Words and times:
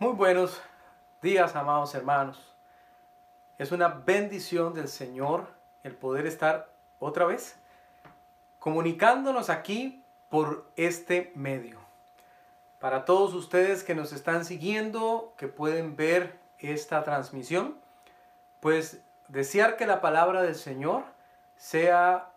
Muy 0.00 0.12
buenos 0.14 0.60
días, 1.22 1.54
amados 1.54 1.94
hermanos. 1.94 2.52
Es 3.58 3.70
una 3.70 3.86
bendición 3.86 4.74
del 4.74 4.88
Señor 4.88 5.46
el 5.84 5.94
poder 5.94 6.26
estar 6.26 6.68
otra 6.98 7.26
vez 7.26 7.54
comunicándonos 8.58 9.50
aquí 9.50 10.02
por 10.30 10.68
este 10.74 11.30
medio. 11.36 11.78
Para 12.80 13.04
todos 13.04 13.34
ustedes 13.34 13.84
que 13.84 13.94
nos 13.94 14.12
están 14.12 14.44
siguiendo, 14.44 15.32
que 15.36 15.46
pueden 15.46 15.94
ver 15.94 16.40
esta 16.58 17.04
transmisión, 17.04 17.76
pues 18.58 19.00
desear 19.28 19.76
que 19.76 19.86
la 19.86 20.00
palabra 20.00 20.42
del 20.42 20.56
Señor 20.56 21.04
sea 21.56 22.32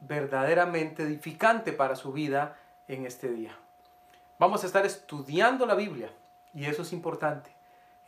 verdaderamente 0.00 1.04
edificante 1.04 1.72
para 1.72 1.96
su 1.96 2.12
vida 2.12 2.58
en 2.86 3.06
este 3.06 3.30
día. 3.30 3.56
Vamos 4.38 4.62
a 4.62 4.66
estar 4.66 4.84
estudiando 4.84 5.64
la 5.64 5.74
Biblia 5.74 6.10
y 6.58 6.66
eso 6.66 6.82
es 6.82 6.92
importante. 6.92 7.50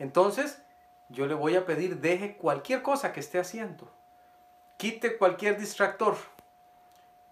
Entonces, 0.00 0.60
yo 1.08 1.26
le 1.26 1.34
voy 1.34 1.54
a 1.54 1.66
pedir, 1.66 2.00
deje 2.00 2.36
cualquier 2.36 2.82
cosa 2.82 3.12
que 3.12 3.20
esté 3.20 3.38
haciendo. 3.38 3.88
Quite 4.76 5.18
cualquier 5.18 5.56
distractor 5.56 6.16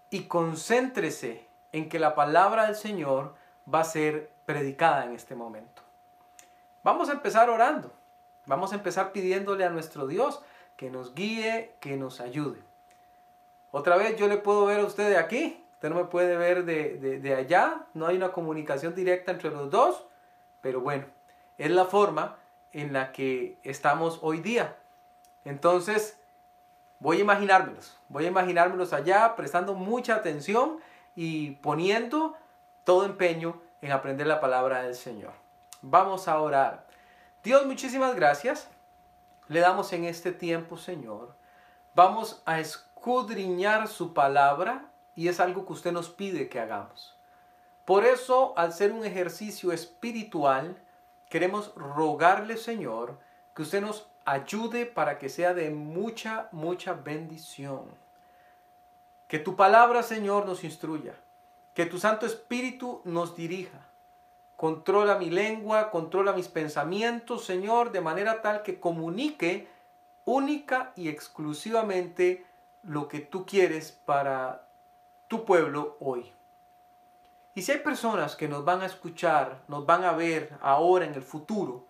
y 0.09 0.23
concéntrese 0.23 1.45
en 1.73 1.89
que 1.89 1.99
la 1.99 2.15
palabra 2.15 2.67
del 2.67 2.75
Señor 2.75 3.35
va 3.71 3.81
a 3.81 3.83
ser 3.83 4.31
predicada 4.45 5.03
en 5.03 5.13
este 5.13 5.35
momento. 5.35 5.81
Vamos 6.83 7.09
a 7.09 7.13
empezar 7.13 7.49
orando. 7.49 7.91
Vamos 8.45 8.71
a 8.71 8.75
empezar 8.75 9.11
pidiéndole 9.11 9.65
a 9.65 9.69
nuestro 9.69 10.07
Dios 10.07 10.41
que 10.77 10.89
nos 10.89 11.13
guíe, 11.15 11.75
que 11.81 11.97
nos 11.97 12.21
ayude. 12.21 12.61
Otra 13.71 13.97
vez 13.97 14.15
yo 14.15 14.29
le 14.29 14.37
puedo 14.37 14.65
ver 14.65 14.79
a 14.79 14.85
usted 14.85 15.09
de 15.09 15.17
aquí, 15.17 15.61
usted 15.73 15.89
no 15.89 15.95
me 15.95 16.05
puede 16.05 16.37
ver 16.37 16.63
de, 16.63 17.19
de 17.19 17.35
allá, 17.35 17.87
no 17.93 18.07
hay 18.07 18.15
una 18.15 18.31
comunicación 18.31 18.95
directa 18.95 19.33
entre 19.33 19.51
los 19.51 19.69
dos, 19.69 20.05
pero 20.61 20.79
bueno, 20.81 21.05
es 21.59 21.69
la 21.69 21.85
forma 21.85 22.37
en 22.71 22.93
la 22.93 23.11
que 23.11 23.59
estamos 23.63 24.19
hoy 24.23 24.39
día. 24.39 24.77
Entonces, 25.45 26.17
voy 26.99 27.17
a 27.17 27.21
imaginármelos, 27.21 27.97
voy 28.07 28.25
a 28.25 28.29
imaginármelos 28.29 28.93
allá 28.93 29.35
prestando 29.35 29.75
mucha 29.75 30.15
atención 30.15 30.79
y 31.15 31.51
poniendo 31.51 32.35
todo 32.85 33.05
empeño 33.05 33.61
en 33.81 33.91
aprender 33.91 34.25
la 34.25 34.39
palabra 34.39 34.83
del 34.83 34.95
Señor. 34.95 35.33
Vamos 35.81 36.27
a 36.27 36.39
orar. 36.39 36.87
Dios, 37.43 37.65
muchísimas 37.65 38.15
gracias. 38.15 38.69
Le 39.47 39.59
damos 39.59 39.91
en 39.93 40.05
este 40.05 40.31
tiempo, 40.31 40.77
Señor. 40.77 41.35
Vamos 41.93 42.41
a 42.45 42.59
escudriñar 42.59 43.87
su 43.87 44.13
palabra 44.13 44.85
y 45.15 45.27
es 45.27 45.39
algo 45.39 45.65
que 45.65 45.73
usted 45.73 45.91
nos 45.91 46.09
pide 46.09 46.47
que 46.47 46.59
hagamos. 46.59 47.17
Por 47.83 48.05
eso, 48.05 48.53
al 48.55 48.71
ser 48.71 48.91
un 48.91 49.03
ejercicio 49.03 49.71
espiritual, 49.71 50.77
queremos 51.29 51.73
rogarle, 51.75 52.57
Señor, 52.57 53.17
que 53.55 53.61
usted 53.61 53.81
nos 53.81 54.09
ayude 54.25 54.85
para 54.85 55.17
que 55.17 55.29
sea 55.29 55.53
de 55.53 55.69
mucha, 55.69 56.49
mucha 56.51 56.93
bendición. 56.93 57.85
Que 59.27 59.39
tu 59.39 59.55
palabra, 59.55 60.03
Señor, 60.03 60.45
nos 60.45 60.63
instruya. 60.63 61.15
Que 61.73 61.85
tu 61.85 61.99
Santo 61.99 62.25
Espíritu 62.25 63.01
nos 63.05 63.35
dirija. 63.35 63.79
Controla 64.57 65.17
mi 65.17 65.29
lengua, 65.29 65.89
controla 65.89 66.33
mis 66.33 66.49
pensamientos, 66.49 67.45
Señor, 67.45 67.91
de 67.91 68.01
manera 68.01 68.41
tal 68.41 68.61
que 68.63 68.79
comunique 68.79 69.67
única 70.25 70.91
y 70.95 71.07
exclusivamente 71.07 72.45
lo 72.83 73.07
que 73.07 73.19
tú 73.19 73.45
quieres 73.45 73.91
para 73.91 74.67
tu 75.27 75.45
pueblo 75.45 75.95
hoy. 75.99 76.31
Y 77.59 77.61
si 77.61 77.73
hay 77.73 77.79
personas 77.79 78.37
que 78.37 78.47
nos 78.47 78.63
van 78.63 78.83
a 78.83 78.85
escuchar, 78.85 79.63
nos 79.67 79.85
van 79.85 80.05
a 80.05 80.13
ver 80.13 80.57
ahora 80.61 81.03
en 81.03 81.13
el 81.13 81.21
futuro, 81.21 81.87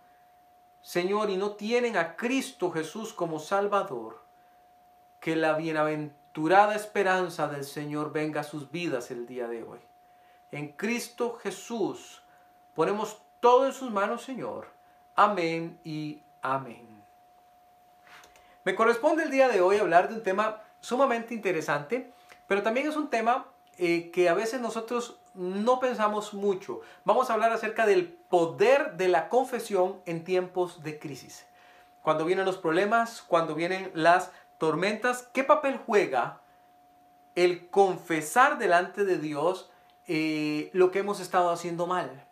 Señor, 0.82 1.30
y 1.30 1.38
no 1.38 1.52
tienen 1.52 1.96
a 1.96 2.16
Cristo 2.16 2.72
Jesús 2.72 3.14
como 3.14 3.38
Salvador, 3.38 4.20
que 5.20 5.36
la 5.36 5.54
bienaventurada 5.54 6.74
esperanza 6.74 7.48
del 7.48 7.66
Señor 7.66 8.12
venga 8.12 8.42
a 8.42 8.44
sus 8.44 8.72
vidas 8.72 9.12
el 9.12 9.28
día 9.28 9.48
de 9.48 9.62
hoy. 9.62 9.78
En 10.52 10.70
Cristo 10.70 11.36
Jesús 11.36 12.24
ponemos 12.74 13.22
todo 13.40 13.68
en 13.68 13.74
sus 13.74 13.92
manos, 13.92 14.24
Señor. 14.24 14.70
Amén 15.16 15.80
y 15.84 16.24
amén. 16.42 17.04
Me 18.64 18.74
corresponde 18.74 19.22
el 19.22 19.30
día 19.30 19.48
de 19.50 19.62
hoy 19.62 19.78
hablar 19.78 20.10
de 20.10 20.16
un 20.16 20.24
tema 20.24 20.64
sumamente 20.80 21.36
interesante, 21.36 22.12
pero 22.48 22.64
también 22.64 22.88
es 22.88 22.96
un 22.96 23.12
tema 23.12 23.46
eh, 23.82 24.10
que 24.12 24.28
a 24.28 24.34
veces 24.34 24.60
nosotros 24.60 25.20
no 25.34 25.80
pensamos 25.80 26.34
mucho. 26.34 26.82
Vamos 27.06 27.30
a 27.30 27.34
hablar 27.34 27.52
acerca 27.52 27.86
del 27.86 28.08
poder 28.08 28.94
de 28.98 29.08
la 29.08 29.30
confesión 29.30 30.02
en 30.06 30.24
tiempos 30.24 30.84
de 30.84 31.00
crisis. 31.00 31.46
Cuando 32.02 32.26
vienen 32.26 32.46
los 32.46 32.58
problemas, 32.58 33.22
cuando 33.22 33.56
vienen 33.56 33.92
las 33.94 34.32
tormentas, 34.58 35.30
¿qué 35.34 35.44
papel 35.44 35.80
juega 35.86 36.42
el 37.36 37.70
confesar 37.70 38.58
delante 38.58 39.06
de 39.06 39.18
Dios 39.18 39.70
eh, 40.08 40.70
lo 40.74 40.92
que 40.92 41.00
hemos 41.00 41.20
estado 41.20 41.50
haciendo 41.50 41.88
mal? 41.88 42.26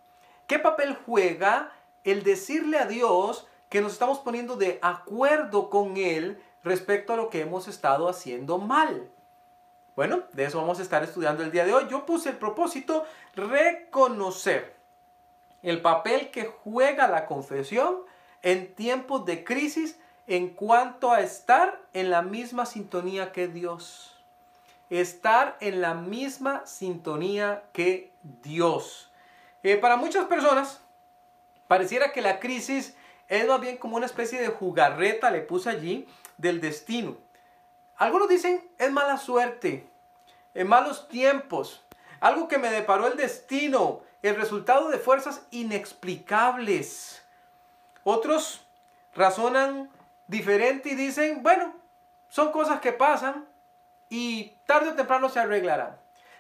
¿Qué 0.47 0.59
papel 0.59 0.97
juega 1.05 1.71
el 2.03 2.23
decirle 2.23 2.77
a 2.79 2.85
Dios 2.85 3.47
que 3.69 3.81
nos 3.81 3.93
estamos 3.93 4.19
poniendo 4.19 4.55
de 4.55 4.79
acuerdo 4.81 5.69
con 5.69 5.97
Él 5.97 6.41
respecto 6.63 7.13
a 7.13 7.17
lo 7.17 7.29
que 7.29 7.41
hemos 7.41 7.67
estado 7.67 8.07
haciendo 8.07 8.57
mal? 8.57 9.11
Bueno, 9.97 10.21
de 10.33 10.45
eso 10.45 10.59
vamos 10.61 10.77
a 10.77 10.83
estar 10.83 11.03
estudiando 11.03 11.41
el 11.43 11.49
día 11.49 11.65
de 11.65 11.73
hoy. 11.73 11.87
Yo 11.89 12.05
puse 12.05 12.29
el 12.29 12.37
propósito 12.37 13.03
reconocer 13.35 14.75
el 15.63 15.81
papel 15.81 16.29
que 16.29 16.45
juega 16.45 17.07
la 17.07 17.25
confesión 17.25 18.01
en 18.43 18.75
tiempos 18.75 19.25
de 19.25 19.43
crisis 19.43 19.99
en 20.27 20.49
cuanto 20.49 21.11
a 21.11 21.21
estar 21.21 21.81
en 21.93 22.11
la 22.11 22.21
misma 22.21 22.67
sintonía 22.67 23.31
que 23.31 23.47
Dios. 23.47 24.15
Estar 24.91 25.57
en 25.61 25.81
la 25.81 25.95
misma 25.95 26.63
sintonía 26.67 27.63
que 27.73 28.11
Dios. 28.43 29.11
Eh, 29.63 29.77
para 29.77 29.97
muchas 29.97 30.25
personas, 30.25 30.79
pareciera 31.67 32.11
que 32.11 32.21
la 32.21 32.39
crisis 32.39 32.95
es 33.29 33.47
más 33.47 33.59
bien 33.59 33.77
como 33.77 33.97
una 33.97 34.05
especie 34.05 34.39
de 34.39 34.49
jugarreta, 34.49 35.31
le 35.31 35.41
puse 35.41 35.71
allí, 35.71 36.07
del 36.37 36.61
destino. 36.61 37.17
Algunos 37.97 38.29
dicen 38.29 38.63
es 38.77 38.91
mala 38.91 39.17
suerte, 39.17 39.89
en 40.53 40.67
malos 40.67 41.07
tiempos, 41.07 41.83
algo 42.19 42.47
que 42.47 42.59
me 42.59 42.69
deparó 42.69 43.07
el 43.07 43.17
destino, 43.17 44.01
el 44.21 44.35
resultado 44.35 44.89
de 44.89 44.99
fuerzas 44.99 45.41
inexplicables. 45.51 47.23
Otros 48.03 48.65
razonan 49.15 49.89
diferente 50.27 50.89
y 50.89 50.95
dicen, 50.95 51.41
bueno, 51.41 51.75
son 52.29 52.51
cosas 52.51 52.81
que 52.81 52.93
pasan 52.93 53.47
y 54.09 54.53
tarde 54.67 54.89
o 54.89 54.93
temprano 54.93 55.29
se 55.29 55.39
arreglarán. 55.39 55.97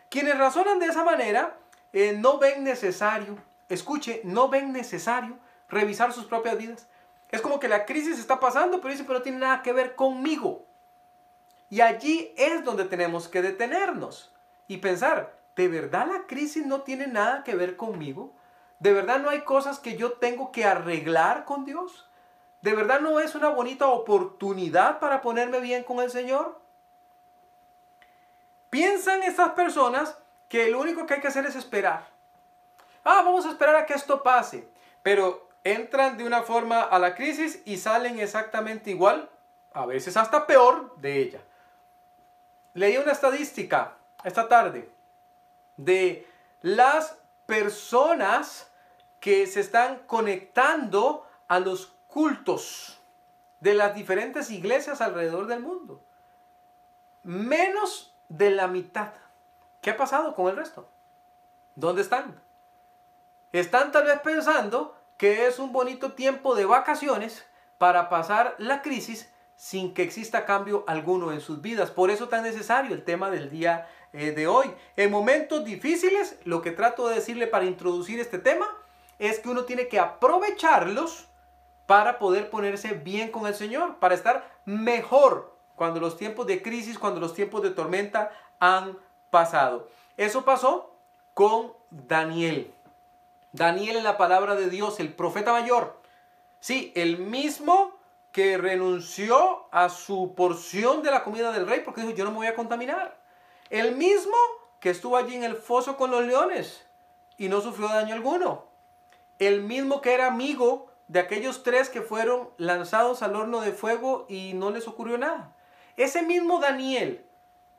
Quienes 0.09 0.37
razonan 0.37 0.79
de 0.79 0.85
esa 0.85 1.03
manera 1.03 1.57
eh, 1.91 2.15
no 2.17 2.37
ven 2.37 2.63
necesario, 2.63 3.37
escuche, 3.67 4.21
no 4.23 4.47
ven 4.47 4.71
necesario 4.71 5.37
revisar 5.69 6.13
sus 6.13 6.25
propias 6.25 6.57
vidas. 6.57 6.87
Es 7.29 7.41
como 7.41 7.59
que 7.59 7.67
la 7.67 7.85
crisis 7.85 8.19
está 8.19 8.39
pasando, 8.39 8.79
pero 8.79 8.91
dice, 8.91 9.03
pero 9.03 9.19
no 9.19 9.23
tiene 9.23 9.39
nada 9.39 9.63
que 9.63 9.73
ver 9.73 9.95
conmigo. 9.95 10.66
Y 11.69 11.81
allí 11.81 12.33
es 12.37 12.63
donde 12.63 12.85
tenemos 12.85 13.27
que 13.27 13.41
detenernos 13.41 14.33
y 14.67 14.77
pensar, 14.77 15.37
¿de 15.55 15.67
verdad 15.67 16.07
la 16.07 16.27
crisis 16.27 16.65
no 16.65 16.81
tiene 16.81 17.07
nada 17.07 17.43
que 17.43 17.55
ver 17.55 17.75
conmigo? 17.75 18.33
¿De 18.79 18.93
verdad 18.93 19.19
no 19.19 19.29
hay 19.29 19.41
cosas 19.41 19.79
que 19.79 19.97
yo 19.97 20.13
tengo 20.13 20.51
que 20.51 20.65
arreglar 20.65 21.45
con 21.45 21.65
Dios? 21.65 22.07
¿De 22.61 22.73
verdad 22.73 23.01
no 23.01 23.19
es 23.19 23.35
una 23.35 23.49
bonita 23.49 23.87
oportunidad 23.87 24.99
para 24.99 25.21
ponerme 25.21 25.59
bien 25.59 25.83
con 25.83 25.99
el 25.99 26.09
Señor? 26.09 26.59
Piensan 28.69 29.23
estas 29.23 29.51
personas 29.51 30.17
que 30.49 30.69
lo 30.69 30.79
único 30.79 31.05
que 31.05 31.15
hay 31.15 31.21
que 31.21 31.27
hacer 31.27 31.45
es 31.45 31.55
esperar. 31.55 32.07
Ah, 33.03 33.21
vamos 33.23 33.45
a 33.45 33.49
esperar 33.49 33.75
a 33.75 33.85
que 33.85 33.93
esto 33.93 34.23
pase. 34.23 34.67
Pero 35.01 35.47
entran 35.63 36.17
de 36.17 36.25
una 36.25 36.43
forma 36.43 36.81
a 36.81 36.99
la 36.99 37.15
crisis 37.15 37.61
y 37.65 37.77
salen 37.77 38.19
exactamente 38.19 38.89
igual, 38.89 39.29
a 39.73 39.85
veces 39.85 40.17
hasta 40.17 40.47
peor 40.47 40.95
de 40.97 41.19
ella. 41.19 41.41
Leí 42.77 42.95
una 42.97 43.11
estadística 43.11 43.95
esta 44.23 44.47
tarde 44.47 44.87
de 45.77 46.27
las 46.61 47.17
personas 47.47 48.71
que 49.19 49.47
se 49.47 49.61
están 49.61 50.03
conectando 50.05 51.27
a 51.47 51.59
los 51.59 51.87
cultos 52.07 53.01
de 53.61 53.73
las 53.73 53.95
diferentes 53.95 54.51
iglesias 54.51 55.01
alrededor 55.01 55.47
del 55.47 55.61
mundo. 55.61 56.03
Menos 57.23 58.13
de 58.29 58.51
la 58.51 58.67
mitad. 58.67 59.11
¿Qué 59.81 59.89
ha 59.89 59.97
pasado 59.97 60.35
con 60.35 60.47
el 60.47 60.57
resto? 60.57 60.87
¿Dónde 61.73 62.03
están? 62.03 62.39
Están 63.53 63.91
tal 63.91 64.03
vez 64.03 64.19
pensando 64.19 64.95
que 65.17 65.47
es 65.47 65.57
un 65.57 65.71
bonito 65.71 66.11
tiempo 66.11 66.53
de 66.53 66.65
vacaciones 66.65 67.43
para 67.79 68.07
pasar 68.07 68.53
la 68.59 68.83
crisis 68.83 69.33
sin 69.57 69.93
que 69.95 70.03
exista 70.03 70.45
cambio 70.45 70.85
alguno 70.87 71.33
en 71.33 71.41
sus 71.41 71.61
vidas. 71.61 71.91
Por 71.91 72.11
eso 72.11 72.29
tan 72.29 72.43
necesario 72.43 72.93
el 72.93 73.03
tema 73.03 73.29
del 73.31 73.49
día 73.49 73.89
eh, 74.13 74.31
de 74.31 74.47
hoy. 74.47 74.71
En 74.95 75.11
momentos 75.11 75.65
difíciles, 75.65 76.37
lo 76.45 76.61
que 76.61 76.71
trato 76.71 77.09
de 77.09 77.15
decirle 77.15 77.47
para 77.47 77.65
introducir 77.65 78.19
este 78.19 78.37
tema 78.37 78.67
es 79.17 79.39
que 79.39 79.49
uno 79.49 79.65
tiene 79.65 79.87
que 79.87 79.99
aprovecharlos 79.99 81.27
para 81.87 82.19
poder 82.19 82.51
ponerse 82.51 82.93
bien 82.93 83.31
con 83.31 83.47
el 83.47 83.55
Señor, 83.55 83.97
para 83.97 84.13
estar 84.13 84.47
mejor 84.65 85.57
cuando 85.75 85.99
los 85.99 86.17
tiempos 86.17 86.45
de 86.45 86.61
crisis, 86.61 86.99
cuando 86.99 87.19
los 87.19 87.33
tiempos 87.33 87.63
de 87.63 87.71
tormenta 87.71 88.31
han 88.59 88.97
pasado. 89.31 89.89
Eso 90.17 90.45
pasó 90.45 90.95
con 91.33 91.73
Daniel. 91.89 92.73
Daniel 93.53 93.97
en 93.97 94.03
la 94.03 94.17
palabra 94.17 94.55
de 94.55 94.69
Dios, 94.69 94.99
el 94.99 95.13
profeta 95.13 95.51
mayor. 95.51 95.99
Sí, 96.59 96.91
el 96.95 97.17
mismo 97.17 97.96
que 98.37 98.55
renunció 98.55 99.65
a 99.71 99.89
su 99.89 100.35
porción 100.35 101.01
de 101.01 101.09
la 101.09 101.23
comida 101.23 101.51
del 101.51 101.65
rey 101.65 101.81
porque 101.83 102.01
dijo, 102.01 102.13
yo 102.13 102.23
no 102.23 102.29
me 102.29 102.37
voy 102.37 102.45
a 102.45 102.53
contaminar. 102.53 103.19
El 103.71 103.95
mismo 103.95 104.35
que 104.79 104.91
estuvo 104.91 105.17
allí 105.17 105.33
en 105.33 105.43
el 105.43 105.55
foso 105.55 105.97
con 105.97 106.11
los 106.11 106.23
leones 106.23 106.85
y 107.39 107.49
no 107.49 107.61
sufrió 107.61 107.87
daño 107.87 108.13
alguno. 108.13 108.65
El 109.39 109.63
mismo 109.63 110.01
que 110.01 110.13
era 110.13 110.27
amigo 110.27 110.91
de 111.07 111.19
aquellos 111.19 111.63
tres 111.63 111.89
que 111.89 112.03
fueron 112.03 112.51
lanzados 112.57 113.23
al 113.23 113.35
horno 113.35 113.59
de 113.61 113.71
fuego 113.71 114.27
y 114.29 114.53
no 114.53 114.69
les 114.69 114.87
ocurrió 114.87 115.17
nada. 115.17 115.55
Ese 115.95 116.21
mismo 116.21 116.59
Daniel, 116.59 117.25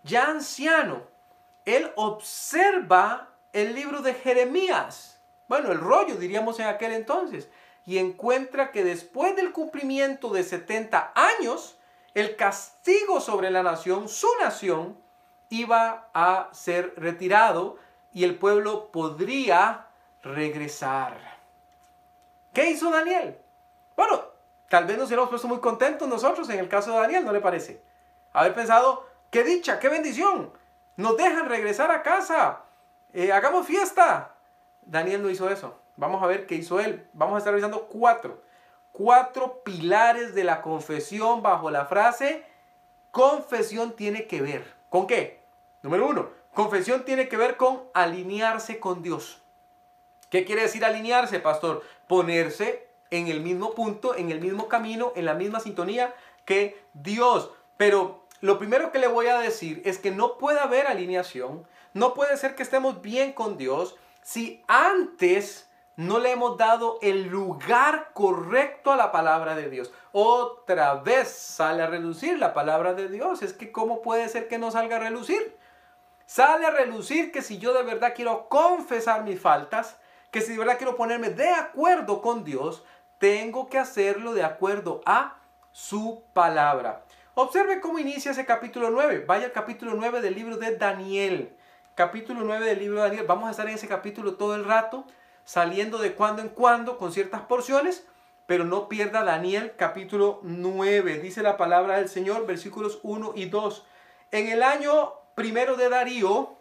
ya 0.02 0.24
anciano, 0.26 1.04
él 1.66 1.92
observa 1.94 3.30
el 3.52 3.76
libro 3.76 4.02
de 4.02 4.12
Jeremías, 4.12 5.20
bueno, 5.46 5.70
el 5.70 5.78
rollo 5.78 6.16
diríamos 6.16 6.58
en 6.58 6.66
aquel 6.66 6.90
entonces, 6.90 7.48
y 7.88 7.96
encuentra 7.96 8.70
que 8.70 8.84
después 8.84 9.34
del 9.34 9.50
cumplimiento 9.50 10.28
de 10.28 10.44
70 10.44 11.12
años, 11.14 11.78
el 12.12 12.36
castigo 12.36 13.18
sobre 13.18 13.50
la 13.50 13.62
nación, 13.62 14.10
su 14.10 14.28
nación, 14.42 14.98
iba 15.48 16.10
a 16.12 16.50
ser 16.52 16.92
retirado 16.98 17.78
y 18.12 18.24
el 18.24 18.36
pueblo 18.38 18.92
podría 18.92 19.86
regresar. 20.22 21.16
¿Qué 22.52 22.68
hizo 22.68 22.90
Daniel? 22.90 23.38
Bueno, 23.96 24.22
tal 24.68 24.84
vez 24.84 24.98
nos 24.98 25.06
hubiéramos 25.06 25.30
puesto 25.30 25.48
muy 25.48 25.60
contentos 25.60 26.06
nosotros 26.06 26.50
en 26.50 26.58
el 26.58 26.68
caso 26.68 26.92
de 26.92 26.98
Daniel, 26.98 27.24
¿no 27.24 27.32
le 27.32 27.40
parece? 27.40 27.82
Haber 28.34 28.52
pensado, 28.52 29.06
qué 29.30 29.44
dicha, 29.44 29.78
qué 29.78 29.88
bendición, 29.88 30.52
nos 30.96 31.16
dejan 31.16 31.48
regresar 31.48 31.90
a 31.90 32.02
casa, 32.02 32.64
eh, 33.14 33.32
hagamos 33.32 33.66
fiesta. 33.66 34.34
Daniel 34.82 35.22
no 35.22 35.30
hizo 35.30 35.48
eso. 35.48 35.87
Vamos 35.98 36.22
a 36.22 36.26
ver 36.26 36.46
qué 36.46 36.54
hizo 36.54 36.80
él. 36.80 37.06
Vamos 37.12 37.34
a 37.34 37.38
estar 37.38 37.52
revisando 37.52 37.88
cuatro. 37.88 38.40
Cuatro 38.92 39.62
pilares 39.62 40.34
de 40.34 40.44
la 40.44 40.62
confesión 40.62 41.42
bajo 41.42 41.70
la 41.70 41.84
frase 41.84 42.44
confesión 43.10 43.96
tiene 43.96 44.26
que 44.26 44.40
ver. 44.40 44.74
¿Con 44.90 45.06
qué? 45.06 45.40
Número 45.82 46.06
uno, 46.06 46.30
confesión 46.54 47.04
tiene 47.04 47.28
que 47.28 47.36
ver 47.36 47.56
con 47.56 47.82
alinearse 47.94 48.78
con 48.78 49.02
Dios. 49.02 49.42
¿Qué 50.30 50.44
quiere 50.44 50.62
decir 50.62 50.84
alinearse, 50.84 51.40
pastor? 51.40 51.82
Ponerse 52.06 52.86
en 53.10 53.28
el 53.28 53.40
mismo 53.40 53.74
punto, 53.74 54.14
en 54.14 54.30
el 54.30 54.40
mismo 54.40 54.68
camino, 54.68 55.12
en 55.16 55.24
la 55.24 55.34
misma 55.34 55.58
sintonía 55.60 56.14
que 56.44 56.80
Dios. 56.92 57.50
Pero 57.76 58.24
lo 58.40 58.58
primero 58.58 58.92
que 58.92 58.98
le 58.98 59.08
voy 59.08 59.26
a 59.26 59.38
decir 59.38 59.82
es 59.84 59.98
que 59.98 60.10
no 60.10 60.38
puede 60.38 60.60
haber 60.60 60.86
alineación, 60.86 61.66
no 61.94 62.14
puede 62.14 62.36
ser 62.36 62.54
que 62.54 62.62
estemos 62.62 63.02
bien 63.02 63.32
con 63.32 63.56
Dios 63.56 63.96
si 64.22 64.62
antes 64.68 65.67
no 65.98 66.20
le 66.20 66.30
hemos 66.30 66.56
dado 66.56 67.00
el 67.02 67.24
lugar 67.24 68.10
correcto 68.12 68.92
a 68.92 68.96
la 68.96 69.10
palabra 69.10 69.56
de 69.56 69.68
Dios. 69.68 69.92
Otra 70.12 70.94
vez 70.94 71.26
sale 71.26 71.82
a 71.82 71.88
relucir 71.88 72.38
la 72.38 72.54
palabra 72.54 72.94
de 72.94 73.08
Dios. 73.08 73.42
Es 73.42 73.52
que 73.52 73.72
¿cómo 73.72 74.00
puede 74.00 74.28
ser 74.28 74.46
que 74.46 74.58
no 74.58 74.70
salga 74.70 74.94
a 74.94 75.00
relucir? 75.00 75.56
Sale 76.24 76.66
a 76.66 76.70
relucir 76.70 77.32
que 77.32 77.42
si 77.42 77.58
yo 77.58 77.74
de 77.74 77.82
verdad 77.82 78.12
quiero 78.14 78.48
confesar 78.48 79.24
mis 79.24 79.40
faltas, 79.40 79.98
que 80.30 80.40
si 80.40 80.52
de 80.52 80.58
verdad 80.58 80.78
quiero 80.78 80.94
ponerme 80.94 81.30
de 81.30 81.50
acuerdo 81.50 82.22
con 82.22 82.44
Dios, 82.44 82.84
tengo 83.18 83.68
que 83.68 83.78
hacerlo 83.78 84.34
de 84.34 84.44
acuerdo 84.44 85.00
a 85.04 85.40
su 85.72 86.22
palabra. 86.32 87.02
Observe 87.34 87.80
cómo 87.80 87.98
inicia 87.98 88.30
ese 88.30 88.46
capítulo 88.46 88.90
9. 88.90 89.24
Vaya 89.26 89.46
al 89.46 89.52
capítulo 89.52 89.94
9 89.96 90.20
del 90.20 90.36
libro 90.36 90.58
de 90.58 90.76
Daniel. 90.76 91.56
Capítulo 91.96 92.42
9 92.44 92.66
del 92.66 92.78
libro 92.78 93.02
de 93.02 93.08
Daniel. 93.08 93.26
Vamos 93.26 93.48
a 93.48 93.50
estar 93.50 93.66
en 93.66 93.74
ese 93.74 93.88
capítulo 93.88 94.36
todo 94.36 94.54
el 94.54 94.64
rato, 94.64 95.04
saliendo 95.48 95.96
de 95.96 96.14
cuando 96.14 96.42
en 96.42 96.50
cuando 96.50 96.98
con 96.98 97.10
ciertas 97.10 97.40
porciones, 97.40 98.04
pero 98.44 98.64
no 98.64 98.86
pierda 98.86 99.24
Daniel 99.24 99.72
capítulo 99.78 100.40
9. 100.42 101.20
Dice 101.20 101.40
la 101.40 101.56
palabra 101.56 101.96
del 101.96 102.10
Señor, 102.10 102.44
versículos 102.46 102.98
1 103.02 103.32
y 103.34 103.46
2. 103.46 103.86
En 104.30 104.48
el 104.48 104.62
año 104.62 105.14
primero 105.34 105.76
de 105.76 105.88
Darío, 105.88 106.58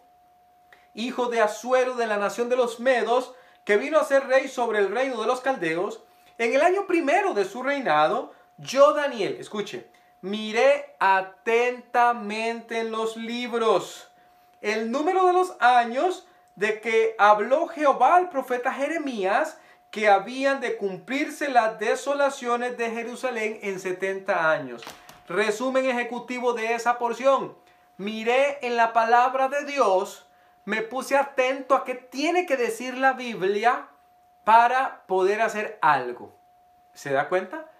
hijo 0.94 1.26
de 1.26 1.42
Asuero 1.42 1.96
de 1.96 2.06
la 2.06 2.16
nación 2.16 2.48
de 2.48 2.56
los 2.56 2.80
Medos, 2.80 3.34
que 3.64 3.76
vino 3.76 3.98
a 3.98 4.04
ser 4.04 4.26
rey 4.26 4.48
sobre 4.48 4.78
el 4.78 4.90
reino 4.90 5.20
de 5.20 5.26
los 5.26 5.42
caldeos, 5.42 6.02
en 6.38 6.54
el 6.54 6.62
año 6.62 6.86
primero 6.86 7.34
de 7.34 7.44
su 7.44 7.62
reinado, 7.62 8.32
yo 8.56 8.94
Daniel, 8.94 9.36
escuche, 9.38 9.90
miré 10.22 10.96
atentamente 10.98 12.78
en 12.80 12.90
los 12.90 13.18
libros 13.18 14.10
el 14.62 14.90
número 14.90 15.26
de 15.26 15.34
los 15.34 15.56
años 15.60 16.26
de 16.58 16.80
que 16.80 17.14
habló 17.18 17.68
Jehová 17.68 18.16
al 18.16 18.30
profeta 18.30 18.72
Jeremías 18.72 19.58
que 19.92 20.08
habían 20.08 20.60
de 20.60 20.76
cumplirse 20.76 21.48
las 21.48 21.78
desolaciones 21.78 22.76
de 22.76 22.90
Jerusalén 22.90 23.60
en 23.62 23.78
70 23.78 24.50
años. 24.50 24.82
Resumen 25.28 25.84
ejecutivo 25.84 26.54
de 26.54 26.74
esa 26.74 26.98
porción. 26.98 27.56
Miré 27.96 28.58
en 28.66 28.76
la 28.76 28.92
palabra 28.92 29.48
de 29.48 29.66
Dios, 29.66 30.26
me 30.64 30.82
puse 30.82 31.16
atento 31.16 31.76
a 31.76 31.84
qué 31.84 31.94
tiene 31.94 32.44
que 32.44 32.56
decir 32.56 32.98
la 32.98 33.12
Biblia 33.12 33.86
para 34.42 35.02
poder 35.06 35.40
hacer 35.42 35.78
algo. 35.80 36.34
¿Se 36.92 37.12
da 37.12 37.28
cuenta? 37.28 37.70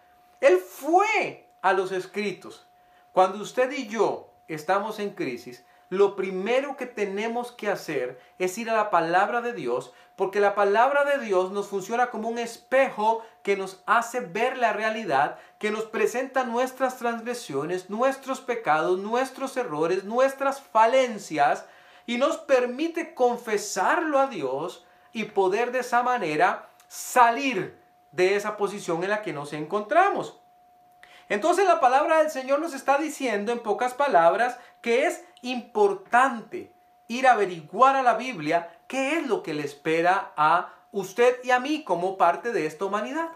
Él 0.40 0.58
fue 0.58 1.48
a 1.62 1.72
los 1.72 1.90
escritos. 1.90 2.64
Cuando 3.10 3.42
usted 3.42 3.72
y 3.72 3.88
yo 3.88 4.32
estamos 4.46 5.00
en 5.00 5.10
crisis, 5.10 5.64
lo 5.90 6.16
primero 6.16 6.76
que 6.76 6.86
tenemos 6.86 7.52
que 7.52 7.68
hacer 7.68 8.20
es 8.38 8.58
ir 8.58 8.68
a 8.70 8.76
la 8.76 8.90
palabra 8.90 9.40
de 9.40 9.52
Dios, 9.52 9.92
porque 10.16 10.40
la 10.40 10.54
palabra 10.54 11.04
de 11.04 11.24
Dios 11.24 11.50
nos 11.52 11.68
funciona 11.68 12.10
como 12.10 12.28
un 12.28 12.38
espejo 12.38 13.22
que 13.42 13.56
nos 13.56 13.82
hace 13.86 14.20
ver 14.20 14.58
la 14.58 14.72
realidad, 14.72 15.38
que 15.58 15.70
nos 15.70 15.84
presenta 15.84 16.44
nuestras 16.44 16.98
transgresiones, 16.98 17.88
nuestros 17.88 18.40
pecados, 18.40 18.98
nuestros 18.98 19.56
errores, 19.56 20.04
nuestras 20.04 20.60
falencias, 20.60 21.64
y 22.04 22.18
nos 22.18 22.38
permite 22.38 23.14
confesarlo 23.14 24.18
a 24.18 24.26
Dios 24.26 24.84
y 25.12 25.24
poder 25.24 25.72
de 25.72 25.80
esa 25.80 26.02
manera 26.02 26.68
salir 26.88 27.78
de 28.12 28.36
esa 28.36 28.56
posición 28.56 29.04
en 29.04 29.10
la 29.10 29.22
que 29.22 29.32
nos 29.32 29.52
encontramos. 29.52 30.40
Entonces 31.28 31.66
la 31.66 31.80
palabra 31.80 32.18
del 32.18 32.30
Señor 32.30 32.60
nos 32.60 32.74
está 32.74 32.98
diciendo 32.98 33.52
en 33.52 33.60
pocas 33.60 33.94
palabras 33.94 34.58
que 34.80 35.06
es 35.06 35.24
importante 35.42 36.72
ir 37.06 37.26
a 37.26 37.32
averiguar 37.32 37.96
a 37.96 38.02
la 38.02 38.14
Biblia 38.14 38.70
qué 38.86 39.18
es 39.18 39.26
lo 39.26 39.42
que 39.42 39.54
le 39.54 39.64
espera 39.64 40.32
a 40.36 40.72
usted 40.92 41.36
y 41.44 41.50
a 41.50 41.60
mí 41.60 41.84
como 41.84 42.16
parte 42.16 42.52
de 42.52 42.66
esta 42.66 42.86
humanidad. 42.86 43.28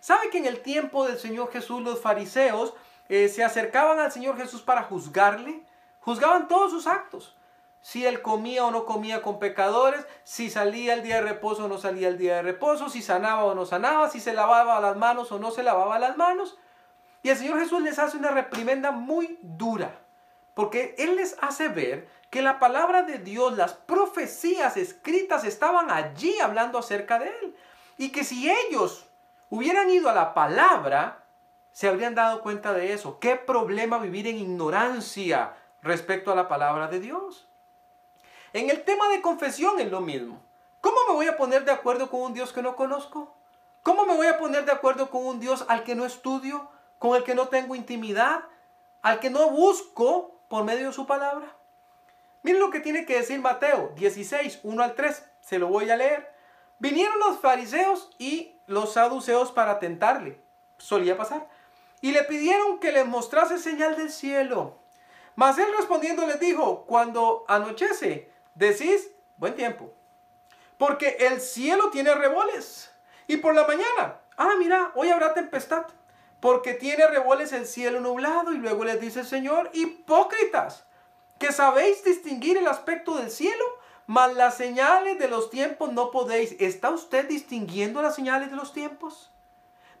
¿Sabe 0.00 0.30
que 0.30 0.38
en 0.38 0.46
el 0.46 0.62
tiempo 0.62 1.06
del 1.06 1.18
Señor 1.18 1.50
Jesús 1.52 1.82
los 1.82 2.00
fariseos 2.00 2.74
eh, 3.08 3.28
se 3.28 3.44
acercaban 3.44 3.98
al 3.98 4.12
Señor 4.12 4.36
Jesús 4.36 4.62
para 4.62 4.84
juzgarle? 4.84 5.62
Juzgaban 6.00 6.48
todos 6.48 6.70
sus 6.70 6.86
actos. 6.86 7.36
Si 7.80 8.06
él 8.06 8.22
comía 8.22 8.64
o 8.64 8.70
no 8.70 8.86
comía 8.86 9.22
con 9.22 9.40
pecadores, 9.40 10.06
si 10.22 10.50
salía 10.50 10.94
el 10.94 11.02
día 11.02 11.16
de 11.16 11.22
reposo 11.22 11.64
o 11.64 11.68
no 11.68 11.78
salía 11.78 12.06
el 12.08 12.18
día 12.18 12.36
de 12.36 12.42
reposo, 12.42 12.88
si 12.88 13.02
sanaba 13.02 13.44
o 13.44 13.54
no 13.56 13.66
sanaba, 13.66 14.08
si 14.08 14.20
se 14.20 14.32
lavaba 14.32 14.80
las 14.80 14.96
manos 14.96 15.32
o 15.32 15.40
no 15.40 15.50
se 15.50 15.64
lavaba 15.64 15.98
las 15.98 16.16
manos. 16.16 16.56
Y 17.22 17.30
el 17.30 17.36
Señor 17.36 17.60
Jesús 17.60 17.82
les 17.82 17.98
hace 17.98 18.16
una 18.16 18.30
reprimenda 18.30 18.90
muy 18.90 19.38
dura, 19.42 20.00
porque 20.54 20.94
Él 20.98 21.16
les 21.16 21.36
hace 21.40 21.68
ver 21.68 22.08
que 22.30 22.42
la 22.42 22.58
palabra 22.58 23.02
de 23.02 23.18
Dios, 23.18 23.56
las 23.56 23.74
profecías 23.74 24.76
escritas 24.76 25.44
estaban 25.44 25.90
allí 25.90 26.38
hablando 26.40 26.78
acerca 26.78 27.18
de 27.18 27.28
Él. 27.28 27.56
Y 27.98 28.10
que 28.10 28.24
si 28.24 28.50
ellos 28.50 29.06
hubieran 29.50 29.90
ido 29.90 30.08
a 30.08 30.14
la 30.14 30.34
palabra, 30.34 31.24
se 31.72 31.88
habrían 31.88 32.14
dado 32.14 32.42
cuenta 32.42 32.72
de 32.72 32.92
eso. 32.92 33.18
¿Qué 33.18 33.36
problema 33.36 33.98
vivir 33.98 34.26
en 34.26 34.38
ignorancia 34.38 35.54
respecto 35.82 36.32
a 36.32 36.34
la 36.34 36.48
palabra 36.48 36.88
de 36.88 37.00
Dios? 37.00 37.48
En 38.52 38.70
el 38.70 38.82
tema 38.84 39.08
de 39.08 39.22
confesión 39.22 39.78
es 39.80 39.90
lo 39.90 40.00
mismo. 40.00 40.42
¿Cómo 40.80 40.96
me 41.08 41.14
voy 41.14 41.26
a 41.26 41.36
poner 41.36 41.64
de 41.64 41.72
acuerdo 41.72 42.10
con 42.10 42.22
un 42.22 42.34
Dios 42.34 42.52
que 42.52 42.62
no 42.62 42.76
conozco? 42.76 43.34
¿Cómo 43.82 44.04
me 44.04 44.14
voy 44.14 44.26
a 44.26 44.38
poner 44.38 44.64
de 44.64 44.72
acuerdo 44.72 45.10
con 45.10 45.24
un 45.24 45.40
Dios 45.40 45.64
al 45.68 45.84
que 45.84 45.94
no 45.94 46.04
estudio? 46.04 46.68
Con 47.02 47.16
el 47.16 47.24
que 47.24 47.34
no 47.34 47.48
tengo 47.48 47.74
intimidad, 47.74 48.44
al 49.02 49.18
que 49.18 49.28
no 49.28 49.50
busco 49.50 50.38
por 50.46 50.62
medio 50.62 50.86
de 50.86 50.92
su 50.92 51.04
palabra. 51.04 51.52
Miren 52.44 52.60
lo 52.60 52.70
que 52.70 52.78
tiene 52.78 53.04
que 53.04 53.16
decir 53.16 53.40
Mateo 53.40 53.92
16, 53.96 54.60
1 54.62 54.82
al 54.84 54.94
3. 54.94 55.24
Se 55.40 55.58
lo 55.58 55.66
voy 55.66 55.90
a 55.90 55.96
leer. 55.96 56.32
Vinieron 56.78 57.18
los 57.18 57.40
fariseos 57.40 58.08
y 58.20 58.54
los 58.68 58.92
saduceos 58.92 59.50
para 59.50 59.80
tentarle. 59.80 60.40
Solía 60.78 61.16
pasar. 61.16 61.48
Y 62.00 62.12
le 62.12 62.22
pidieron 62.22 62.78
que 62.78 62.92
les 62.92 63.04
mostrase 63.04 63.58
señal 63.58 63.96
del 63.96 64.12
cielo. 64.12 64.78
Mas 65.34 65.58
él 65.58 65.66
respondiendo 65.76 66.24
les 66.24 66.38
dijo, 66.38 66.84
cuando 66.86 67.44
anochece, 67.48 68.30
decís, 68.54 69.10
buen 69.38 69.56
tiempo. 69.56 69.92
Porque 70.78 71.16
el 71.18 71.40
cielo 71.40 71.90
tiene 71.90 72.14
reboles 72.14 72.94
Y 73.26 73.38
por 73.38 73.56
la 73.56 73.66
mañana, 73.66 74.20
ah, 74.36 74.52
mira, 74.56 74.92
hoy 74.94 75.10
habrá 75.10 75.34
tempestad, 75.34 75.86
porque 76.42 76.74
tiene 76.74 77.06
revueles 77.06 77.52
el 77.52 77.66
cielo 77.66 78.00
nublado. 78.00 78.52
Y 78.52 78.58
luego 78.58 78.84
les 78.84 79.00
dice 79.00 79.20
el 79.20 79.26
Señor, 79.26 79.70
hipócritas, 79.74 80.84
que 81.38 81.52
sabéis 81.52 82.02
distinguir 82.04 82.56
el 82.56 82.66
aspecto 82.66 83.14
del 83.14 83.30
cielo, 83.30 83.64
mas 84.06 84.34
las 84.34 84.56
señales 84.56 85.20
de 85.20 85.28
los 85.28 85.50
tiempos 85.50 85.92
no 85.92 86.10
podéis. 86.10 86.56
¿Está 86.58 86.90
usted 86.90 87.28
distinguiendo 87.28 88.02
las 88.02 88.16
señales 88.16 88.50
de 88.50 88.56
los 88.56 88.72
tiempos? 88.72 89.30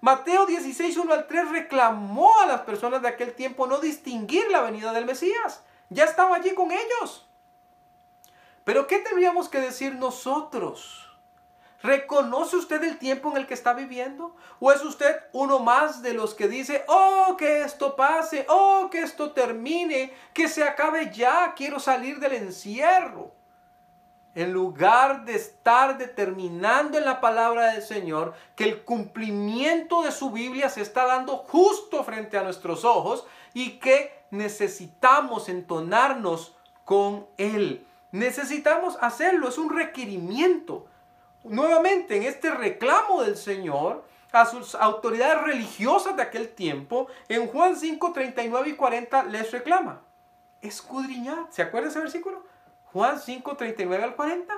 Mateo 0.00 0.44
16, 0.46 0.96
1 0.96 1.12
al 1.14 1.28
3 1.28 1.50
reclamó 1.50 2.28
a 2.40 2.46
las 2.46 2.62
personas 2.62 3.02
de 3.02 3.08
aquel 3.08 3.34
tiempo 3.34 3.68
no 3.68 3.78
distinguir 3.78 4.50
la 4.50 4.62
venida 4.62 4.92
del 4.92 5.06
Mesías. 5.06 5.62
Ya 5.90 6.04
estaba 6.04 6.34
allí 6.34 6.54
con 6.54 6.72
ellos. 6.72 7.24
Pero 8.64 8.88
¿qué 8.88 8.98
tendríamos 8.98 9.48
que 9.48 9.60
decir 9.60 9.94
nosotros? 9.94 11.08
¿Reconoce 11.82 12.56
usted 12.56 12.82
el 12.84 12.98
tiempo 12.98 13.30
en 13.30 13.38
el 13.38 13.46
que 13.46 13.54
está 13.54 13.72
viviendo? 13.72 14.36
¿O 14.60 14.70
es 14.70 14.84
usted 14.84 15.16
uno 15.32 15.58
más 15.58 16.02
de 16.02 16.14
los 16.14 16.34
que 16.34 16.46
dice, 16.46 16.84
oh, 16.86 17.36
que 17.36 17.62
esto 17.62 17.96
pase, 17.96 18.46
oh, 18.48 18.88
que 18.90 19.00
esto 19.00 19.32
termine, 19.32 20.12
que 20.32 20.48
se 20.48 20.62
acabe 20.62 21.10
ya, 21.12 21.54
quiero 21.56 21.80
salir 21.80 22.20
del 22.20 22.34
encierro? 22.34 23.32
en 24.34 24.52
lugar 24.52 25.24
de 25.24 25.34
estar 25.34 25.98
determinando 25.98 26.96
en 26.96 27.04
la 27.04 27.20
palabra 27.20 27.72
del 27.72 27.82
Señor 27.82 28.34
que 28.56 28.64
el 28.64 28.82
cumplimiento 28.82 30.02
de 30.02 30.10
su 30.10 30.30
Biblia 30.30 30.70
se 30.70 30.80
está 30.80 31.04
dando 31.04 31.36
justo 31.36 32.02
frente 32.02 32.38
a 32.38 32.42
nuestros 32.42 32.84
ojos 32.84 33.26
y 33.52 33.78
que 33.78 34.24
necesitamos 34.30 35.48
entonarnos 35.48 36.56
con 36.84 37.26
Él. 37.36 37.86
Necesitamos 38.10 38.96
hacerlo, 39.00 39.48
es 39.48 39.58
un 39.58 39.74
requerimiento. 39.74 40.86
Nuevamente, 41.44 42.16
en 42.16 42.22
este 42.22 42.50
reclamo 42.50 43.22
del 43.22 43.36
Señor 43.36 44.04
a 44.32 44.46
sus 44.46 44.74
autoridades 44.74 45.42
religiosas 45.42 46.16
de 46.16 46.22
aquel 46.22 46.54
tiempo, 46.54 47.08
en 47.28 47.46
Juan 47.48 47.76
5, 47.76 48.12
39 48.12 48.70
y 48.70 48.72
40 48.74 49.24
les 49.24 49.50
reclama. 49.50 50.02
Escudriñad. 50.62 51.50
¿Se 51.50 51.62
acuerda 51.62 51.88
ese 51.88 51.98
versículo? 51.98 52.42
Juan 52.92 53.20
5, 53.20 53.56
39 53.56 54.04
al 54.04 54.16
40. 54.16 54.54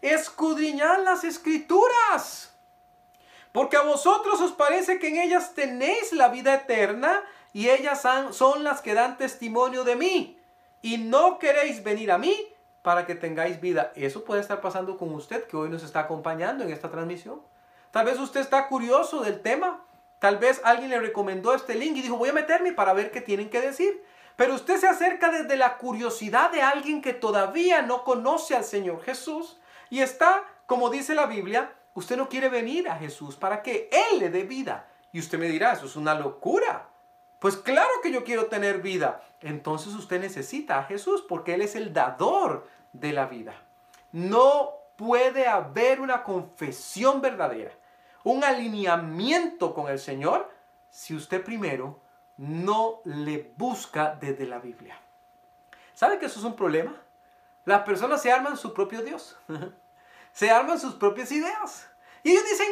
Escudriñad 0.00 1.02
las 1.04 1.24
escrituras. 1.24 2.54
Porque 3.52 3.76
a 3.76 3.82
vosotros 3.82 4.40
os 4.40 4.52
parece 4.52 4.98
que 4.98 5.08
en 5.08 5.16
ellas 5.16 5.54
tenéis 5.54 6.12
la 6.12 6.28
vida 6.28 6.54
eterna 6.54 7.22
y 7.52 7.68
ellas 7.68 8.06
son 8.30 8.62
las 8.62 8.80
que 8.80 8.94
dan 8.94 9.18
testimonio 9.18 9.84
de 9.84 9.96
mí. 9.96 10.38
Y 10.80 10.98
no 10.98 11.38
queréis 11.38 11.82
venir 11.82 12.12
a 12.12 12.18
mí 12.18 12.36
para 12.88 13.04
que 13.04 13.14
tengáis 13.14 13.60
vida. 13.60 13.92
Eso 13.96 14.24
puede 14.24 14.40
estar 14.40 14.62
pasando 14.62 14.96
con 14.96 15.12
usted 15.12 15.46
que 15.46 15.58
hoy 15.58 15.68
nos 15.68 15.82
está 15.82 16.00
acompañando 16.00 16.64
en 16.64 16.70
esta 16.70 16.90
transmisión. 16.90 17.42
Tal 17.90 18.06
vez 18.06 18.18
usted 18.18 18.40
está 18.40 18.66
curioso 18.66 19.20
del 19.20 19.42
tema. 19.42 19.84
Tal 20.20 20.38
vez 20.38 20.62
alguien 20.64 20.88
le 20.88 20.98
recomendó 20.98 21.52
este 21.52 21.74
link 21.74 21.98
y 21.98 22.00
dijo 22.00 22.16
voy 22.16 22.30
a 22.30 22.32
meterme 22.32 22.72
para 22.72 22.94
ver 22.94 23.10
qué 23.10 23.20
tienen 23.20 23.50
que 23.50 23.60
decir. 23.60 24.02
Pero 24.36 24.54
usted 24.54 24.78
se 24.78 24.88
acerca 24.88 25.30
desde 25.30 25.58
la 25.58 25.76
curiosidad 25.76 26.50
de 26.50 26.62
alguien 26.62 27.02
que 27.02 27.12
todavía 27.12 27.82
no 27.82 28.04
conoce 28.04 28.56
al 28.56 28.64
Señor 28.64 29.02
Jesús 29.02 29.60
y 29.90 30.00
está, 30.00 30.42
como 30.64 30.88
dice 30.88 31.14
la 31.14 31.26
Biblia, 31.26 31.70
usted 31.92 32.16
no 32.16 32.30
quiere 32.30 32.48
venir 32.48 32.88
a 32.88 32.96
Jesús 32.96 33.36
para 33.36 33.62
que 33.62 33.90
Él 33.92 34.18
le 34.18 34.30
dé 34.30 34.44
vida. 34.44 34.88
Y 35.12 35.18
usted 35.18 35.38
me 35.38 35.48
dirá, 35.48 35.74
eso 35.74 35.84
es 35.84 35.96
una 35.96 36.14
locura. 36.14 36.88
Pues 37.38 37.58
claro 37.58 37.90
que 38.02 38.10
yo 38.10 38.24
quiero 38.24 38.46
tener 38.46 38.80
vida. 38.80 39.22
Entonces 39.40 39.94
usted 39.94 40.20
necesita 40.20 40.78
a 40.78 40.84
Jesús 40.84 41.22
porque 41.28 41.52
Él 41.52 41.60
es 41.60 41.76
el 41.76 41.92
dador 41.92 42.66
de 42.92 43.12
la 43.12 43.26
vida. 43.26 43.54
No 44.12 44.72
puede 44.96 45.46
haber 45.46 46.00
una 46.00 46.22
confesión 46.22 47.20
verdadera, 47.20 47.72
un 48.24 48.44
alineamiento 48.44 49.74
con 49.74 49.88
el 49.88 49.98
Señor, 49.98 50.50
si 50.90 51.14
usted 51.14 51.44
primero 51.44 52.00
no 52.36 53.00
le 53.04 53.52
busca 53.56 54.16
desde 54.20 54.46
la 54.46 54.58
Biblia. 54.58 54.98
¿Sabe 55.94 56.18
que 56.18 56.26
eso 56.26 56.38
es 56.38 56.44
un 56.44 56.56
problema? 56.56 56.94
Las 57.64 57.82
personas 57.82 58.22
se 58.22 58.32
arman 58.32 58.56
su 58.56 58.72
propio 58.72 59.02
Dios. 59.02 59.36
se 60.32 60.50
arman 60.50 60.78
sus 60.78 60.94
propias 60.94 61.32
ideas. 61.32 61.88
Y 62.22 62.30
ellos 62.30 62.44
dicen, 62.48 62.68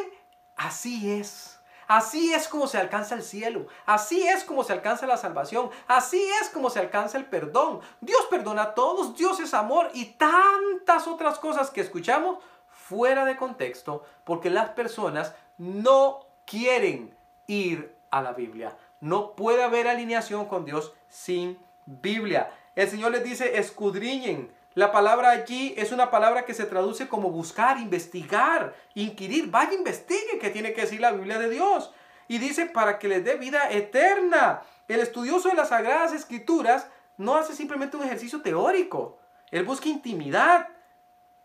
así 0.55 1.11
es. 1.11 1.56
Así 1.87 2.33
es 2.33 2.47
como 2.47 2.67
se 2.67 2.77
alcanza 2.77 3.15
el 3.15 3.23
cielo. 3.23 3.67
Así 3.85 4.27
es 4.27 4.43
como 4.43 4.63
se 4.63 4.73
alcanza 4.73 5.07
la 5.07 5.17
salvación. 5.17 5.69
Así 5.87 6.21
es 6.41 6.49
como 6.49 6.69
se 6.69 6.79
alcanza 6.79 7.17
el 7.17 7.25
perdón. 7.25 7.79
Dios 8.01 8.21
perdona 8.29 8.63
a 8.63 8.73
todos. 8.73 9.15
Dios 9.15 9.39
es 9.39 9.53
amor. 9.53 9.89
Y 9.93 10.05
tantas 10.17 11.07
otras 11.07 11.39
cosas 11.39 11.69
que 11.69 11.81
escuchamos 11.81 12.39
fuera 12.67 13.25
de 13.25 13.37
contexto 13.37 14.03
porque 14.23 14.49
las 14.49 14.69
personas 14.69 15.33
no 15.57 16.27
quieren 16.45 17.15
ir 17.47 17.95
a 18.11 18.21
la 18.21 18.33
Biblia. 18.33 18.77
No 18.99 19.35
puede 19.35 19.63
haber 19.63 19.87
alineación 19.87 20.45
con 20.45 20.65
Dios 20.65 20.93
sin 21.07 21.57
Biblia. 21.85 22.51
El 22.75 22.89
Señor 22.89 23.11
les 23.11 23.23
dice, 23.23 23.57
escudriñen. 23.57 24.51
La 24.77 24.91
palabra 24.91 25.31
allí 25.31 25.73
es 25.75 25.91
una 25.91 26.11
palabra 26.11 26.45
que 26.45 26.53
se 26.53 26.65
traduce 26.65 27.07
como 27.07 27.31
buscar, 27.31 27.79
investigar, 27.79 28.75
inquirir. 28.93 29.49
Vaya, 29.49 29.73
investigue 29.73 30.37
qué 30.39 30.51
tiene 30.51 30.73
que 30.73 30.81
decir 30.81 31.01
la 31.01 31.13
Biblia 31.13 31.39
de 31.39 31.49
Dios. 31.49 31.91
Y 32.27 32.37
dice, 32.37 32.67
para 32.67 32.99
que 32.99 33.07
les 33.07 33.25
dé 33.25 33.37
vida 33.37 33.71
eterna. 33.71 34.61
El 34.87 34.99
estudioso 34.99 35.49
de 35.49 35.55
las 35.55 35.69
Sagradas 35.69 36.13
Escrituras 36.13 36.87
no 37.17 37.37
hace 37.37 37.55
simplemente 37.55 37.97
un 37.97 38.03
ejercicio 38.03 38.43
teórico. 38.43 39.17
Él 39.49 39.63
busca 39.63 39.89
intimidad, 39.89 40.67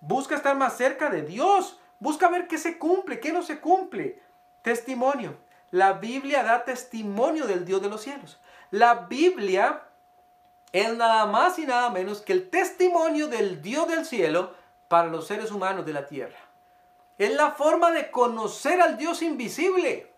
busca 0.01 0.35
estar 0.35 0.55
más 0.55 0.77
cerca 0.77 1.09
de 1.09 1.23
Dios, 1.23 1.81
busca 2.01 2.29
ver 2.29 2.47
qué 2.49 2.59
se 2.59 2.77
cumple, 2.77 3.19
qué 3.19 3.33
no 3.33 3.41
se 3.41 3.61
cumple. 3.61 4.21
Testimonio. 4.61 5.39
La 5.71 5.95
Biblia 5.95 6.43
da 6.43 6.65
testimonio 6.65 7.47
del 7.47 7.65
Dios 7.65 7.81
de 7.81 7.89
los 7.89 8.03
cielos. 8.03 8.39
La 8.71 9.07
Biblia 9.07 9.85
es 10.73 10.97
nada 10.97 11.27
más 11.27 11.59
y 11.59 11.67
nada 11.67 11.91
menos 11.91 12.21
que 12.21 12.33
el 12.33 12.49
testimonio 12.49 13.29
del 13.29 13.61
Dios 13.61 13.89
del 13.89 14.05
cielo 14.05 14.55
para 14.89 15.09
los 15.09 15.27
seres 15.27 15.51
humanos 15.51 15.85
de 15.87 15.93
la 15.93 16.07
tierra. 16.07 16.39
Es 17.19 17.35
la 17.35 17.53
forma 17.53 17.91
de 17.93 18.11
conocer 18.11 18.81
al 18.81 18.97
Dios 18.97 19.23
invisible. 19.23 20.11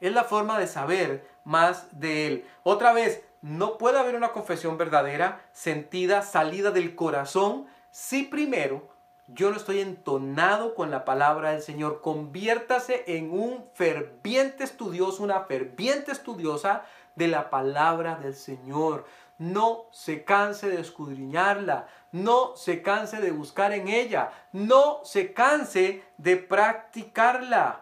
Es 0.00 0.12
la 0.12 0.24
forma 0.24 0.58
de 0.58 0.66
saber 0.66 1.26
más 1.44 1.86
de 1.98 2.26
Él. 2.26 2.46
Otra 2.62 2.92
vez, 2.92 3.22
no 3.42 3.78
puede 3.78 3.98
haber 3.98 4.16
una 4.16 4.32
confesión 4.32 4.76
verdadera, 4.76 5.40
sentida, 5.52 6.22
salida 6.22 6.70
del 6.70 6.94
corazón, 6.94 7.66
si 7.90 8.24
primero 8.24 8.88
yo 9.32 9.50
no 9.50 9.56
estoy 9.56 9.80
entonado 9.80 10.74
con 10.74 10.90
la 10.90 11.04
palabra 11.04 11.52
del 11.52 11.62
Señor. 11.62 12.00
Conviértase 12.00 13.04
en 13.06 13.30
un 13.30 13.64
ferviente 13.74 14.64
estudioso, 14.64 15.22
una 15.22 15.44
ferviente 15.44 16.12
estudiosa 16.12 16.84
de 17.14 17.28
la 17.28 17.50
palabra 17.50 18.16
del 18.16 18.34
Señor. 18.34 19.04
No 19.40 19.86
se 19.90 20.22
canse 20.22 20.68
de 20.68 20.82
escudriñarla, 20.82 21.88
no 22.12 22.54
se 22.56 22.82
canse 22.82 23.22
de 23.22 23.30
buscar 23.30 23.72
en 23.72 23.88
ella, 23.88 24.30
no 24.52 25.00
se 25.02 25.32
canse 25.32 26.04
de 26.18 26.36
practicarla. 26.36 27.80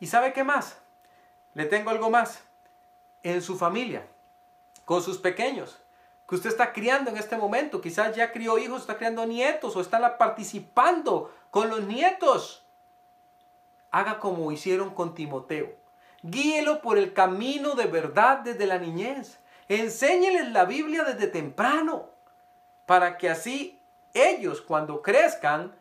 ¿Y 0.00 0.06
sabe 0.06 0.32
qué 0.32 0.44
más? 0.44 0.78
Le 1.52 1.66
tengo 1.66 1.90
algo 1.90 2.08
más. 2.08 2.42
En 3.22 3.42
su 3.42 3.58
familia, 3.58 4.06
con 4.86 5.02
sus 5.02 5.18
pequeños 5.18 5.78
que 6.26 6.34
usted 6.34 6.48
está 6.48 6.72
criando 6.72 7.10
en 7.10 7.18
este 7.18 7.36
momento. 7.36 7.80
Quizás 7.80 8.16
ya 8.16 8.32
crió 8.32 8.58
hijos, 8.58 8.82
está 8.82 8.96
criando 8.96 9.26
nietos 9.26 9.76
o 9.76 9.82
está 9.82 10.16
participando 10.16 11.34
con 11.50 11.68
los 11.68 11.82
nietos. 11.82 12.64
Haga 13.90 14.18
como 14.18 14.50
hicieron 14.52 14.94
con 14.94 15.14
Timoteo. 15.14 15.74
Guíelo 16.22 16.80
por 16.80 16.96
el 16.96 17.12
camino 17.12 17.74
de 17.74 17.86
verdad 17.86 18.38
desde 18.38 18.66
la 18.66 18.78
niñez. 18.78 19.38
Enséñeles 19.68 20.50
la 20.50 20.64
Biblia 20.64 21.04
desde 21.04 21.26
temprano 21.26 22.10
para 22.86 23.18
que 23.18 23.28
así 23.28 23.78
ellos 24.14 24.62
cuando 24.62 25.02
crezcan 25.02 25.74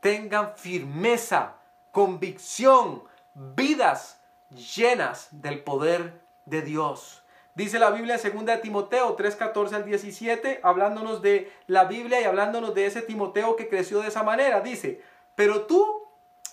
tengan 0.00 0.56
firmeza, 0.56 1.54
convicción, 1.90 3.02
vidas 3.34 4.20
llenas 4.50 5.28
del 5.32 5.64
poder 5.64 6.20
de 6.44 6.62
Dios. 6.62 7.24
Dice 7.56 7.80
la 7.80 7.90
Biblia 7.90 8.20
en 8.22 8.46
2 8.46 8.60
Timoteo 8.60 9.14
3, 9.14 9.34
14 9.34 9.74
al 9.74 9.84
17, 9.84 10.60
hablándonos 10.62 11.20
de 11.22 11.50
la 11.66 11.86
Biblia 11.86 12.20
y 12.20 12.24
hablándonos 12.24 12.74
de 12.74 12.86
ese 12.86 13.02
Timoteo 13.02 13.56
que 13.56 13.68
creció 13.68 14.00
de 14.00 14.08
esa 14.08 14.22
manera. 14.22 14.60
Dice, 14.60 15.00
pero 15.34 15.66
tú, 15.66 16.04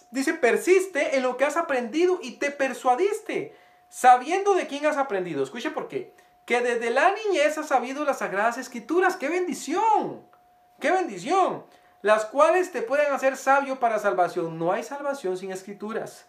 dice, 0.09 0.33
persiste 0.33 1.17
en 1.17 1.23
lo 1.23 1.37
que 1.37 1.45
has 1.45 1.57
aprendido 1.57 2.19
y 2.21 2.37
te 2.37 2.51
persuadiste, 2.51 3.55
sabiendo 3.89 4.55
de 4.55 4.65
quién 4.65 4.85
has 4.85 4.97
aprendido. 4.97 5.43
Escuche 5.43 5.69
por 5.71 5.87
qué. 5.87 6.15
Que 6.45 6.61
desde 6.61 6.89
la 6.89 7.13
niñez 7.13 7.57
has 7.57 7.67
sabido 7.67 8.03
las 8.03 8.19
sagradas 8.19 8.57
escrituras. 8.57 9.15
¡Qué 9.15 9.29
bendición! 9.29 10.25
¡Qué 10.79 10.91
bendición! 10.91 11.65
Las 12.01 12.25
cuales 12.25 12.71
te 12.71 12.81
pueden 12.81 13.13
hacer 13.13 13.37
sabio 13.37 13.79
para 13.79 13.99
salvación. 13.99 14.59
No 14.59 14.71
hay 14.71 14.83
salvación 14.83 15.37
sin 15.37 15.51
escrituras. 15.51 16.25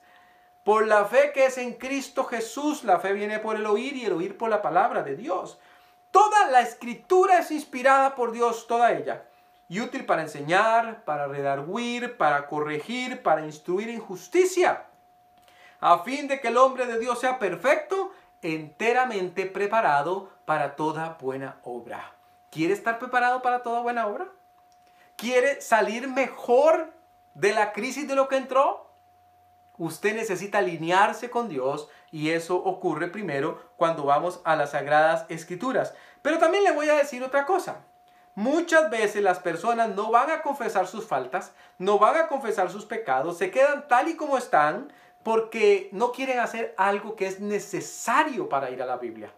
Por 0.65 0.87
la 0.87 1.05
fe 1.05 1.33
que 1.35 1.45
es 1.47 1.59
en 1.59 1.75
Cristo 1.75 2.25
Jesús, 2.25 2.85
la 2.85 2.99
fe 2.99 3.13
viene 3.13 3.39
por 3.39 3.57
el 3.57 3.67
oír 3.67 3.97
y 3.97 4.07
el 4.07 4.13
oír 4.13 4.39
por 4.39 4.49
la 4.49 4.63
palabra 4.63 5.03
de 5.03 5.15
Dios. 5.15 5.59
Toda 6.11 6.49
la 6.51 6.61
escritura 6.61 7.39
es 7.39 7.51
inspirada 7.51 8.15
por 8.15 8.31
Dios, 8.31 8.67
toda 8.69 8.93
ella, 8.93 9.25
y 9.69 9.81
útil 9.81 10.07
para 10.07 10.23
enseñar, 10.23 11.05
para 11.05 11.27
redarguir, 11.27 12.17
para 12.17 12.47
corregir, 12.47 13.21
para 13.23 13.45
instruir 13.45 13.91
en 13.91 14.01
justicia, 14.01 14.85
a 15.81 15.99
fin 15.99 16.29
de 16.29 16.41
que 16.41 16.49
el 16.49 16.57
hombre 16.57 16.87
de 16.87 17.01
Dios 17.01 17.19
sea 17.19 17.39
perfecto, 17.39 18.13
enteramente 18.45 19.47
preparado 19.47 20.29
para 20.45 20.77
toda 20.77 21.17
buena 21.21 21.57
obra. 21.65 22.13
¿Quiere 22.51 22.75
estar 22.75 22.99
preparado 22.99 23.43
para 23.43 23.63
toda 23.63 23.81
buena 23.81 24.07
obra? 24.07 24.29
¿Quiere 25.17 25.61
salir 25.61 26.07
mejor 26.07 26.93
de 27.35 27.53
la 27.53 27.73
crisis 27.73 28.07
de 28.07 28.15
lo 28.15 28.29
que 28.29 28.37
entró? 28.37 28.91
Usted 29.79 30.15
necesita 30.15 30.59
alinearse 30.59 31.31
con 31.31 31.49
Dios 31.49 31.89
y 32.13 32.31
eso 32.31 32.57
ocurre 32.57 33.09
primero 33.09 33.71
cuando 33.77 34.05
vamos 34.05 34.41
a 34.45 34.55
las 34.57 34.73
sagradas 34.73 35.25
escrituras. 35.31 35.95
Pero 36.23 36.39
también 36.39 36.65
le 36.65 36.73
voy 36.73 36.89
a 36.91 36.97
decir 36.97 37.25
otra 37.25 37.47
cosa. 37.47 37.79
Muchas 38.37 38.91
veces 38.91 39.23
las 39.23 39.39
personas 39.39 39.95
no 39.95 40.11
van 40.11 40.31
a 40.31 40.43
confesar 40.43 40.87
sus 40.87 41.07
faltas, 41.07 41.53
no 41.79 41.99
van 41.99 42.17
a 42.17 42.27
confesar 42.27 42.71
sus 42.71 42.85
pecados, 42.85 43.39
se 43.39 43.51
quedan 43.51 43.89
tal 43.89 44.09
y 44.09 44.17
como 44.17 44.37
están 44.37 44.93
porque 45.25 45.89
no 45.91 46.13
quieren 46.13 46.39
hacer 46.39 46.75
algo 46.77 47.17
que 47.17 47.27
es 47.27 47.41
necesario 47.41 48.49
para 48.49 48.71
ir 48.71 48.83
a 48.83 48.87
la 48.87 48.99
Biblia. 48.99 49.33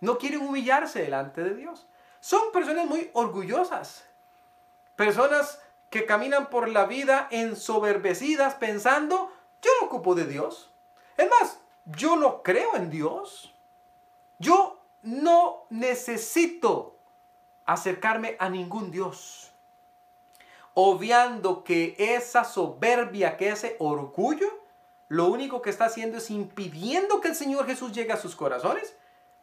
No 0.00 0.18
quieren 0.18 0.40
humillarse 0.40 1.00
delante 1.00 1.42
de 1.42 1.54
Dios. 1.54 1.86
Son 2.20 2.52
personas 2.52 2.86
muy 2.86 3.10
orgullosas, 3.14 4.04
personas 4.96 5.62
que 5.90 6.04
caminan 6.04 6.50
por 6.50 6.68
la 6.68 6.84
vida 6.84 7.28
ensoberbecidas 7.30 8.56
pensando, 8.56 9.32
yo 9.62 9.70
no 9.80 9.86
ocupo 9.86 10.14
de 10.14 10.26
Dios. 10.26 10.70
Es 11.16 11.30
más, 11.30 11.60
yo 11.86 12.16
no 12.16 12.42
creo 12.42 12.74
en 12.74 12.90
Dios. 12.90 13.54
Yo 14.38 14.80
no 15.02 15.66
necesito 15.70 16.96
acercarme 17.64 18.36
a 18.40 18.48
ningún 18.48 18.90
Dios. 18.90 19.52
Obviando 20.74 21.64
que 21.64 21.94
esa 21.98 22.44
soberbia, 22.44 23.36
que 23.36 23.50
ese 23.50 23.76
orgullo, 23.78 24.48
lo 25.08 25.26
único 25.26 25.62
que 25.62 25.70
está 25.70 25.86
haciendo 25.86 26.18
es 26.18 26.30
impidiendo 26.30 27.20
que 27.20 27.28
el 27.28 27.34
Señor 27.34 27.66
Jesús 27.66 27.92
llegue 27.92 28.12
a 28.12 28.18
sus 28.18 28.36
corazones. 28.36 28.94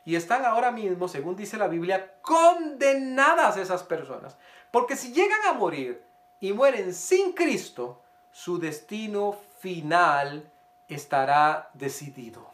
Y 0.06 0.16
están 0.16 0.46
ahora 0.46 0.72
mismo, 0.72 1.08
según 1.08 1.36
dice 1.36 1.58
la 1.58 1.68
Biblia, 1.68 2.14
condenadas 2.22 3.58
esas 3.58 3.82
personas. 3.82 4.38
Porque 4.70 4.96
si 4.96 5.12
llegan 5.12 5.42
a 5.48 5.54
morir 5.54 6.04
y 6.40 6.54
mueren 6.54 6.94
sin 6.94 7.34
Cristo, 7.34 8.02
su 8.32 8.60
destino 8.60 9.36
final 9.60 10.52
estará 10.88 11.72
decidido. 11.74 12.48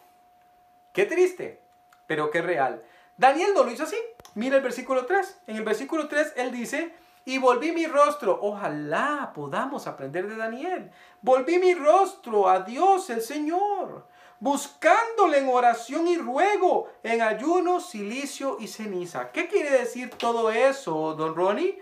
Qué 0.94 1.06
triste, 1.06 1.60
pero 2.08 2.32
qué 2.32 2.42
real. 2.42 2.82
Daniel 3.18 3.52
no 3.54 3.64
lo 3.64 3.72
hizo 3.72 3.84
así. 3.84 3.98
Mira 4.36 4.56
el 4.56 4.64
versículo 4.64 5.06
3. 5.06 5.42
En 5.48 5.58
el 5.58 5.64
versículo 5.64 6.08
3 6.08 6.34
él 6.38 6.52
dice, 6.52 6.94
y 7.26 7.38
volví 7.38 7.72
mi 7.72 7.86
rostro. 7.86 8.40
Ojalá 8.42 9.32
podamos 9.34 9.88
aprender 9.88 10.28
de 10.28 10.36
Daniel. 10.36 10.92
Volví 11.22 11.60
mi 11.60 11.74
rostro 11.74 12.50
a 12.50 12.62
Dios 12.62 13.10
el 13.10 13.22
Señor, 13.22 14.08
buscándole 14.40 15.40
en 15.40 15.50
oración 15.50 16.08
y 16.08 16.18
ruego, 16.18 16.90
en 17.04 17.22
ayuno, 17.22 17.80
silicio 17.80 18.58
y 18.60 18.68
ceniza. 18.68 19.32
¿Qué 19.32 19.48
quiere 19.48 19.72
decir 19.72 20.10
todo 20.12 20.52
eso, 20.52 21.14
don 21.14 21.36
Ronnie? 21.36 21.82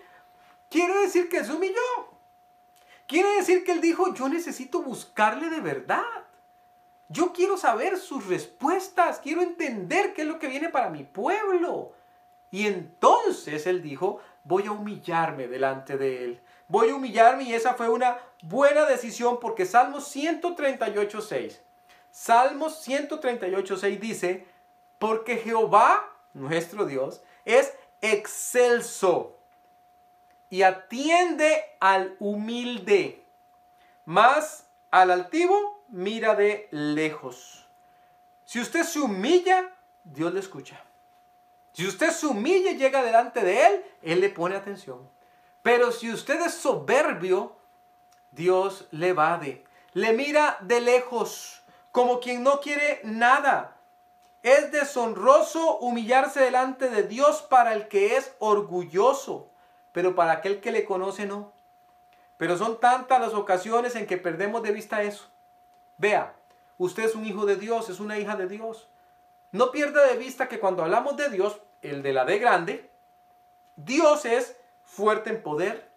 Quiere 0.69 0.93
decir 1.01 1.29
que 1.29 1.43
se 1.43 1.53
humilló. 1.53 2.09
Quiere 3.07 3.29
decir 3.37 3.63
que 3.63 3.71
él 3.71 3.81
dijo, 3.81 4.13
yo 4.13 4.29
necesito 4.29 4.83
buscarle 4.83 5.49
de 5.49 5.61
verdad. 5.61 6.03
Yo 7.07 7.33
quiero 7.33 7.57
saber 7.57 7.97
sus 7.97 8.27
respuestas, 8.27 9.19
quiero 9.19 9.41
entender 9.41 10.13
qué 10.13 10.21
es 10.21 10.27
lo 10.27 10.37
que 10.37 10.47
viene 10.47 10.69
para 10.69 10.91
mi 10.91 11.03
pueblo. 11.03 11.93
Y 12.51 12.67
entonces 12.67 13.65
él 13.65 13.81
dijo, 13.81 14.19
voy 14.49 14.65
a 14.65 14.71
humillarme 14.71 15.47
delante 15.47 15.95
de 15.95 16.25
él. 16.25 16.41
Voy 16.67 16.89
a 16.89 16.95
humillarme 16.95 17.43
y 17.43 17.53
esa 17.53 17.75
fue 17.75 17.87
una 17.87 18.17
buena 18.41 18.85
decisión 18.85 19.39
porque 19.39 19.65
Salmos 19.65 20.13
138.6. 20.15 21.59
Salmos 22.09 22.87
138.6 22.87 23.99
dice, 23.99 24.47
porque 24.97 25.37
Jehová, 25.37 26.03
nuestro 26.33 26.85
Dios, 26.85 27.21
es 27.45 27.73
excelso 28.01 29.37
y 30.49 30.63
atiende 30.63 31.63
al 31.79 32.15
humilde, 32.19 33.23
más 34.05 34.67
al 34.89 35.11
altivo 35.11 35.83
mira 35.89 36.33
de 36.33 36.67
lejos. 36.71 37.67
Si 38.45 38.59
usted 38.59 38.81
se 38.81 38.99
humilla, 38.99 39.75
Dios 40.03 40.33
le 40.33 40.39
escucha. 40.39 40.83
Si 41.79 41.87
usted 41.87 42.11
se 42.11 42.27
humilla 42.27 42.71
y 42.71 42.77
llega 42.77 43.01
delante 43.01 43.39
de 43.39 43.65
Él, 43.65 43.85
Él 44.01 44.19
le 44.19 44.29
pone 44.29 44.57
atención. 44.57 45.09
Pero 45.63 45.93
si 45.93 46.11
usted 46.11 46.41
es 46.41 46.53
soberbio, 46.53 47.55
Dios 48.31 48.89
le 48.91 49.07
evade. 49.07 49.63
Le 49.93 50.11
mira 50.11 50.57
de 50.59 50.81
lejos, 50.81 51.63
como 51.93 52.19
quien 52.19 52.43
no 52.43 52.59
quiere 52.59 52.99
nada. 53.05 53.77
Es 54.43 54.73
deshonroso 54.73 55.77
humillarse 55.77 56.41
delante 56.41 56.89
de 56.89 57.03
Dios 57.03 57.43
para 57.43 57.73
el 57.73 57.87
que 57.87 58.17
es 58.17 58.33
orgulloso, 58.39 59.49
pero 59.93 60.15
para 60.15 60.33
aquel 60.33 60.59
que 60.59 60.73
le 60.73 60.83
conoce 60.83 61.27
no. 61.27 61.53
Pero 62.35 62.57
son 62.57 62.81
tantas 62.81 63.21
las 63.21 63.33
ocasiones 63.33 63.95
en 63.95 64.05
que 64.05 64.17
perdemos 64.17 64.63
de 64.63 64.73
vista 64.73 65.01
eso. 65.01 65.27
Vea, 65.97 66.35
usted 66.77 67.05
es 67.05 67.15
un 67.15 67.25
hijo 67.25 67.45
de 67.45 67.55
Dios, 67.55 67.87
es 67.87 68.01
una 68.01 68.19
hija 68.19 68.35
de 68.35 68.47
Dios. 68.49 68.89
No 69.53 69.71
pierda 69.71 70.05
de 70.05 70.17
vista 70.17 70.49
que 70.49 70.59
cuando 70.59 70.83
hablamos 70.83 71.15
de 71.15 71.29
Dios, 71.29 71.61
el 71.81 72.01
de 72.03 72.13
la 72.13 72.25
D 72.25 72.39
grande, 72.39 72.89
Dios 73.75 74.25
es 74.25 74.55
fuerte 74.83 75.29
en 75.29 75.41
poder, 75.41 75.89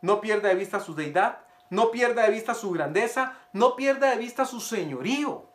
no 0.00 0.20
pierda 0.20 0.48
de 0.50 0.54
vista 0.54 0.80
su 0.80 0.94
deidad, 0.94 1.40
no 1.70 1.90
pierda 1.90 2.22
de 2.22 2.30
vista 2.30 2.54
su 2.54 2.70
grandeza, 2.70 3.36
no 3.52 3.76
pierda 3.76 4.10
de 4.10 4.16
vista 4.16 4.44
su 4.44 4.60
señorío. 4.60 5.48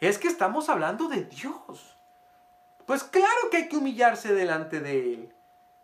Es 0.00 0.18
que 0.18 0.28
estamos 0.28 0.68
hablando 0.68 1.08
de 1.08 1.24
Dios. 1.24 1.96
Pues 2.86 3.04
claro 3.04 3.50
que 3.50 3.58
hay 3.58 3.68
que 3.68 3.76
humillarse 3.76 4.34
delante 4.34 4.80
de 4.80 5.14
Él. 5.14 5.34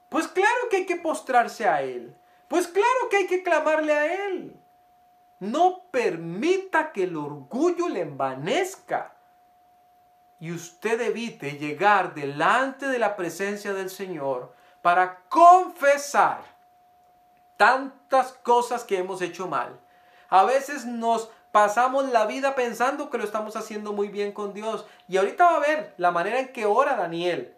Pues 0.08 0.28
claro 0.28 0.68
que 0.70 0.78
hay 0.78 0.86
que 0.86 0.96
postrarse 0.96 1.66
a 1.66 1.82
Él. 1.82 2.16
Pues 2.48 2.66
claro 2.66 3.08
que 3.10 3.18
hay 3.18 3.26
que 3.26 3.42
clamarle 3.42 3.92
a 3.92 4.26
Él. 4.26 4.56
No 5.38 5.84
permita 5.90 6.92
que 6.92 7.04
el 7.04 7.16
orgullo 7.16 7.88
le 7.88 8.00
envanezca 8.00 9.14
y 10.40 10.52
usted 10.52 11.00
evite 11.02 11.52
llegar 11.52 12.14
delante 12.14 12.88
de 12.88 12.98
la 12.98 13.14
presencia 13.14 13.74
del 13.74 13.90
Señor 13.90 14.54
para 14.80 15.20
confesar 15.28 16.40
tantas 17.58 18.32
cosas 18.32 18.84
que 18.84 18.96
hemos 18.96 19.20
hecho 19.20 19.46
mal. 19.46 19.78
A 20.30 20.44
veces 20.44 20.86
nos 20.86 21.30
pasamos 21.52 22.08
la 22.08 22.24
vida 22.24 22.54
pensando 22.54 23.10
que 23.10 23.18
lo 23.18 23.24
estamos 23.24 23.54
haciendo 23.54 23.92
muy 23.92 24.08
bien 24.08 24.32
con 24.32 24.54
Dios. 24.54 24.86
Y 25.08 25.18
ahorita 25.18 25.44
va 25.44 25.56
a 25.56 25.60
ver 25.60 25.94
la 25.98 26.10
manera 26.10 26.40
en 26.40 26.52
que 26.52 26.64
ora 26.64 26.96
Daniel 26.96 27.54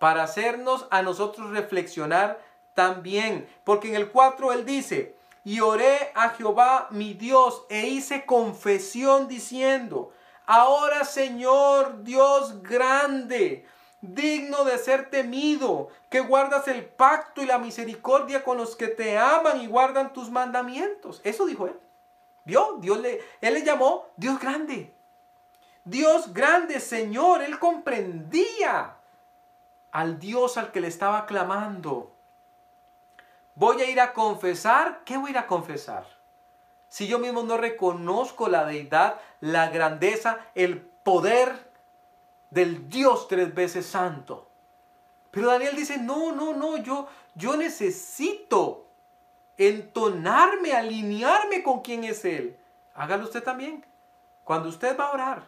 para 0.00 0.24
hacernos 0.24 0.86
a 0.90 1.02
nosotros 1.02 1.50
reflexionar 1.50 2.40
también. 2.74 3.48
Porque 3.62 3.88
en 3.88 3.94
el 3.94 4.10
4 4.10 4.52
él 4.52 4.64
dice, 4.64 5.14
y 5.44 5.60
oré 5.60 6.10
a 6.14 6.30
Jehová 6.30 6.88
mi 6.90 7.14
Dios 7.14 7.62
e 7.68 7.86
hice 7.86 8.26
confesión 8.26 9.28
diciendo, 9.28 10.12
Ahora, 10.50 11.04
Señor 11.04 12.04
Dios 12.04 12.62
grande, 12.62 13.66
digno 14.00 14.64
de 14.64 14.78
ser 14.78 15.10
temido, 15.10 15.88
que 16.08 16.20
guardas 16.20 16.66
el 16.68 16.86
pacto 16.86 17.42
y 17.42 17.46
la 17.46 17.58
misericordia 17.58 18.42
con 18.42 18.56
los 18.56 18.74
que 18.74 18.88
te 18.88 19.18
aman 19.18 19.60
y 19.60 19.66
guardan 19.66 20.14
tus 20.14 20.30
mandamientos. 20.30 21.20
Eso 21.22 21.44
dijo 21.44 21.66
él. 21.66 21.78
¿Vio? 22.46 22.78
Dios 22.80 22.98
le, 22.98 23.20
él 23.42 23.52
le 23.52 23.62
llamó 23.62 24.06
Dios 24.16 24.40
grande. 24.40 24.94
Dios 25.84 26.32
grande, 26.32 26.80
Señor. 26.80 27.42
Él 27.42 27.58
comprendía 27.58 28.96
al 29.92 30.18
Dios 30.18 30.56
al 30.56 30.72
que 30.72 30.80
le 30.80 30.88
estaba 30.88 31.26
clamando. 31.26 32.10
Voy 33.54 33.82
a 33.82 33.90
ir 33.90 34.00
a 34.00 34.14
confesar. 34.14 35.02
¿Qué 35.04 35.18
voy 35.18 35.28
a 35.28 35.30
ir 35.32 35.38
a 35.40 35.46
confesar? 35.46 36.17
Si 36.88 37.06
yo 37.06 37.18
mismo 37.18 37.42
no 37.42 37.56
reconozco 37.56 38.48
la 38.48 38.64
deidad, 38.64 39.20
la 39.40 39.68
grandeza, 39.70 40.38
el 40.54 40.80
poder 40.80 41.70
del 42.50 42.88
Dios 42.88 43.28
tres 43.28 43.54
veces 43.54 43.86
santo? 43.86 44.48
Pero 45.30 45.48
Daniel 45.48 45.76
dice, 45.76 45.98
no, 45.98 46.32
no, 46.32 46.54
no, 46.54 46.78
yo, 46.78 47.08
yo 47.34 47.56
necesito 47.56 48.86
entonarme, 49.56 50.72
alinearme 50.72 51.62
con 51.62 51.80
quien 51.80 52.04
es 52.04 52.24
Él. 52.24 52.56
Hágalo 52.94 53.24
usted 53.24 53.42
también. 53.42 53.84
Cuando 54.44 54.68
usted 54.68 54.98
va 54.98 55.08
a 55.08 55.12
orar, 55.12 55.42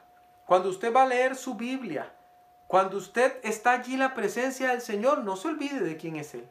cuando 0.46 0.68
usted 0.68 0.94
va 0.94 1.02
a 1.02 1.06
leer 1.06 1.36
su 1.36 1.54
Biblia, 1.54 2.12
cuando 2.66 2.98
usted 2.98 3.38
está 3.42 3.72
allí 3.72 3.94
en 3.94 4.00
la 4.00 4.14
presencia 4.14 4.70
del 4.70 4.80
Señor, 4.80 5.24
no 5.24 5.36
se 5.36 5.48
olvide 5.48 5.80
de 5.80 5.96
quién 5.96 6.16
es 6.16 6.34
Él. 6.34 6.48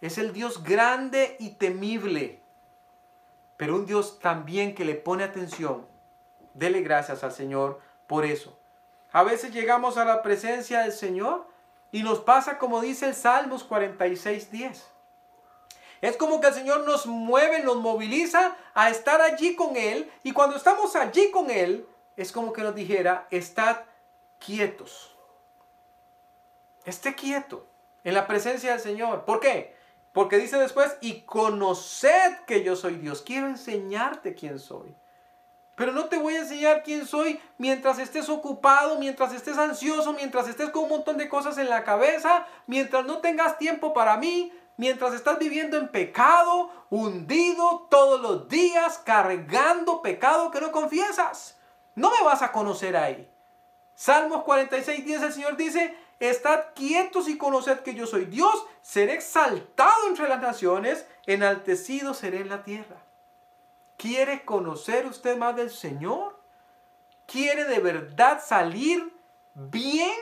Es 0.00 0.18
el 0.18 0.32
Dios 0.32 0.64
grande 0.64 1.36
y 1.38 1.50
temible 1.50 2.41
pero 3.56 3.74
un 3.74 3.86
Dios 3.86 4.18
también 4.18 4.74
que 4.74 4.84
le 4.84 4.94
pone 4.94 5.24
atención. 5.24 5.86
Dele 6.54 6.82
gracias 6.82 7.24
al 7.24 7.32
Señor 7.32 7.80
por 8.06 8.24
eso. 8.24 8.58
A 9.12 9.22
veces 9.22 9.52
llegamos 9.52 9.96
a 9.98 10.04
la 10.04 10.22
presencia 10.22 10.80
del 10.80 10.92
Señor 10.92 11.46
y 11.90 12.02
nos 12.02 12.20
pasa 12.20 12.58
como 12.58 12.80
dice 12.80 13.06
el 13.06 13.14
Salmos 13.14 13.64
46, 13.64 14.50
10. 14.50 14.86
Es 16.00 16.16
como 16.16 16.40
que 16.40 16.48
el 16.48 16.54
Señor 16.54 16.84
nos 16.84 17.06
mueve, 17.06 17.62
nos 17.62 17.76
moviliza 17.76 18.56
a 18.74 18.90
estar 18.90 19.20
allí 19.20 19.54
con 19.54 19.76
Él 19.76 20.10
y 20.22 20.32
cuando 20.32 20.56
estamos 20.56 20.96
allí 20.96 21.30
con 21.30 21.50
Él, 21.50 21.86
es 22.16 22.32
como 22.32 22.52
que 22.52 22.62
nos 22.62 22.74
dijera, 22.74 23.28
estad 23.30 23.82
quietos. 24.38 25.16
Esté 26.84 27.14
quieto 27.14 27.66
en 28.02 28.14
la 28.14 28.26
presencia 28.26 28.72
del 28.72 28.80
Señor. 28.80 29.24
¿Por 29.24 29.38
qué? 29.38 29.76
Porque 30.12 30.36
dice 30.36 30.58
después, 30.58 30.96
y 31.00 31.22
conoced 31.22 32.44
que 32.46 32.62
yo 32.62 32.76
soy 32.76 32.96
Dios. 32.96 33.22
Quiero 33.22 33.46
enseñarte 33.46 34.34
quién 34.34 34.58
soy. 34.58 34.94
Pero 35.74 35.92
no 35.92 36.04
te 36.04 36.18
voy 36.18 36.34
a 36.34 36.40
enseñar 36.40 36.82
quién 36.82 37.06
soy 37.06 37.40
mientras 37.56 37.98
estés 37.98 38.28
ocupado, 38.28 38.98
mientras 38.98 39.32
estés 39.32 39.56
ansioso, 39.56 40.12
mientras 40.12 40.46
estés 40.46 40.70
con 40.70 40.84
un 40.84 40.90
montón 40.90 41.16
de 41.16 41.30
cosas 41.30 41.56
en 41.56 41.70
la 41.70 41.82
cabeza, 41.82 42.46
mientras 42.66 43.06
no 43.06 43.18
tengas 43.18 43.56
tiempo 43.56 43.94
para 43.94 44.18
mí, 44.18 44.52
mientras 44.76 45.14
estás 45.14 45.38
viviendo 45.38 45.78
en 45.78 45.88
pecado, 45.88 46.70
hundido 46.90 47.86
todos 47.90 48.20
los 48.20 48.48
días, 48.48 48.98
cargando 48.98 50.02
pecado 50.02 50.50
que 50.50 50.60
no 50.60 50.72
confiesas. 50.72 51.58
No 51.94 52.10
me 52.10 52.22
vas 52.22 52.42
a 52.42 52.52
conocer 52.52 52.96
ahí. 52.96 53.30
Salmos 53.94 54.42
46, 54.44 55.04
10 55.04 55.22
el 55.22 55.32
Señor 55.32 55.56
dice, 55.56 55.96
Estad 56.20 56.66
quietos 56.74 57.28
y 57.28 57.36
conoced 57.36 57.80
que 57.80 57.94
yo 57.94 58.06
soy 58.06 58.26
Dios, 58.26 58.54
seré 58.80 59.14
exaltado 59.14 60.08
entre 60.08 60.28
las 60.28 60.40
naciones, 60.40 61.06
enaltecido 61.26 62.14
seré 62.14 62.40
en 62.40 62.48
la 62.48 62.62
tierra. 62.62 62.96
¿Quiere 63.96 64.44
conocer 64.44 65.06
usted 65.06 65.36
más 65.36 65.56
del 65.56 65.70
Señor? 65.70 66.38
¿Quiere 67.26 67.64
de 67.64 67.78
verdad 67.78 68.42
salir 68.44 69.12
bien? 69.54 70.16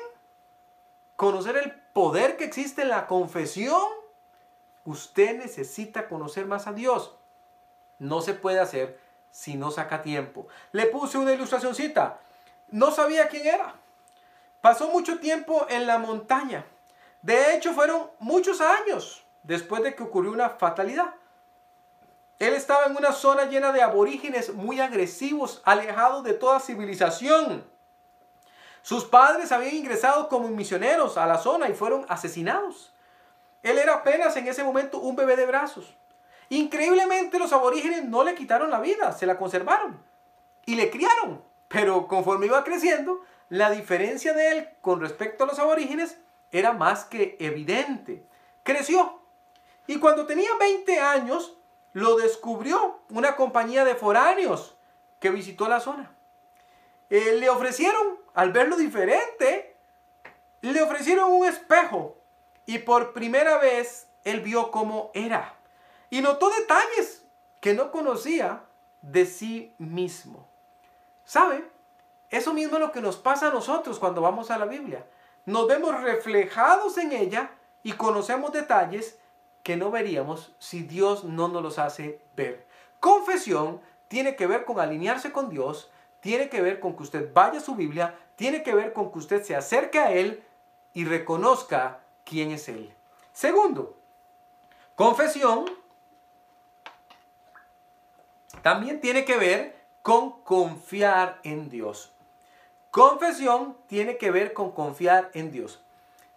¿Conocer 1.17 1.57
el 1.57 1.73
poder 1.73 2.37
que 2.37 2.45
existe 2.45 2.83
en 2.83 2.89
la 2.89 3.07
confesión? 3.07 3.83
Usted 4.85 5.39
necesita 5.39 6.09
conocer 6.09 6.47
más 6.47 6.67
a 6.67 6.73
Dios. 6.73 7.15
No 7.99 8.23
se 8.23 8.35
puede 8.35 8.61
hacer 8.61 8.99
si 9.31 9.55
no 9.55 9.71
saca 9.71 10.03
tiempo. 10.03 10.49
Le 10.73 10.87
puse 10.87 11.19
una 11.19 11.33
ilustracióncita. 11.33 12.21
No 12.69 12.91
sabía 12.91 13.29
quién 13.29 13.47
era. 13.47 13.75
Pasó 14.61 14.89
mucho 14.89 15.19
tiempo 15.19 15.67
en 15.69 15.87
la 15.87 15.99
montaña. 15.99 16.65
De 17.23 17.55
hecho, 17.55 17.73
fueron 17.73 18.11
muchos 18.19 18.61
años 18.61 19.25
después 19.43 19.83
de 19.83 19.95
que 19.95 20.03
ocurrió 20.03 20.33
una 20.33 20.51
fatalidad. 20.51 21.15
Él 22.39 22.55
estaba 22.55 22.87
en 22.87 22.97
una 22.97 23.13
zona 23.13 23.45
llena 23.45 23.73
de 23.73 23.83
aborígenes 23.83 24.55
muy 24.55 24.81
agresivos, 24.81 25.61
alejados 25.65 26.25
de 26.25 26.35
toda 26.35 26.61
civilización. 26.61 27.65
Sus 28.83 29.05
padres 29.05 29.53
habían 29.53 29.75
ingresado 29.75 30.29
como 30.29 30.49
misioneros 30.49 31.19
a 31.19 31.27
la 31.27 31.39
zona 31.39 31.69
y 31.69 31.75
fueron 31.75 32.07
asesinados. 32.09 32.95
Él 33.63 33.79
era 33.79 33.97
apenas 33.97 34.37
en 34.37 34.49
ese 34.49 34.65
momento 34.65 34.99
un 34.99 35.17
bebé 35.17 35.37
de 35.37 35.45
brazos. 35.45 35.95
Increíblemente 36.49 37.39
los 37.39 37.53
aborígenes 37.53 38.05
no 38.05 38.25
le 38.25 38.35
quitaron 38.35 38.71
la 38.71 38.81
vida, 38.81 39.13
se 39.13 39.27
la 39.27 39.37
conservaron 39.37 40.03
y 40.65 40.77
le 40.77 40.91
criaron. 40.91 41.43
Pero 41.69 42.09
conforme 42.09 42.47
iba 42.47 42.65
creciendo, 42.65 43.21
la 43.51 43.71
diferencia 43.71 44.33
de 44.33 44.53
él 44.53 44.69
con 44.81 45.01
respecto 45.01 45.45
a 45.45 45.47
los 45.47 45.59
aborígenes 45.59 46.17
era 46.53 46.73
más 46.73 47.05
que 47.05 47.37
evidente. 47.41 48.25
Creció. 48.63 49.21
Y 49.87 49.99
cuando 49.99 50.25
tenía 50.25 50.51
20 50.59 51.01
años, 51.01 51.57
lo 51.93 52.17
descubrió 52.17 53.01
una 53.11 53.35
compañía 53.35 53.85
de 53.85 53.97
foráneos 53.97 54.77
que 55.19 55.31
visitó 55.31 55.69
la 55.69 55.81
zona. 55.81 56.13
Eh, 57.11 57.37
le 57.39 57.51
ofrecieron, 57.51 58.21
al 58.35 58.53
verlo 58.53 58.77
diferente, 58.77 59.77
le 60.61 60.81
ofrecieron 60.81 61.33
un 61.33 61.45
espejo. 61.45 62.17
Y 62.67 62.79
por 62.79 63.13
primera 63.13 63.59
vez 63.59 64.07
él 64.23 64.43
vio 64.43 64.71
cómo 64.71 65.11
era. 65.13 65.57
Y 66.09 66.21
notó 66.21 66.51
detalles 66.51 67.25
que 67.61 67.75
no 67.75 67.91
conocía 67.91 68.63
de 69.03 69.27
sí 69.27 69.75
mismo. 69.79 70.49
¿Sabe? 71.25 71.65
Eso 72.31 72.55
mismo 72.55 72.77
es 72.77 72.81
lo 72.81 72.93
que 72.93 73.01
nos 73.01 73.17
pasa 73.17 73.49
a 73.49 73.53
nosotros 73.53 73.99
cuando 73.99 74.21
vamos 74.21 74.51
a 74.51 74.59
la 74.59 74.67
Biblia. 74.67 75.05
Nos 75.47 75.67
vemos 75.67 76.01
reflejados 76.01 76.97
en 76.99 77.13
ella 77.13 77.51
y 77.83 77.93
conocemos 77.93 78.53
detalles 78.53 79.19
que 79.63 79.77
no 79.77 79.91
veríamos 79.91 80.53
si 80.59 80.83
Dios 80.83 81.25
no 81.25 81.49
nos 81.49 81.63
los 81.63 81.79
hace 81.79 82.21
ver. 82.37 82.67
Confesión 83.01 83.81
tiene 84.09 84.37
que 84.37 84.47
ver 84.47 84.65
con 84.65 84.79
alinearse 84.81 85.33
con 85.33 85.51
Dios, 85.51 85.91
tiene 86.21 86.49
que 86.49 86.63
ver 86.63 86.81
con 86.81 86.97
que 86.97 87.03
usted 87.03 87.33
vaya 87.33 87.59
a 87.59 87.63
su 87.63 87.75
Biblia, 87.75 88.15
tiene 88.37 88.63
que 88.63 88.75
ver 88.75 88.93
con 88.93 89.11
que 89.11 89.19
usted 89.19 89.43
se 89.43 89.57
acerque 89.57 89.99
a 89.99 90.13
Él 90.13 90.45
y 90.95 91.05
reconozca 91.05 92.01
quién 92.25 92.53
es 92.53 92.69
Él. 92.69 92.95
Segundo, 93.33 93.97
confesión 94.95 95.65
también 98.63 99.01
tiene 99.01 99.25
que 99.25 99.37
ver 99.37 99.81
con 100.03 100.43
confiar 100.43 101.41
en 101.43 101.71
Dios. 101.71 102.13
Confesión 102.91 103.77
tiene 103.87 104.17
que 104.17 104.33
ver 104.33 104.53
con 104.53 104.73
confiar 104.73 105.31
en 105.35 105.53
Dios. 105.53 105.81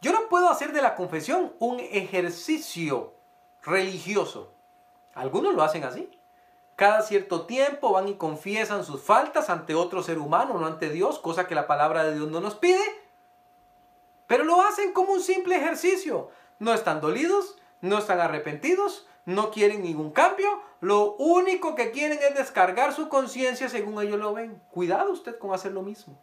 Yo 0.02 0.12
no 0.12 0.30
puedo 0.30 0.50
hacer 0.50 0.72
de 0.72 0.84
la 0.84 0.94
confesión 0.94 1.54
un 1.58 1.80
ejercicio 1.80 3.16
religioso. 3.64 4.54
Algunos 5.16 5.56
lo 5.56 5.64
hacen 5.64 5.84
así. 5.84 6.12
Cada 6.76 7.02
cierto 7.02 7.48
tiempo 7.48 7.92
van 7.92 8.08
y 8.08 8.18
confiesan 8.18 8.86
sus 8.86 9.02
faltas 9.02 9.50
ante 9.50 9.74
otro 9.74 10.04
ser 10.04 10.20
humano, 10.20 10.60
no 10.60 10.68
ante 10.68 10.92
Dios, 10.92 11.18
cosa 11.18 11.48
que 11.48 11.56
la 11.56 11.66
palabra 11.66 12.04
de 12.04 12.14
Dios 12.14 12.30
no 12.30 12.40
nos 12.40 12.54
pide. 12.54 12.84
Pero 14.28 14.44
lo 14.44 14.62
hacen 14.62 14.94
como 14.94 15.14
un 15.14 15.22
simple 15.22 15.56
ejercicio. 15.56 16.30
No 16.60 16.74
están 16.76 17.02
dolidos, 17.02 17.58
no 17.82 17.98
están 17.98 18.20
arrepentidos, 18.20 19.08
no 19.26 19.50
quieren 19.50 19.82
ningún 19.82 20.12
cambio. 20.12 20.62
Lo 20.82 21.14
único 21.14 21.74
que 21.74 21.90
quieren 21.90 22.20
es 22.22 22.36
descargar 22.36 22.94
su 22.94 23.10
conciencia 23.10 23.70
según 23.70 24.00
ellos 24.00 24.20
lo 24.20 24.36
ven. 24.36 24.62
Cuidado 24.70 25.12
usted 25.12 25.40
con 25.40 25.52
hacer 25.52 25.72
lo 25.72 25.82
mismo. 25.82 26.16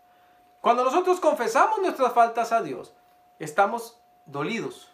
Cuando 0.60 0.84
nosotros 0.84 1.20
confesamos 1.20 1.78
nuestras 1.80 2.12
faltas 2.12 2.52
a 2.52 2.60
Dios, 2.60 2.92
estamos 3.38 3.98
dolidos, 4.26 4.92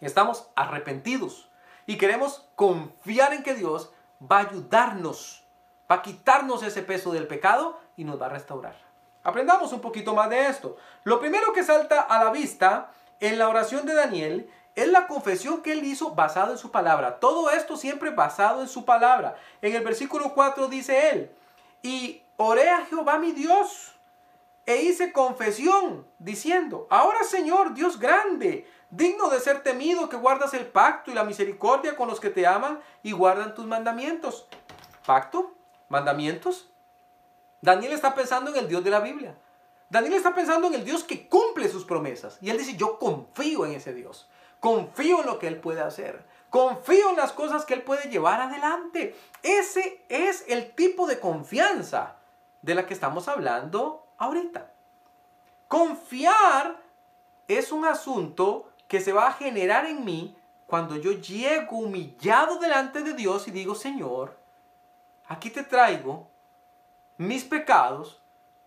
estamos 0.00 0.48
arrepentidos 0.56 1.48
y 1.86 1.96
queremos 1.96 2.48
confiar 2.56 3.32
en 3.32 3.44
que 3.44 3.54
Dios 3.54 3.92
va 4.20 4.38
a 4.38 4.48
ayudarnos, 4.48 5.44
va 5.90 5.96
a 5.96 6.02
quitarnos 6.02 6.64
ese 6.64 6.82
peso 6.82 7.12
del 7.12 7.28
pecado 7.28 7.78
y 7.96 8.02
nos 8.02 8.20
va 8.20 8.26
a 8.26 8.30
restaurar. 8.30 8.74
Aprendamos 9.22 9.72
un 9.72 9.80
poquito 9.80 10.12
más 10.12 10.28
de 10.28 10.48
esto. 10.48 10.76
Lo 11.04 11.20
primero 11.20 11.52
que 11.52 11.62
salta 11.62 12.00
a 12.00 12.24
la 12.24 12.30
vista 12.30 12.90
en 13.20 13.38
la 13.38 13.48
oración 13.48 13.86
de 13.86 13.94
Daniel 13.94 14.50
es 14.74 14.88
la 14.88 15.06
confesión 15.06 15.62
que 15.62 15.72
él 15.72 15.84
hizo 15.84 16.16
basado 16.16 16.50
en 16.50 16.58
su 16.58 16.72
palabra. 16.72 17.20
Todo 17.20 17.50
esto 17.50 17.76
siempre 17.76 18.10
basado 18.10 18.60
en 18.60 18.68
su 18.68 18.84
palabra. 18.84 19.36
En 19.62 19.72
el 19.72 19.84
versículo 19.84 20.34
4 20.34 20.66
dice 20.66 21.10
él, 21.10 21.30
y 21.80 22.22
oré 22.36 22.70
a 22.70 22.86
Jehová 22.86 23.18
mi 23.18 23.30
Dios 23.30 23.94
e 24.66 24.82
hice 24.82 25.12
confesión 25.12 26.06
diciendo, 26.18 26.86
ahora 26.90 27.24
Señor, 27.24 27.74
Dios 27.74 27.98
grande, 27.98 28.66
digno 28.90 29.28
de 29.28 29.40
ser 29.40 29.62
temido, 29.62 30.08
que 30.08 30.16
guardas 30.16 30.54
el 30.54 30.66
pacto 30.66 31.10
y 31.10 31.14
la 31.14 31.24
misericordia 31.24 31.96
con 31.96 32.08
los 32.08 32.20
que 32.20 32.30
te 32.30 32.46
aman 32.46 32.80
y 33.02 33.12
guardan 33.12 33.54
tus 33.54 33.66
mandamientos. 33.66 34.46
¿Pacto? 35.06 35.54
¿Mandamientos? 35.88 36.70
Daniel 37.62 37.92
está 37.92 38.14
pensando 38.14 38.50
en 38.50 38.56
el 38.56 38.68
Dios 38.68 38.84
de 38.84 38.90
la 38.90 39.00
Biblia. 39.00 39.36
Daniel 39.88 40.14
está 40.14 40.34
pensando 40.34 40.68
en 40.68 40.74
el 40.74 40.84
Dios 40.84 41.02
que 41.02 41.28
cumple 41.28 41.68
sus 41.68 41.84
promesas. 41.84 42.38
Y 42.40 42.50
él 42.50 42.58
dice, 42.58 42.76
yo 42.76 42.98
confío 42.98 43.66
en 43.66 43.72
ese 43.72 43.92
Dios. 43.92 44.28
Confío 44.60 45.20
en 45.20 45.26
lo 45.26 45.38
que 45.38 45.48
él 45.48 45.58
puede 45.60 45.80
hacer. 45.80 46.24
Confío 46.48 47.10
en 47.10 47.16
las 47.16 47.32
cosas 47.32 47.64
que 47.64 47.74
él 47.74 47.82
puede 47.82 48.08
llevar 48.08 48.40
adelante. 48.40 49.16
Ese 49.42 50.04
es 50.08 50.44
el 50.48 50.74
tipo 50.74 51.06
de 51.06 51.18
confianza 51.18 52.16
de 52.62 52.74
la 52.74 52.86
que 52.86 52.94
estamos 52.94 53.28
hablando 53.28 53.99
ahorita. 54.20 54.70
Confiar 55.66 56.80
es 57.48 57.72
un 57.72 57.84
asunto 57.84 58.70
que 58.86 59.00
se 59.00 59.12
va 59.12 59.26
a 59.26 59.32
generar 59.32 59.86
en 59.86 60.04
mí 60.04 60.36
cuando 60.66 60.96
yo 60.96 61.12
llego 61.12 61.78
humillado 61.78 62.58
delante 62.58 63.02
de 63.02 63.14
Dios 63.14 63.48
y 63.48 63.50
digo, 63.50 63.74
Señor, 63.74 64.38
aquí 65.26 65.50
te 65.50 65.64
traigo 65.64 66.28
mis 67.16 67.44
pecados, 67.44 68.22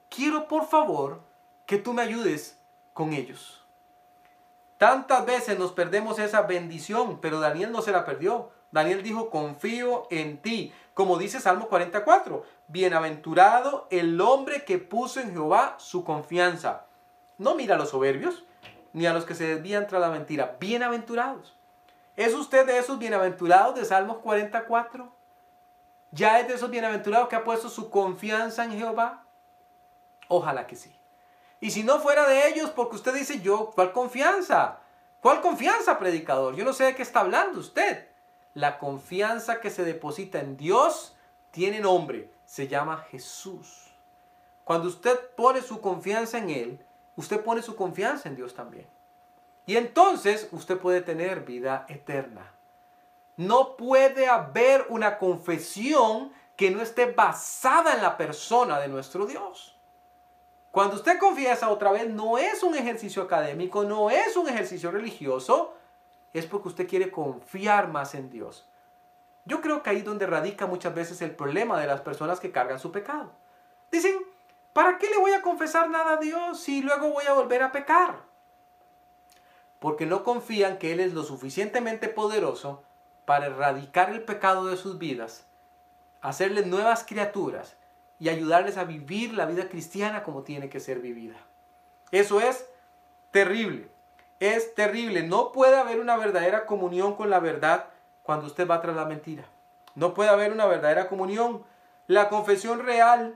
quiero 0.09 0.47
por 0.47 0.67
favor 0.67 1.21
que 1.65 1.77
tú 1.77 1.93
me 1.93 2.01
ayudes 2.01 2.59
con 2.93 3.13
ellos. 3.13 3.63
Tantas 4.77 5.25
veces 5.25 5.57
nos 5.57 5.71
perdemos 5.71 6.19
esa 6.19 6.41
bendición, 6.41 7.19
pero 7.21 7.39
Daniel 7.39 7.71
no 7.71 7.81
se 7.81 7.91
la 7.91 8.05
perdió. 8.05 8.51
Daniel 8.71 9.01
dijo, 9.01 9.29
confío 9.29 10.07
en 10.09 10.41
ti. 10.41 10.73
Como 10.93 11.17
dice 11.17 11.39
Salmo 11.39 11.69
44, 11.69 12.43
bienaventurado 12.67 13.87
el 13.89 14.19
hombre 14.21 14.65
que 14.65 14.77
puso 14.77 15.19
en 15.19 15.31
Jehová 15.31 15.75
su 15.77 16.03
confianza. 16.03 16.85
No 17.37 17.55
mira 17.55 17.75
a 17.75 17.77
los 17.77 17.89
soberbios, 17.89 18.45
ni 18.93 19.05
a 19.05 19.13
los 19.13 19.25
que 19.25 19.35
se 19.35 19.47
desvían 19.47 19.87
tras 19.87 20.01
la 20.01 20.09
mentira. 20.09 20.57
Bienaventurados. 20.59 21.55
¿Es 22.15 22.33
usted 22.33 22.65
de 22.65 22.77
esos 22.77 22.99
bienaventurados 22.99 23.75
de 23.75 23.85
Salmos 23.85 24.17
44? 24.19 25.11
¿Ya 26.11 26.39
es 26.39 26.47
de 26.47 26.53
esos 26.53 26.69
bienaventurados 26.69 27.27
que 27.27 27.35
ha 27.35 27.43
puesto 27.43 27.69
su 27.69 27.89
confianza 27.89 28.63
en 28.63 28.77
Jehová? 28.77 29.25
Ojalá 30.27 30.67
que 30.67 30.75
sí. 30.75 30.95
Y 31.59 31.71
si 31.71 31.83
no 31.83 31.99
fuera 31.99 32.27
de 32.27 32.49
ellos, 32.49 32.69
porque 32.69 32.97
usted 32.97 33.13
dice 33.13 33.41
yo, 33.41 33.71
¿cuál 33.73 33.93
confianza? 33.93 34.79
¿Cuál 35.21 35.41
confianza, 35.41 35.97
predicador? 35.97 36.55
Yo 36.55 36.65
no 36.65 36.73
sé 36.73 36.83
de 36.83 36.95
qué 36.95 37.01
está 37.01 37.21
hablando 37.21 37.59
usted. 37.59 38.09
La 38.53 38.77
confianza 38.77 39.61
que 39.61 39.69
se 39.69 39.85
deposita 39.85 40.39
en 40.39 40.57
Dios 40.57 41.15
tiene 41.51 41.79
nombre, 41.79 42.32
se 42.53 42.67
llama 42.67 42.97
Jesús. 43.09 43.87
Cuando 44.63 44.87
usted 44.87 45.19
pone 45.35 45.59
su 45.63 45.81
confianza 45.81 46.37
en 46.37 46.51
Él, 46.51 46.85
usted 47.15 47.43
pone 47.43 47.63
su 47.63 47.75
confianza 47.75 48.29
en 48.29 48.35
Dios 48.35 48.53
también. 48.53 48.85
Y 49.65 49.75
entonces 49.75 50.49
usted 50.51 50.77
puede 50.77 51.01
tener 51.01 51.45
vida 51.45 51.87
eterna. 51.89 52.53
No 53.37 53.75
puede 53.75 54.27
haber 54.27 54.85
una 54.89 55.17
confesión 55.17 56.31
que 56.55 56.69
no 56.69 56.83
esté 56.83 57.07
basada 57.07 57.95
en 57.95 58.03
la 58.03 58.17
persona 58.17 58.79
de 58.79 58.87
nuestro 58.87 59.25
Dios. 59.25 59.75
Cuando 60.69 60.97
usted 60.97 61.17
confiesa 61.17 61.71
otra 61.71 61.91
vez, 61.91 62.07
no 62.07 62.37
es 62.37 62.61
un 62.61 62.75
ejercicio 62.75 63.23
académico, 63.23 63.83
no 63.83 64.11
es 64.11 64.37
un 64.37 64.47
ejercicio 64.47 64.91
religioso, 64.91 65.73
es 66.33 66.45
porque 66.45 66.67
usted 66.67 66.87
quiere 66.87 67.09
confiar 67.09 67.87
más 67.87 68.13
en 68.13 68.29
Dios. 68.29 68.67
Yo 69.45 69.61
creo 69.61 69.83
que 69.83 69.89
ahí 69.89 69.97
es 69.97 70.05
donde 70.05 70.25
radica 70.25 70.67
muchas 70.67 70.95
veces 70.95 71.21
el 71.21 71.35
problema 71.35 71.79
de 71.79 71.87
las 71.87 72.01
personas 72.01 72.39
que 72.39 72.51
cargan 72.51 72.79
su 72.79 72.91
pecado. 72.91 73.31
Dicen, 73.91 74.15
¿para 74.71 74.97
qué 74.97 75.09
le 75.09 75.17
voy 75.17 75.33
a 75.33 75.41
confesar 75.41 75.89
nada 75.89 76.13
a 76.13 76.17
Dios 76.17 76.59
si 76.59 76.81
luego 76.81 77.09
voy 77.11 77.25
a 77.25 77.33
volver 77.33 77.61
a 77.61 77.71
pecar? 77.71 78.21
Porque 79.79 80.05
no 80.05 80.23
confían 80.23 80.77
que 80.77 80.93
Él 80.93 81.01
es 81.01 81.13
lo 81.13 81.23
suficientemente 81.23 82.07
poderoso 82.07 82.83
para 83.25 83.47
erradicar 83.47 84.09
el 84.11 84.23
pecado 84.23 84.65
de 84.65 84.77
sus 84.77 84.97
vidas, 84.97 85.45
hacerles 86.21 86.67
nuevas 86.67 87.03
criaturas 87.03 87.75
y 88.19 88.29
ayudarles 88.29 88.77
a 88.77 88.85
vivir 88.85 89.33
la 89.33 89.45
vida 89.45 89.67
cristiana 89.67 90.23
como 90.23 90.43
tiene 90.43 90.69
que 90.69 90.79
ser 90.79 90.99
vivida. 90.99 91.35
Eso 92.11 92.39
es 92.39 92.69
terrible, 93.31 93.89
es 94.39 94.73
terrible. 94.75 95.23
No 95.23 95.51
puede 95.51 95.77
haber 95.77 95.99
una 95.99 96.15
verdadera 96.15 96.65
comunión 96.65 97.15
con 97.15 97.29
la 97.29 97.39
verdad 97.39 97.92
cuando 98.23 98.47
usted 98.47 98.67
va 98.67 98.81
tras 98.81 98.95
la 98.95 99.05
mentira. 99.05 99.43
No 99.95 100.13
puede 100.13 100.29
haber 100.29 100.51
una 100.51 100.65
verdadera 100.65 101.07
comunión. 101.07 101.63
La 102.07 102.29
confesión 102.29 102.83
real 102.83 103.35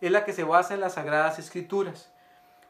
es 0.00 0.10
la 0.10 0.24
que 0.24 0.32
se 0.32 0.44
basa 0.44 0.74
en 0.74 0.80
las 0.80 0.94
sagradas 0.94 1.38
escrituras. 1.38 2.10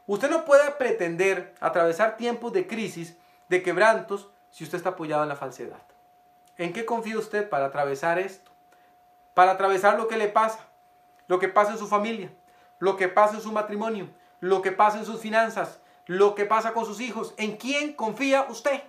Usted 0.05 0.29
no 0.29 0.45
puede 0.45 0.71
pretender 0.71 1.53
atravesar 1.59 2.15
tiempos 2.15 2.53
de 2.53 2.67
crisis, 2.67 3.17
de 3.49 3.61
quebrantos, 3.61 4.29
si 4.51 4.63
usted 4.63 4.77
está 4.77 4.91
apoyado 4.91 5.23
en 5.23 5.29
la 5.29 5.35
falsedad. 5.35 5.81
¿En 6.57 6.73
qué 6.73 6.85
confía 6.85 7.17
usted 7.17 7.49
para 7.49 7.65
atravesar 7.65 8.17
esto? 8.17 8.49
Para 9.33 9.51
atravesar 9.51 9.97
lo 9.97 10.07
que 10.07 10.17
le 10.17 10.29
pasa, 10.29 10.59
lo 11.27 11.37
que 11.39 11.49
pasa 11.49 11.73
en 11.73 11.77
su 11.77 11.87
familia, 11.87 12.31
lo 12.79 12.95
que 12.95 13.09
pasa 13.09 13.35
en 13.35 13.41
su 13.41 13.51
matrimonio, 13.51 14.09
lo 14.39 14.61
que 14.61 14.71
pasa 14.71 14.97
en 14.97 15.05
sus 15.05 15.19
finanzas, 15.19 15.79
lo 16.05 16.33
que 16.33 16.45
pasa 16.45 16.73
con 16.73 16.85
sus 16.85 17.01
hijos. 17.01 17.33
¿En 17.37 17.57
quién 17.57 17.93
confía 17.93 18.47
usted? 18.49 18.81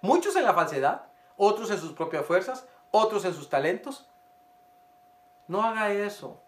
Muchos 0.00 0.36
en 0.36 0.44
la 0.44 0.52
falsedad, 0.52 1.02
otros 1.36 1.70
en 1.70 1.78
sus 1.78 1.92
propias 1.92 2.24
fuerzas, 2.24 2.66
otros 2.90 3.24
en 3.24 3.34
sus 3.34 3.48
talentos. 3.48 4.08
No 5.48 5.62
haga 5.62 5.92
eso. 5.92 6.40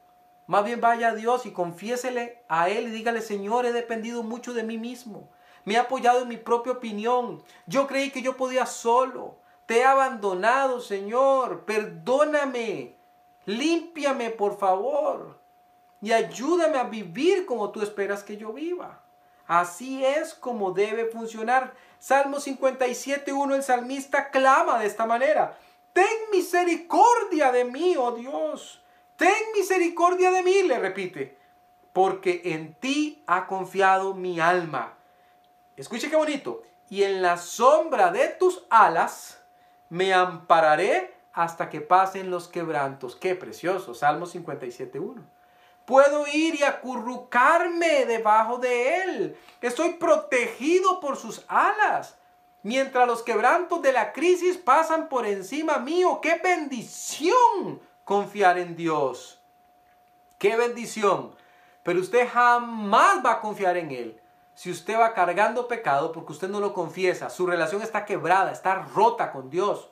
Más 0.47 0.65
bien 0.65 0.81
vaya 0.81 1.09
a 1.09 1.15
Dios 1.15 1.45
y 1.47 1.53
confiésele 1.53 2.43
a 2.49 2.71
Él 2.71 2.89
y 2.89 2.91
dígale, 2.91 3.21
Señor, 3.21 3.67
he 3.67 3.73
dependido 3.73 4.23
mucho 4.23 4.55
de 4.55 4.63
mí 4.63 4.79
mismo. 4.79 5.29
Me 5.65 5.75
he 5.75 5.79
apoyado 5.79 6.23
en 6.23 6.29
mi 6.29 6.39
propia 6.39 6.73
opinión. 6.73 7.43
Yo 7.67 7.87
creí 7.87 8.11
que 8.11 8.23
yo 8.23 8.37
podía 8.37 8.65
solo. 8.65 9.37
Te 9.67 9.81
he 9.81 9.85
abandonado, 9.85 10.81
Señor. 10.81 11.67
Perdóname. 11.67 12.97
Límpiame, 13.45 14.31
por 14.31 14.59
favor. 14.59 15.39
Y 16.01 16.13
ayúdame 16.13 16.79
a 16.79 16.85
vivir 16.85 17.45
como 17.45 17.71
tú 17.71 17.83
esperas 17.83 18.25
que 18.25 18.39
yo 18.39 18.55
viva. 18.55 19.03
Así 19.47 20.05
es 20.05 20.33
como 20.33 20.73
debe 20.73 21.07
funcionar. 21.07 21.75
Salmo 21.99 22.39
57.1, 22.39 23.55
el 23.55 23.63
salmista 23.63 24.31
clama 24.31 24.79
de 24.79 24.87
esta 24.87 25.07
manera. 25.07 25.57
Ten 25.93 26.07
misericordia 26.31 27.51
de 27.51 27.65
mí, 27.65 27.97
oh 27.97 28.13
Dios. 28.13 28.83
Ten 29.17 29.35
misericordia 29.55 30.31
de 30.31 30.43
mí, 30.43 30.63
le 30.63 30.79
repite. 30.79 31.37
Porque 31.93 32.43
en 32.45 32.75
ti 32.75 33.23
ha 33.27 33.47
confiado 33.47 34.15
mi 34.15 34.39
alma. 34.39 34.95
Escuche 35.77 36.09
qué 36.09 36.17
bonito. 36.17 36.63
Y 36.89 37.03
en 37.03 37.23
la 37.23 37.37
sombra 37.37 38.13
de 38.13 38.29
tus 38.29 38.65
alas 38.71 39.43
me 39.89 40.15
ampararé 40.15 41.15
hasta 41.33 41.69
que 41.69 41.81
pasen 41.81 42.31
los 42.31 42.49
quebrantos. 42.49 43.17
Qué 43.17 43.35
precioso. 43.35 43.95
Salmo 43.95 44.27
57.1. 44.27 45.23
Puedo 45.89 46.27
ir 46.27 46.55
y 46.55 46.65
acurrucarme 46.65 48.05
debajo 48.05 48.59
de 48.59 48.97
él. 49.05 49.39
Estoy 49.63 49.95
protegido 49.95 51.01
por 51.01 51.17
sus 51.17 51.47
alas. 51.49 52.19
Mientras 52.63 53.07
los 53.07 53.23
quebrantos 53.23 53.81
de 53.81 53.95
la 53.95 54.13
crisis 54.13 54.59
pasan 54.59 55.09
por 55.09 55.25
encima 55.25 55.79
mío. 55.79 56.21
¡Qué 56.21 56.39
bendición 56.45 57.81
confiar 58.05 58.59
en 58.59 58.77
Dios! 58.77 59.41
¡Qué 60.37 60.57
bendición! 60.57 61.35
Pero 61.83 62.01
usted 62.01 62.29
jamás 62.31 63.25
va 63.25 63.33
a 63.33 63.41
confiar 63.41 63.79
en 63.79 63.91
Él 63.91 64.21
si 64.55 64.71
usted 64.71 65.01
va 65.01 65.15
cargando 65.15 65.69
pecado 65.69 66.13
porque 66.13 66.33
usted 66.33 66.51
no 66.51 66.61
lo 66.61 66.75
confiesa. 66.75 67.31
Su 67.31 67.47
relación 67.47 67.81
está 67.81 68.05
quebrada, 68.05 68.53
está 68.53 68.75
rota 68.75 69.33
con 69.33 69.49
Dios. 69.49 69.89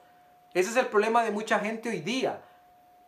Ese 0.53 0.69
es 0.69 0.77
el 0.77 0.89
problema 0.89 1.23
de 1.23 1.31
mucha 1.31 1.59
gente 1.59 1.89
hoy 1.89 2.01
día. 2.01 2.43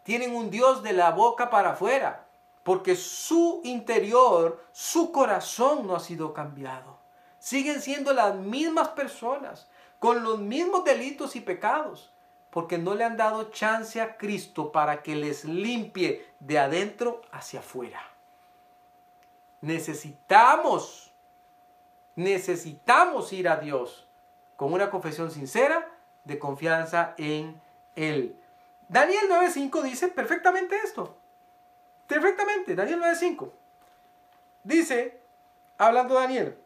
Tienen 0.04 0.34
un 0.34 0.48
Dios 0.48 0.82
de 0.82 0.94
la 0.94 1.10
boca 1.10 1.50
para 1.50 1.72
afuera 1.72 2.24
porque 2.68 2.96
su 2.96 3.62
interior, 3.64 4.62
su 4.72 5.10
corazón 5.10 5.86
no 5.86 5.96
ha 5.96 6.00
sido 6.00 6.34
cambiado. 6.34 6.98
Siguen 7.38 7.80
siendo 7.80 8.12
las 8.12 8.34
mismas 8.34 8.88
personas, 8.88 9.70
con 9.98 10.22
los 10.22 10.38
mismos 10.38 10.84
delitos 10.84 11.34
y 11.34 11.40
pecados, 11.40 12.12
porque 12.50 12.76
no 12.76 12.94
le 12.94 13.04
han 13.04 13.16
dado 13.16 13.44
chance 13.52 14.02
a 14.02 14.18
Cristo 14.18 14.70
para 14.70 15.02
que 15.02 15.16
les 15.16 15.46
limpie 15.46 16.26
de 16.40 16.58
adentro 16.58 17.22
hacia 17.32 17.60
afuera. 17.60 18.02
Necesitamos, 19.62 21.10
necesitamos 22.16 23.32
ir 23.32 23.48
a 23.48 23.56
Dios 23.56 24.06
con 24.56 24.74
una 24.74 24.90
confesión 24.90 25.30
sincera 25.30 25.90
de 26.24 26.38
confianza 26.38 27.14
en 27.16 27.58
Él. 27.96 28.38
Daniel 28.90 29.24
9.5 29.30 29.82
dice 29.84 30.08
perfectamente 30.08 30.76
esto. 30.84 31.17
Perfectamente, 32.08 32.74
Daniel 32.74 33.00
9.5. 33.00 33.52
Dice, 34.64 35.20
hablando 35.76 36.14
Daniel, 36.14 36.58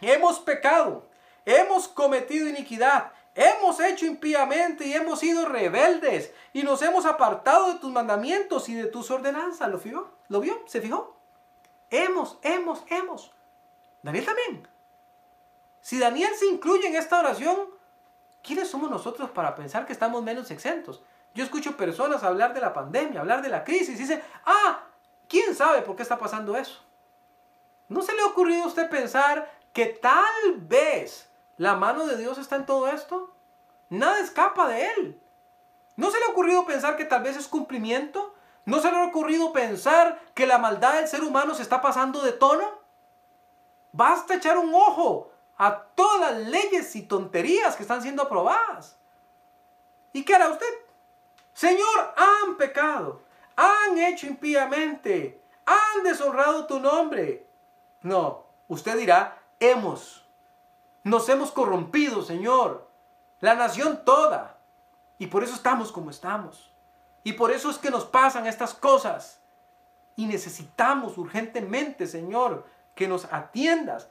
hemos 0.00 0.40
pecado, 0.40 1.06
hemos 1.46 1.88
cometido 1.88 2.48
iniquidad, 2.48 3.12
hemos 3.36 3.78
hecho 3.80 4.04
impíamente 4.04 4.84
y 4.84 4.92
hemos 4.92 5.20
sido 5.20 5.46
rebeldes 5.46 6.34
y 6.52 6.64
nos 6.64 6.82
hemos 6.82 7.06
apartado 7.06 7.72
de 7.72 7.78
tus 7.78 7.90
mandamientos 7.92 8.68
y 8.68 8.74
de 8.74 8.86
tus 8.86 9.10
ordenanzas. 9.12 9.68
¿Lo 9.70 9.78
vio? 9.78 10.10
¿Lo 10.28 10.40
vio? 10.40 10.60
¿Se 10.66 10.80
fijó? 10.80 11.16
Hemos, 11.88 12.38
hemos, 12.42 12.82
hemos. 12.88 13.32
Daniel 14.02 14.26
también. 14.26 14.68
Si 15.80 16.00
Daniel 16.00 16.34
se 16.34 16.46
incluye 16.46 16.88
en 16.88 16.96
esta 16.96 17.20
oración, 17.20 17.56
¿quiénes 18.42 18.68
somos 18.68 18.90
nosotros 18.90 19.30
para 19.30 19.54
pensar 19.54 19.86
que 19.86 19.92
estamos 19.92 20.22
menos 20.22 20.50
exentos? 20.50 21.00
Yo 21.34 21.44
escucho 21.44 21.76
personas 21.76 22.22
hablar 22.24 22.54
de 22.54 22.60
la 22.60 22.72
pandemia, 22.72 23.20
hablar 23.20 23.42
de 23.42 23.48
la 23.48 23.64
crisis, 23.64 23.90
y 23.90 24.02
dicen, 24.02 24.22
ah, 24.44 24.84
¿quién 25.28 25.54
sabe 25.54 25.82
por 25.82 25.96
qué 25.96 26.02
está 26.02 26.18
pasando 26.18 26.56
eso? 26.56 26.82
¿No 27.88 28.02
se 28.02 28.14
le 28.14 28.22
ha 28.22 28.26
ocurrido 28.26 28.64
a 28.64 28.66
usted 28.66 28.88
pensar 28.88 29.50
que 29.72 29.86
tal 29.86 30.56
vez 30.56 31.30
la 31.56 31.74
mano 31.76 32.06
de 32.06 32.16
Dios 32.16 32.38
está 32.38 32.56
en 32.56 32.66
todo 32.66 32.88
esto? 32.88 33.34
Nada 33.88 34.20
escapa 34.20 34.68
de 34.68 34.86
Él. 34.86 35.20
¿No 35.96 36.10
se 36.10 36.18
le 36.18 36.24
ha 36.26 36.28
ocurrido 36.28 36.64
pensar 36.64 36.96
que 36.96 37.04
tal 37.04 37.22
vez 37.22 37.36
es 37.36 37.48
cumplimiento? 37.48 38.34
¿No 38.64 38.80
se 38.80 38.90
le 38.90 38.98
ha 38.98 39.06
ocurrido 39.06 39.52
pensar 39.52 40.20
que 40.34 40.46
la 40.46 40.58
maldad 40.58 40.94
del 40.94 41.08
ser 41.08 41.22
humano 41.22 41.54
se 41.54 41.62
está 41.62 41.80
pasando 41.80 42.22
de 42.22 42.32
tono? 42.32 42.80
Basta 43.92 44.34
echar 44.34 44.56
un 44.58 44.72
ojo 44.74 45.30
a 45.58 45.82
todas 45.94 46.20
las 46.20 46.48
leyes 46.48 46.94
y 46.96 47.02
tonterías 47.02 47.76
que 47.76 47.82
están 47.82 48.02
siendo 48.02 48.22
aprobadas. 48.22 48.96
¿Y 50.12 50.24
qué 50.24 50.34
hará 50.34 50.48
usted? 50.48 50.66
Señor, 51.52 52.14
han 52.16 52.56
pecado, 52.56 53.22
han 53.56 53.98
hecho 53.98 54.26
impíamente, 54.26 55.40
han 55.66 56.02
deshonrado 56.02 56.66
tu 56.66 56.80
nombre. 56.80 57.46
No, 58.02 58.46
usted 58.68 58.96
dirá, 58.98 59.38
hemos, 59.58 60.24
nos 61.04 61.28
hemos 61.28 61.50
corrompido, 61.50 62.22
Señor, 62.22 62.88
la 63.40 63.54
nación 63.54 64.04
toda. 64.04 64.58
Y 65.18 65.26
por 65.26 65.44
eso 65.44 65.54
estamos 65.54 65.92
como 65.92 66.10
estamos. 66.10 66.72
Y 67.22 67.34
por 67.34 67.50
eso 67.50 67.70
es 67.70 67.78
que 67.78 67.90
nos 67.90 68.04
pasan 68.04 68.46
estas 68.46 68.72
cosas. 68.72 69.40
Y 70.16 70.26
necesitamos 70.26 71.18
urgentemente, 71.18 72.06
Señor, 72.06 72.66
que 72.94 73.06
nos 73.06 73.26
atiendas, 73.32 74.08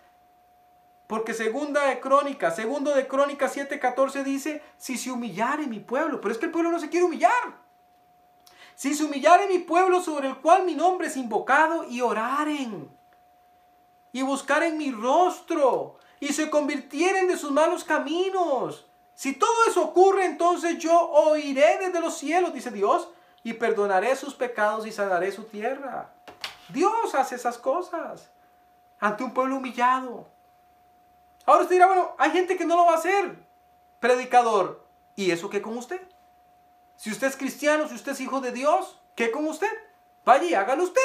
porque 1.10 1.34
segunda 1.34 1.86
de 1.86 2.00
Crónicas, 2.00 2.56
segundo 2.56 2.94
de 2.94 3.08
Crónicas 3.08 3.58
7:14 3.58 4.24
dice, 4.24 4.62
si 4.78 4.96
se 4.96 5.10
humillare 5.10 5.66
mi 5.66 5.80
pueblo, 5.80 6.22
pero 6.22 6.32
es 6.32 6.38
que 6.38 6.46
el 6.46 6.52
pueblo 6.52 6.70
no 6.70 6.78
se 6.78 6.88
quiere 6.88 7.08
humillar. 7.08 7.58
Si 8.76 8.94
se 8.94 9.04
humillare 9.06 9.48
mi 9.48 9.58
pueblo 9.58 10.02
sobre 10.02 10.28
el 10.28 10.38
cual 10.38 10.66
mi 10.66 10.76
nombre 10.76 11.08
es 11.08 11.18
invocado 11.18 11.84
y 11.86 12.02
oraren 12.02 12.96
y 14.12 14.22
buscaren 14.22 14.78
mi 14.78 14.92
rostro 14.92 15.98
y 16.20 16.28
se 16.28 16.52
convirtieren 16.52 17.28
de 17.28 17.38
sus 17.38 17.50
malos 17.50 17.84
caminos. 17.84 18.86
Si 19.16 19.34
todo 19.34 19.66
eso 19.68 19.82
ocurre, 19.86 20.26
entonces 20.26 20.78
yo 20.78 20.96
oiré 20.96 21.80
desde 21.80 22.02
los 22.02 22.20
cielos, 22.20 22.54
dice 22.54 22.70
Dios, 22.70 23.10
y 23.44 23.54
perdonaré 23.54 24.16
sus 24.16 24.36
pecados 24.36 24.86
y 24.86 24.92
sanaré 24.92 25.32
su 25.32 25.46
tierra. 25.46 26.14
Dios 26.68 27.16
hace 27.16 27.34
esas 27.34 27.58
cosas 27.58 28.30
ante 29.00 29.24
un 29.24 29.34
pueblo 29.34 29.56
humillado. 29.56 30.28
Ahora 31.50 31.64
usted 31.64 31.78
dirá, 31.78 31.88
bueno, 31.88 32.14
hay 32.20 32.30
gente 32.30 32.56
que 32.58 32.66
no 32.66 32.76
lo 32.76 32.86
va 32.86 32.92
a 32.92 32.98
hacer, 32.98 33.36
predicador. 34.00 34.86
¿Y 35.16 35.32
eso 35.32 35.50
qué 35.50 35.64
con 35.64 35.76
usted? 35.80 36.00
Si 36.96 37.10
usted 37.10 37.26
es 37.26 37.36
cristiano, 37.36 37.88
si 37.88 37.96
usted 37.96 38.12
es 38.12 38.22
hijo 38.22 38.40
de 38.40 38.52
Dios, 38.52 39.02
¿qué 39.16 39.32
con 39.32 39.48
usted? 39.48 39.72
Vaya 40.24 40.44
y 40.44 40.54
hágalo 40.54 40.84
usted. 40.84 41.02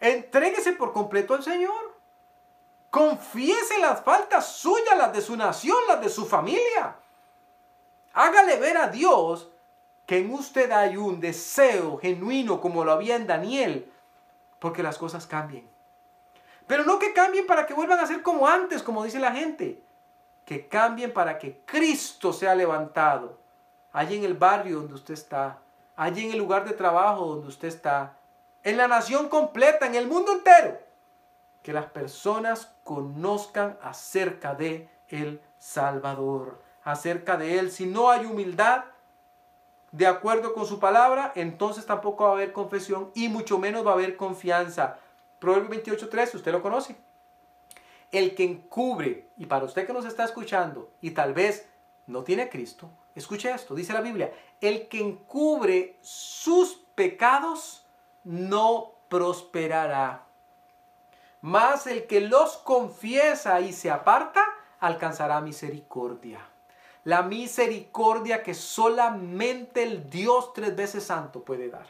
Entréguese 0.00 0.74
por 0.74 0.92
completo 0.92 1.32
al 1.32 1.42
Señor. 1.42 1.98
Confiese 2.90 3.78
las 3.78 4.02
faltas 4.02 4.52
suyas, 4.52 4.98
las 4.98 5.14
de 5.14 5.22
su 5.22 5.34
nación, 5.34 5.78
las 5.88 6.02
de 6.02 6.10
su 6.10 6.26
familia. 6.26 6.96
Hágale 8.12 8.58
ver 8.58 8.76
a 8.76 8.88
Dios 8.88 9.48
que 10.04 10.18
en 10.18 10.30
usted 10.30 10.70
hay 10.72 10.98
un 10.98 11.20
deseo 11.20 11.96
genuino 11.96 12.60
como 12.60 12.84
lo 12.84 12.92
había 12.92 13.16
en 13.16 13.26
Daniel, 13.26 13.90
porque 14.58 14.82
las 14.82 14.98
cosas 14.98 15.26
cambien. 15.26 15.77
Pero 16.68 16.84
no 16.84 17.00
que 17.00 17.12
cambien 17.12 17.46
para 17.46 17.66
que 17.66 17.74
vuelvan 17.74 17.98
a 17.98 18.06
ser 18.06 18.22
como 18.22 18.46
antes, 18.46 18.82
como 18.84 19.02
dice 19.02 19.18
la 19.18 19.32
gente. 19.32 19.82
Que 20.44 20.68
cambien 20.68 21.12
para 21.12 21.38
que 21.38 21.60
Cristo 21.64 22.32
sea 22.32 22.54
levantado. 22.54 23.38
Allí 23.92 24.16
en 24.16 24.24
el 24.24 24.34
barrio 24.34 24.76
donde 24.76 24.94
usted 24.94 25.14
está. 25.14 25.58
Allí 25.96 26.26
en 26.26 26.32
el 26.32 26.38
lugar 26.38 26.64
de 26.64 26.74
trabajo 26.74 27.26
donde 27.26 27.48
usted 27.48 27.68
está. 27.68 28.16
En 28.62 28.76
la 28.76 28.86
nación 28.86 29.28
completa, 29.28 29.86
en 29.86 29.96
el 29.96 30.06
mundo 30.06 30.32
entero 30.32 30.78
que 31.62 31.72
las 31.72 31.86
personas 31.86 32.72
conozcan 32.84 33.78
acerca 33.82 34.54
de 34.54 34.88
el 35.08 35.40
Salvador, 35.58 36.62
acerca 36.84 37.36
de 37.36 37.58
Él. 37.58 37.72
Si 37.72 37.86
no 37.86 38.10
hay 38.10 38.26
humildad 38.26 38.84
de 39.92 40.06
acuerdo 40.06 40.52
con 40.54 40.66
su 40.66 40.78
palabra, 40.78 41.32
entonces 41.34 41.86
tampoco 41.86 42.24
va 42.24 42.30
a 42.30 42.32
haber 42.34 42.52
confesión 42.52 43.10
y 43.14 43.28
mucho 43.28 43.58
menos 43.58 43.86
va 43.86 43.92
a 43.92 43.94
haber 43.94 44.16
confianza. 44.16 44.98
Proverbio 45.38 45.82
28.3, 45.82 46.34
usted 46.34 46.52
lo 46.52 46.62
conoce. 46.62 46.96
El 48.10 48.34
que 48.34 48.44
encubre, 48.44 49.28
y 49.36 49.46
para 49.46 49.64
usted 49.64 49.86
que 49.86 49.92
nos 49.92 50.04
está 50.04 50.24
escuchando 50.24 50.90
y 51.00 51.10
tal 51.10 51.34
vez 51.34 51.68
no 52.06 52.24
tiene 52.24 52.42
a 52.42 52.50
Cristo, 52.50 52.90
escuche 53.14 53.50
esto, 53.50 53.74
dice 53.74 53.92
la 53.92 54.00
Biblia, 54.00 54.32
el 54.60 54.88
que 54.88 55.00
encubre 55.00 55.96
sus 56.00 56.80
pecados 56.94 57.84
no 58.24 58.94
prosperará. 59.08 60.24
Mas 61.40 61.86
el 61.86 62.06
que 62.06 62.20
los 62.20 62.56
confiesa 62.56 63.60
y 63.60 63.72
se 63.72 63.90
aparta, 63.90 64.44
alcanzará 64.80 65.40
misericordia. 65.40 66.40
La 67.04 67.22
misericordia 67.22 68.42
que 68.42 68.54
solamente 68.54 69.82
el 69.82 70.10
Dios 70.10 70.52
tres 70.52 70.74
veces 70.74 71.04
santo 71.04 71.42
puede 71.42 71.68
dar. 71.68 71.86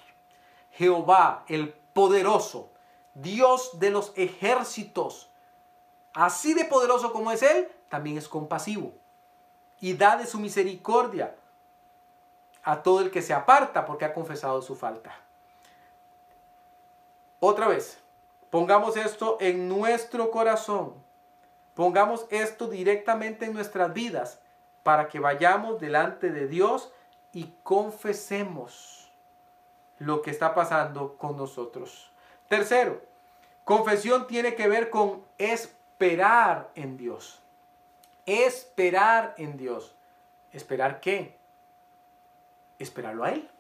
Jehová, 0.72 1.44
el 1.48 1.70
poderoso, 1.70 2.70
Dios 3.20 3.78
de 3.78 3.90
los 3.90 4.12
ejércitos, 4.16 5.30
así 6.12 6.54
de 6.54 6.64
poderoso 6.64 7.12
como 7.12 7.30
es 7.32 7.42
Él, 7.42 7.70
también 7.88 8.18
es 8.18 8.28
compasivo. 8.28 8.92
Y 9.80 9.94
da 9.94 10.16
de 10.16 10.26
su 10.26 10.40
misericordia 10.40 11.36
a 12.62 12.82
todo 12.82 13.00
el 13.00 13.10
que 13.10 13.22
se 13.22 13.32
aparta 13.32 13.84
porque 13.84 14.04
ha 14.04 14.14
confesado 14.14 14.60
su 14.62 14.74
falta. 14.74 15.14
Otra 17.40 17.68
vez, 17.68 18.02
Pongamos 18.50 18.96
esto 18.96 19.36
en 19.40 19.68
nuestro 19.68 20.30
corazón. 20.30 20.94
Pongamos 21.74 22.26
esto 22.30 22.66
directamente 22.66 23.44
en 23.44 23.52
nuestras 23.52 23.92
vidas 23.92 24.40
para 24.82 25.08
que 25.08 25.20
vayamos 25.20 25.80
delante 25.80 26.30
de 26.30 26.48
Dios 26.48 26.90
y 27.32 27.52
confesemos 27.62 29.12
lo 29.98 30.22
que 30.22 30.30
está 30.30 30.54
pasando 30.54 31.18
con 31.18 31.36
nosotros. 31.36 32.10
Tercero, 32.48 33.02
confesión 33.68 34.26
tiene 34.26 34.54
que 34.54 34.66
ver 34.66 34.88
con 34.88 35.22
esperar 35.36 36.70
en 36.74 36.96
Dios. 36.96 37.42
Esperar 38.24 39.34
en 39.36 39.58
Dios. 39.58 39.94
¿Esperar 40.52 41.00
qué? 41.00 41.36
Esperarlo 42.78 43.24
a 43.24 43.32
Él. 43.32 43.50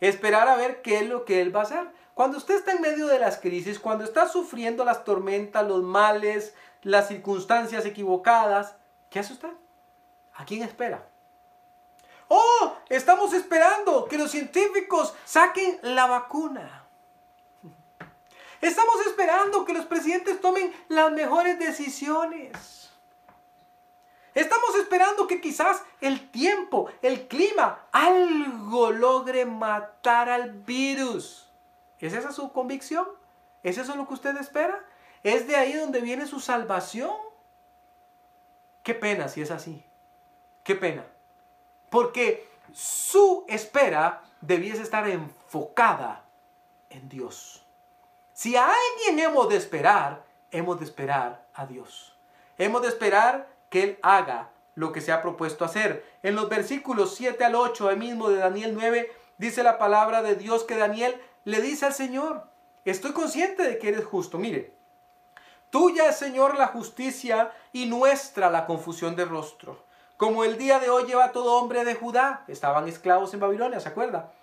Esperar 0.00 0.48
a 0.48 0.56
ver 0.56 0.82
qué 0.82 0.98
es 0.98 1.08
lo 1.08 1.24
que 1.24 1.40
Él 1.40 1.54
va 1.54 1.60
a 1.60 1.62
hacer. 1.62 1.86
Cuando 2.14 2.38
usted 2.38 2.56
está 2.56 2.72
en 2.72 2.80
medio 2.80 3.06
de 3.06 3.20
las 3.20 3.38
crisis, 3.38 3.78
cuando 3.78 4.02
está 4.02 4.28
sufriendo 4.28 4.84
las 4.84 5.04
tormentas, 5.04 5.64
los 5.64 5.84
males, 5.84 6.52
las 6.82 7.06
circunstancias 7.06 7.86
equivocadas, 7.86 8.74
¿qué 9.10 9.20
hace 9.20 9.34
usted? 9.34 9.52
¿A 10.34 10.44
quién 10.44 10.64
espera? 10.64 11.06
Oh, 12.26 12.78
estamos 12.88 13.32
esperando 13.32 14.06
que 14.06 14.18
los 14.18 14.32
científicos 14.32 15.14
saquen 15.24 15.78
la 15.82 16.06
vacuna. 16.06 16.83
Estamos 18.64 18.98
esperando 19.06 19.66
que 19.66 19.74
los 19.74 19.84
presidentes 19.84 20.40
tomen 20.40 20.72
las 20.88 21.12
mejores 21.12 21.58
decisiones. 21.58 22.90
Estamos 24.32 24.74
esperando 24.76 25.26
que 25.26 25.42
quizás 25.42 25.82
el 26.00 26.30
tiempo, 26.30 26.88
el 27.02 27.28
clima, 27.28 27.86
algo 27.92 28.90
logre 28.90 29.44
matar 29.44 30.30
al 30.30 30.52
virus. 30.52 31.52
¿Es 31.98 32.14
esa 32.14 32.32
su 32.32 32.52
convicción? 32.52 33.06
¿Es 33.62 33.76
eso 33.76 33.96
lo 33.96 34.08
que 34.08 34.14
usted 34.14 34.34
espera? 34.38 34.82
¿Es 35.22 35.46
de 35.46 35.56
ahí 35.56 35.74
donde 35.74 36.00
viene 36.00 36.26
su 36.26 36.40
salvación? 36.40 37.14
Qué 38.82 38.94
pena 38.94 39.28
si 39.28 39.42
es 39.42 39.50
así. 39.50 39.84
Qué 40.62 40.74
pena. 40.74 41.04
Porque 41.90 42.48
su 42.72 43.44
espera 43.46 44.22
debiese 44.40 44.80
estar 44.80 45.06
enfocada 45.06 46.24
en 46.88 47.10
Dios. 47.10 47.63
Si 48.44 48.56
a 48.56 48.68
alguien 48.68 49.20
hemos 49.20 49.48
de 49.48 49.56
esperar, 49.56 50.22
hemos 50.50 50.78
de 50.78 50.84
esperar 50.84 51.46
a 51.54 51.64
Dios. 51.64 52.14
Hemos 52.58 52.82
de 52.82 52.88
esperar 52.88 53.48
que 53.70 53.82
Él 53.82 53.98
haga 54.02 54.50
lo 54.74 54.92
que 54.92 55.00
se 55.00 55.12
ha 55.12 55.22
propuesto 55.22 55.64
hacer. 55.64 56.04
En 56.22 56.34
los 56.34 56.50
versículos 56.50 57.14
7 57.14 57.42
al 57.42 57.54
8, 57.54 57.88
ahí 57.88 57.96
mismo 57.96 58.28
de 58.28 58.36
Daniel 58.36 58.74
9, 58.74 59.10
dice 59.38 59.62
la 59.62 59.78
palabra 59.78 60.20
de 60.20 60.34
Dios 60.36 60.64
que 60.64 60.76
Daniel 60.76 61.18
le 61.44 61.62
dice 61.62 61.86
al 61.86 61.94
Señor, 61.94 62.44
estoy 62.84 63.12
consciente 63.12 63.62
de 63.62 63.78
que 63.78 63.88
eres 63.88 64.04
justo. 64.04 64.36
Mire, 64.36 64.74
tuya 65.70 66.10
es 66.10 66.16
Señor 66.18 66.58
la 66.58 66.66
justicia 66.66 67.50
y 67.72 67.86
nuestra 67.86 68.50
la 68.50 68.66
confusión 68.66 69.16
de 69.16 69.24
rostro. 69.24 69.86
Como 70.18 70.44
el 70.44 70.58
día 70.58 70.80
de 70.80 70.90
hoy 70.90 71.04
lleva 71.04 71.32
todo 71.32 71.54
hombre 71.54 71.86
de 71.86 71.94
Judá, 71.94 72.44
estaban 72.46 72.88
esclavos 72.88 73.32
en 73.32 73.40
Babilonia, 73.40 73.80
¿se 73.80 73.88
acuerda? 73.88 74.34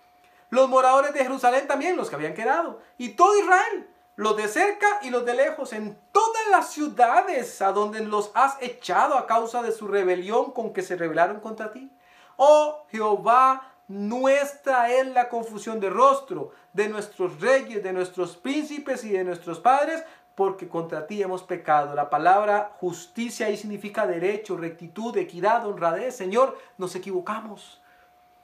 Los 0.51 0.69
moradores 0.69 1.13
de 1.13 1.21
Jerusalén 1.21 1.65
también, 1.65 1.95
los 1.95 2.09
que 2.09 2.15
habían 2.15 2.33
quedado, 2.33 2.81
y 2.97 3.09
todo 3.09 3.39
Israel, 3.39 3.87
los 4.17 4.35
de 4.35 4.49
cerca 4.49 4.99
y 5.01 5.09
los 5.09 5.25
de 5.25 5.33
lejos, 5.33 5.71
en 5.71 5.97
todas 6.11 6.47
las 6.51 6.69
ciudades 6.71 7.61
a 7.61 7.71
donde 7.71 8.01
los 8.01 8.31
has 8.33 8.61
echado 8.61 9.17
a 9.17 9.27
causa 9.27 9.63
de 9.63 9.71
su 9.71 9.87
rebelión 9.87 10.51
con 10.51 10.73
que 10.73 10.81
se 10.81 10.97
rebelaron 10.97 11.39
contra 11.39 11.71
ti. 11.71 11.89
Oh 12.35 12.85
Jehová, 12.91 13.71
nuestra 13.87 14.91
es 14.91 15.07
la 15.07 15.29
confusión 15.29 15.79
de 15.79 15.89
rostro 15.89 16.51
de 16.73 16.89
nuestros 16.89 17.39
reyes, 17.39 17.81
de 17.81 17.93
nuestros 17.93 18.35
príncipes 18.35 19.05
y 19.05 19.11
de 19.11 19.23
nuestros 19.23 19.59
padres, 19.59 20.03
porque 20.35 20.67
contra 20.67 21.07
ti 21.07 21.23
hemos 21.23 21.43
pecado. 21.43 21.95
La 21.95 22.09
palabra 22.09 22.75
justicia 22.79 23.47
ahí 23.47 23.55
significa 23.55 24.05
derecho, 24.05 24.57
rectitud, 24.57 25.15
equidad, 25.15 25.65
honradez. 25.65 26.15
Señor, 26.15 26.57
nos 26.77 26.93
equivocamos. 26.95 27.80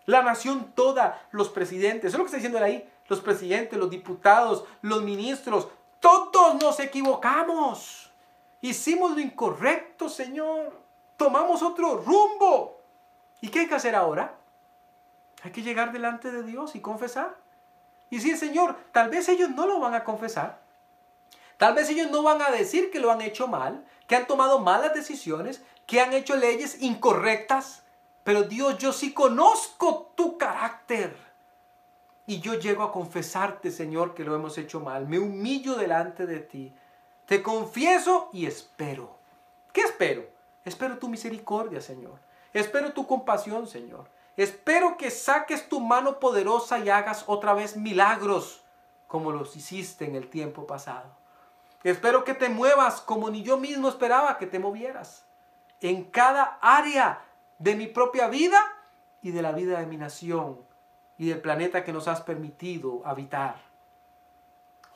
La 0.08 0.24
nación 0.24 0.72
toda, 0.74 1.22
los 1.32 1.50
presidentes, 1.50 2.06
eso 2.06 2.16
es 2.16 2.18
lo 2.18 2.24
que 2.24 2.28
está 2.28 2.38
diciendo 2.38 2.58
ahí, 2.58 2.90
los 3.08 3.20
presidentes, 3.20 3.78
los 3.78 3.90
diputados, 3.90 4.64
los 4.82 5.04
ministros, 5.04 5.68
todos 6.00 6.56
nos 6.56 6.80
equivocamos. 6.80 8.10
Hicimos 8.62 9.12
lo 9.12 9.20
incorrecto, 9.20 10.10
Señor. 10.10 10.74
Tomamos 11.18 11.62
otro 11.62 11.98
rumbo. 11.98 12.82
¿Y 13.42 13.50
qué 13.50 13.60
hay 13.60 13.68
que 13.68 13.76
hacer 13.76 13.96
ahora? 13.96 14.36
Hay 15.44 15.52
que 15.52 15.62
llegar 15.62 15.92
delante 15.92 16.32
de 16.32 16.44
Dios 16.44 16.76
y 16.76 16.80
confesar. 16.80 17.36
Y 18.10 18.16
decir, 18.16 18.38
Señor, 18.38 18.78
tal 18.94 19.10
vez 19.10 19.28
ellos 19.30 19.50
no 19.50 19.68
lo 19.68 19.80
van 19.80 19.94
a 19.94 20.04
confesar. 20.04 20.60
Tal 21.58 21.74
vez 21.74 21.90
ellos 21.90 22.10
no 22.12 22.24
van 22.24 22.42
a 22.42 22.50
decir 22.50 22.92
que 22.92 23.00
lo 23.00 23.12
han 23.12 23.22
hecho 23.22 23.48
mal, 23.48 23.84
que 24.08 24.16
han 24.16 24.28
tomado 24.28 24.60
malas 24.60 24.94
decisiones, 24.94 25.62
que 25.86 26.00
han 26.00 26.14
hecho 26.14 26.36
leyes 26.36 26.82
incorrectas. 26.82 27.84
Pero 28.28 28.44
Dios, 28.44 28.78
yo 28.78 28.92
sí 28.92 29.14
conozco 29.14 30.12
tu 30.14 30.38
carácter. 30.38 31.16
Y 32.26 32.42
yo 32.42 32.56
llego 32.56 32.84
a 32.84 32.92
confesarte, 32.92 33.72
Señor, 33.72 34.14
que 34.14 34.26
lo 34.26 34.36
hemos 34.36 34.58
hecho 34.58 34.82
mal. 34.82 35.08
Me 35.08 35.18
humillo 35.18 35.76
delante 35.76 36.26
de 36.26 36.42
ti. 36.42 36.74
Te 37.26 37.42
confieso 37.42 38.30
y 38.34 38.46
espero. 38.46 39.16
¿Qué 39.72 39.80
espero? 39.80 40.28
Espero 40.66 40.98
tu 40.98 41.08
misericordia, 41.08 41.80
Señor. 41.80 42.20
Espero 42.52 42.92
tu 42.92 43.08
compasión, 43.08 43.66
Señor. 43.66 44.10
Espero 44.36 44.98
que 44.98 45.10
saques 45.10 45.70
tu 45.70 45.80
mano 45.80 46.20
poderosa 46.20 46.80
y 46.80 46.90
hagas 46.90 47.24
otra 47.28 47.54
vez 47.54 47.78
milagros 47.78 48.62
como 49.08 49.32
los 49.32 49.56
hiciste 49.56 50.04
en 50.04 50.16
el 50.16 50.30
tiempo 50.30 50.68
pasado. 50.68 51.16
Espero 51.82 52.26
que 52.26 52.34
te 52.34 52.50
muevas 52.50 53.00
como 53.00 53.30
ni 53.30 53.42
yo 53.42 53.56
mismo 53.56 53.88
esperaba 53.88 54.38
que 54.38 54.48
te 54.48 54.60
movieras. 54.60 55.24
En 55.80 56.04
cada 56.04 56.58
área 56.60 57.24
de 57.60 57.76
mi 57.76 57.88
propia 57.88 58.28
vida 58.28 58.60
y 59.22 59.32
de 59.32 59.42
la 59.42 59.52
vida 59.52 59.80
de 59.80 59.86
mi 59.86 59.98
nación 59.98 60.60
y 61.18 61.30
del 61.30 61.42
planeta 61.42 61.84
que 61.84 61.94
nos 61.94 62.08
has 62.08 62.22
permitido 62.22 63.02
habitar. 63.06 63.56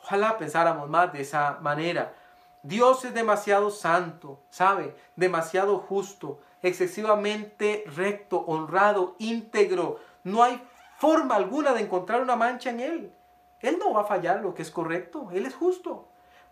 Ojalá 0.02 0.38
pensáramos 0.38 0.88
más 0.88 1.12
de 1.12 1.22
esa 1.22 1.58
manera. 1.60 2.14
Dios 2.62 3.04
es 3.04 3.14
demasiado 3.14 3.70
santo, 3.70 4.40
¿sabe? 4.50 4.96
Demasiado 5.16 5.78
justo, 5.78 6.40
excesivamente 6.62 7.84
recto, 7.96 8.38
honrado, 8.46 9.16
íntegro. 9.18 9.98
No 10.22 10.42
hay 10.42 10.62
forma 10.98 11.34
alguna 11.34 11.72
de 11.72 11.80
encontrar 11.80 12.20
una 12.20 12.36
mancha 12.36 12.70
en 12.70 12.80
Él. 12.80 13.14
Él 13.60 13.78
no 13.78 13.92
va 13.92 14.02
a 14.02 14.06
fallar 14.06 14.40
lo 14.40 14.54
que 14.54 14.62
es 14.62 14.70
correcto, 14.70 15.28
Él 15.32 15.46
es 15.46 15.54
justo. 15.54 16.08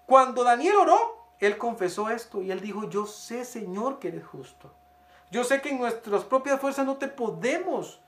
Cuando 0.07 0.43
Daniel 0.43 0.77
oró, 0.77 0.99
Él 1.39 1.59
confesó 1.59 2.11
esto 2.11 2.43
y 2.43 2.51
Él 2.51 2.61
dijo, 2.61 2.89
yo 2.89 3.07
sé 3.07 3.45
Señor 3.45 3.99
que 3.99 4.09
eres 4.09 4.27
justo. 4.27 4.73
Yo 5.31 5.45
sé 5.45 5.61
que 5.61 5.71
en 5.71 5.79
nuestras 5.79 6.25
propias 6.25 6.61
fuerzas 6.61 6.85
no 6.85 6.97
te 6.97 7.09
podemos 7.09 8.01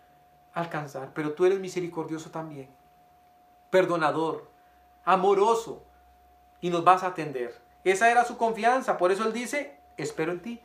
alcanzar, 0.52 1.12
pero 1.14 1.34
tú 1.34 1.44
eres 1.44 1.60
misericordioso 1.60 2.30
también, 2.30 2.68
perdonador, 3.70 4.50
amoroso, 5.04 5.84
y 6.60 6.70
nos 6.70 6.84
vas 6.84 7.02
a 7.02 7.08
atender. 7.08 7.60
Esa 7.84 8.10
era 8.10 8.24
su 8.24 8.36
confianza, 8.36 8.96
por 8.96 9.12
eso 9.12 9.24
Él 9.24 9.32
dice, 9.32 9.76
espero 9.96 10.32
en 10.32 10.40
ti. 10.40 10.60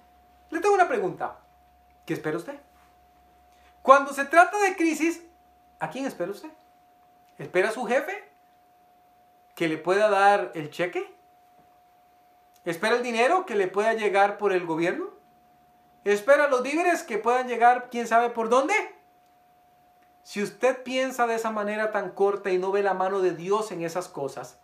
Le 0.50 0.62
tengo 0.62 0.76
una 0.76 0.88
pregunta, 0.88 1.38
¿qué 2.06 2.14
espera 2.14 2.38
usted? 2.38 2.60
Cuando 3.82 4.14
se 4.14 4.26
trata 4.26 4.60
de 4.60 4.76
crisis, 4.76 5.24
¿a 5.80 5.90
quién 5.90 6.06
espera 6.06 6.32
usted? 6.32 6.50
¿Espera 7.38 7.70
a 7.70 7.72
su 7.72 7.86
jefe 7.86 8.24
que 9.56 9.68
le 9.68 9.78
pueda 9.78 10.10
dar 10.10 10.52
el 10.56 10.70
cheque? 10.70 11.14
¿Espera 12.66 12.96
el 12.96 13.04
dinero 13.04 13.46
que 13.46 13.56
le 13.56 13.68
pueda 13.68 13.94
llegar 13.94 14.38
por 14.38 14.52
el 14.52 14.66
gobierno? 14.66 15.17
¿Espera 16.08 16.48
los 16.48 16.64
víveres 16.64 17.04
que 17.04 17.18
puedan 17.18 17.50
llegar 17.50 17.90
quién 17.92 18.08
sabe 18.08 18.30
por 18.30 18.48
dónde? 18.48 18.74
Si 20.24 20.42
usted 20.42 20.82
piensa 20.84 21.28
de 21.28 21.36
esa 21.36 21.52
manera 21.52 21.92
tan 21.92 22.12
corta 22.12 22.50
y 22.50 22.58
no 22.58 22.72
ve 22.72 22.82
la 22.82 22.94
mano 22.94 23.20
de 23.20 23.32
Dios 23.36 23.74
en 23.74 23.84
esas 23.84 24.08
cosas, 24.08 24.58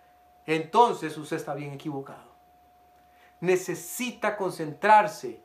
entonces 0.45 1.17
usted 1.17 1.35
está 1.35 1.53
bien 1.53 1.73
equivocado. 1.73 2.31
Necesita 3.41 4.37
concentrarse 4.37 5.43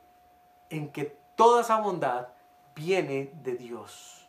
en 0.70 0.92
que 0.92 1.18
toda 1.34 1.62
esa 1.62 1.80
bondad 1.80 2.28
viene 2.76 3.32
de 3.42 3.57
Dios, 3.57 4.28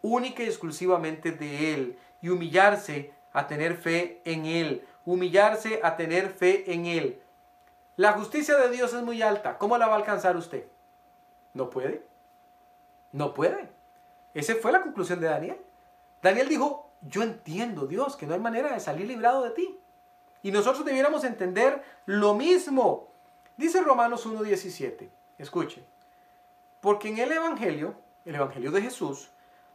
única 0.00 0.42
y 0.42 0.46
exclusivamente 0.46 1.30
de 1.30 1.74
Él, 1.74 1.98
y 2.22 2.30
humillarse 2.30 3.12
a 3.34 3.46
tener 3.46 3.76
fe 3.76 4.22
en 4.24 4.46
Él, 4.46 4.88
humillarse 5.04 5.78
a 5.82 5.94
tener 5.94 6.30
fe 6.30 6.72
en 6.72 6.86
Él. 6.86 7.22
La 7.96 8.12
justicia 8.12 8.56
de 8.56 8.70
Dios 8.70 8.94
es 8.94 9.02
muy 9.02 9.20
alta, 9.20 9.58
¿cómo 9.58 9.76
la 9.76 9.88
va 9.88 9.92
a 9.92 9.98
alcanzar 9.98 10.38
usted? 10.38 10.71
¿No 11.54 11.70
puede? 11.70 12.06
No 13.12 13.34
puede. 13.34 13.70
Esa 14.34 14.54
fue 14.56 14.72
la 14.72 14.82
conclusión 14.82 15.20
de 15.20 15.28
Daniel. 15.28 15.60
Daniel 16.22 16.48
dijo, 16.48 16.90
yo 17.02 17.22
entiendo, 17.22 17.86
Dios, 17.86 18.16
que 18.16 18.26
no 18.26 18.34
hay 18.34 18.40
manera 18.40 18.72
de 18.72 18.80
salir 18.80 19.06
librado 19.06 19.42
de 19.42 19.50
ti. 19.50 19.78
Y 20.42 20.50
nosotros 20.50 20.84
debiéramos 20.84 21.24
entender 21.24 21.82
lo 22.06 22.34
mismo. 22.34 23.08
Dice 23.56 23.80
Romanos 23.80 24.26
1.17. 24.26 25.08
Escuchen. 25.38 25.84
Porque 26.80 27.08
en 27.08 27.18
el 27.18 27.32
Evangelio, 27.32 27.94
el 28.24 28.34
Evangelio 28.34 28.70
de 28.70 28.82
Jesús, 28.82 29.30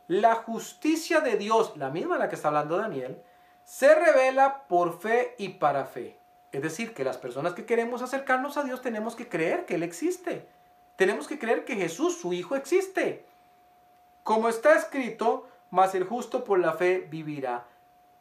la 0.08 0.36
justicia 0.36 1.22
de 1.22 1.38
Dios, 1.38 1.74
la 1.78 1.90
misma 1.90 2.16
en 2.16 2.22
la 2.22 2.30
que 2.30 2.36
está 2.36 2.48
hablando 2.48 2.78
Daniel, 2.78 3.22
se 3.64 3.94
revela 3.94 4.64
por 4.68 5.00
fe 5.00 5.36
y 5.38 5.50
para 5.50 5.86
fe. 5.86 6.18
Es 6.52 6.62
decir, 6.62 6.94
que 6.94 7.04
las 7.04 7.18
personas 7.18 7.54
que 7.54 7.66
queremos 7.66 8.02
acercarnos 8.02 8.58
a 8.58 8.64
Dios 8.64 8.82
tenemos 8.82 9.16
que 9.16 9.28
creer 9.28 9.66
que 9.66 9.76
Él 9.76 9.84
existe. 9.84 10.48
Tenemos 10.98 11.28
que 11.28 11.40
creer 11.40 11.64
que 11.64 11.78
Jesús, 11.78 12.20
su 12.20 12.34
Hijo, 12.34 12.58
existe. 12.58 13.26
Como 14.24 14.50
está 14.50 14.76
escrito, 14.76 15.48
mas 15.72 15.96
el 15.96 16.04
justo 16.04 16.44
por 16.44 16.60
la 16.60 16.74
fe 16.74 17.08
vivirá. 17.10 17.66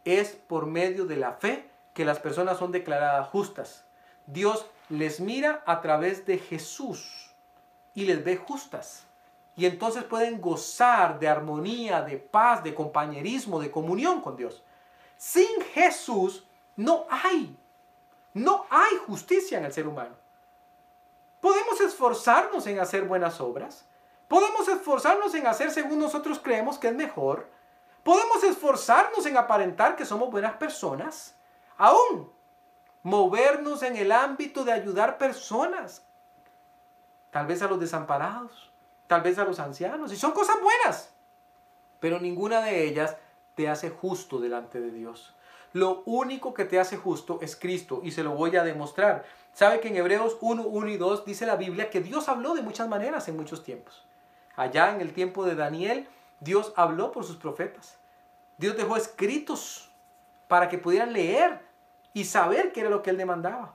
Es 0.04 0.36
por 0.36 0.66
medio 0.66 1.04
de 1.06 1.16
la 1.16 1.32
fe 1.32 1.68
que 1.94 2.04
las 2.04 2.20
personas 2.20 2.58
son 2.58 2.70
declaradas 2.70 3.28
justas. 3.28 3.84
Dios 4.28 4.66
les 4.88 5.18
mira 5.18 5.64
a 5.66 5.80
través 5.80 6.24
de 6.26 6.38
Jesús 6.38 7.34
y 7.94 8.04
les 8.04 8.22
ve 8.22 8.36
justas 8.36 9.06
y 9.56 9.64
entonces 9.64 10.04
pueden 10.04 10.40
gozar 10.40 11.18
de 11.18 11.28
armonía, 11.28 12.02
de 12.02 12.18
paz, 12.18 12.62
de 12.62 12.74
compañerismo, 12.74 13.58
de 13.58 13.70
comunión 13.70 14.20
con 14.20 14.36
Dios. 14.36 14.62
Sin 15.16 15.62
Jesús 15.72 16.44
no 16.76 17.06
hay, 17.08 17.56
no 18.34 18.66
hay 18.68 18.96
justicia 19.06 19.58
en 19.58 19.64
el 19.64 19.72
ser 19.72 19.88
humano. 19.88 20.14
Podemos 21.46 21.80
esforzarnos 21.80 22.66
en 22.66 22.80
hacer 22.80 23.04
buenas 23.04 23.40
obras, 23.40 23.84
podemos 24.26 24.66
esforzarnos 24.66 25.32
en 25.36 25.46
hacer 25.46 25.70
según 25.70 26.00
nosotros 26.00 26.40
creemos 26.42 26.76
que 26.76 26.88
es 26.88 26.94
mejor, 26.96 27.48
podemos 28.02 28.42
esforzarnos 28.42 29.24
en 29.26 29.36
aparentar 29.36 29.94
que 29.94 30.04
somos 30.04 30.28
buenas 30.28 30.54
personas, 30.56 31.36
aún 31.76 32.32
movernos 33.04 33.84
en 33.84 33.94
el 33.94 34.10
ámbito 34.10 34.64
de 34.64 34.72
ayudar 34.72 35.18
personas, 35.18 36.04
tal 37.30 37.46
vez 37.46 37.62
a 37.62 37.68
los 37.68 37.78
desamparados, 37.78 38.72
tal 39.06 39.22
vez 39.22 39.38
a 39.38 39.44
los 39.44 39.60
ancianos, 39.60 40.12
y 40.12 40.16
son 40.16 40.32
cosas 40.32 40.56
buenas, 40.60 41.14
pero 42.00 42.18
ninguna 42.18 42.60
de 42.60 42.88
ellas 42.88 43.16
te 43.54 43.68
hace 43.68 43.90
justo 43.90 44.40
delante 44.40 44.80
de 44.80 44.90
Dios. 44.90 45.35
Lo 45.76 46.02
único 46.06 46.54
que 46.54 46.64
te 46.64 46.80
hace 46.80 46.96
justo 46.96 47.38
es 47.42 47.54
Cristo 47.54 48.00
y 48.02 48.10
se 48.12 48.22
lo 48.22 48.30
voy 48.30 48.56
a 48.56 48.64
demostrar. 48.64 49.26
Sabe 49.52 49.78
que 49.78 49.88
en 49.88 49.96
Hebreos 49.96 50.38
1, 50.40 50.62
1 50.62 50.88
y 50.88 50.96
2 50.96 51.26
dice 51.26 51.44
la 51.44 51.56
Biblia 51.56 51.90
que 51.90 52.00
Dios 52.00 52.30
habló 52.30 52.54
de 52.54 52.62
muchas 52.62 52.88
maneras 52.88 53.28
en 53.28 53.36
muchos 53.36 53.62
tiempos. 53.62 54.02
Allá 54.56 54.94
en 54.94 55.02
el 55.02 55.12
tiempo 55.12 55.44
de 55.44 55.54
Daniel, 55.54 56.08
Dios 56.40 56.72
habló 56.76 57.12
por 57.12 57.24
sus 57.24 57.36
profetas. 57.36 57.98
Dios 58.56 58.74
dejó 58.74 58.96
escritos 58.96 59.90
para 60.48 60.70
que 60.70 60.78
pudieran 60.78 61.12
leer 61.12 61.60
y 62.14 62.24
saber 62.24 62.72
qué 62.72 62.80
era 62.80 62.88
lo 62.88 63.02
que 63.02 63.10
Él 63.10 63.18
demandaba. 63.18 63.74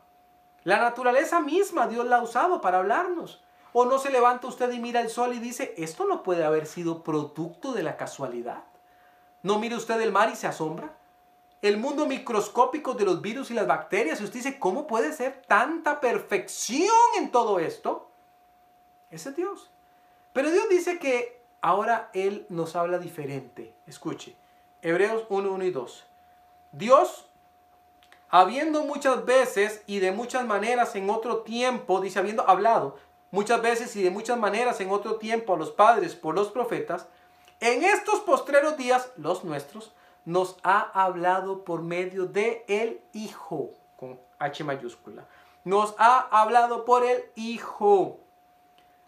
La 0.63 0.79
naturaleza 0.79 1.39
misma 1.39 1.85
Dios 1.85 2.07
la 2.07 2.15
ha 2.15 2.23
usado 2.23 2.61
para 2.61 2.79
hablarnos. 2.79 3.43
¿O 3.73 3.85
no 3.85 3.99
se 3.99 4.09
levanta 4.09 4.47
usted 4.47 4.71
y 4.71 4.79
mira 4.79 5.01
el 5.01 5.11
sol 5.11 5.35
y 5.35 5.39
dice, 5.39 5.75
esto 5.77 6.05
no 6.05 6.23
puede 6.23 6.45
haber 6.45 6.65
sido 6.65 7.03
producto 7.03 7.73
de 7.73 7.83
la 7.83 7.95
casualidad? 7.95 8.63
¿No 9.43 9.59
mire 9.59 9.75
usted 9.75 10.01
el 10.01 10.11
mar 10.11 10.31
y 10.33 10.35
se 10.35 10.47
asombra? 10.47 10.95
El 11.61 11.77
mundo 11.77 12.07
microscópico 12.07 12.95
de 12.95 13.05
los 13.05 13.21
virus 13.21 13.51
y 13.51 13.53
las 13.53 13.67
bacterias, 13.67 14.19
y 14.19 14.23
usted 14.23 14.39
dice, 14.39 14.59
¿cómo 14.59 14.87
puede 14.87 15.13
ser 15.13 15.43
tanta 15.47 15.99
perfección 15.99 16.89
en 17.17 17.31
todo 17.31 17.59
esto? 17.59 18.09
Ese 19.11 19.29
es 19.29 19.35
Dios. 19.35 19.69
Pero 20.33 20.49
Dios 20.49 20.69
dice 20.69 20.97
que 20.97 21.41
ahora 21.61 22.09
Él 22.13 22.45
nos 22.49 22.75
habla 22.75 22.97
diferente. 22.97 23.75
Escuche, 23.85 24.35
Hebreos 24.81 25.25
1, 25.29 25.51
1 25.51 25.63
y 25.65 25.71
2. 25.71 26.05
Dios, 26.71 27.27
habiendo 28.29 28.83
muchas 28.83 29.25
veces 29.25 29.83
y 29.85 29.99
de 29.99 30.11
muchas 30.11 30.45
maneras 30.45 30.95
en 30.95 31.09
otro 31.09 31.41
tiempo, 31.41 32.01
dice, 32.01 32.17
habiendo 32.17 32.47
hablado, 32.49 32.97
muchas 33.29 33.61
veces 33.61 33.95
y 33.95 34.01
de 34.01 34.09
muchas 34.09 34.37
maneras 34.37 34.81
en 34.81 34.89
otro 34.89 35.17
tiempo 35.17 35.53
a 35.53 35.57
los 35.57 35.71
padres 35.71 36.15
por 36.15 36.33
los 36.33 36.49
profetas, 36.49 37.07
en 37.59 37.83
estos 37.83 38.21
postreros 38.21 38.77
días, 38.77 39.11
los 39.17 39.43
nuestros, 39.43 39.93
nos 40.25 40.57
ha 40.63 40.79
hablado 40.79 41.63
por 41.63 41.81
medio 41.81 42.25
de 42.25 42.63
el 42.67 43.01
Hijo, 43.13 43.71
con 43.97 44.19
H 44.39 44.63
mayúscula. 44.63 45.25
Nos 45.63 45.95
ha 45.97 46.19
hablado 46.41 46.85
por 46.85 47.05
el 47.05 47.23
Hijo, 47.35 48.19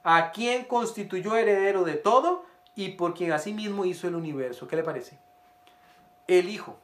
a 0.04 0.32
quien 0.32 0.66
constituyó 0.66 1.36
heredero 1.36 1.84
de 1.84 1.96
todo 1.96 2.46
y 2.76 2.90
por 2.90 3.14
quien 3.14 3.32
asimismo 3.32 3.86
hizo 3.86 4.08
el 4.08 4.16
universo. 4.16 4.68
¿Qué 4.68 4.76
le 4.76 4.84
parece? 4.84 5.18
El 6.28 6.50
Hijo. 6.50 6.78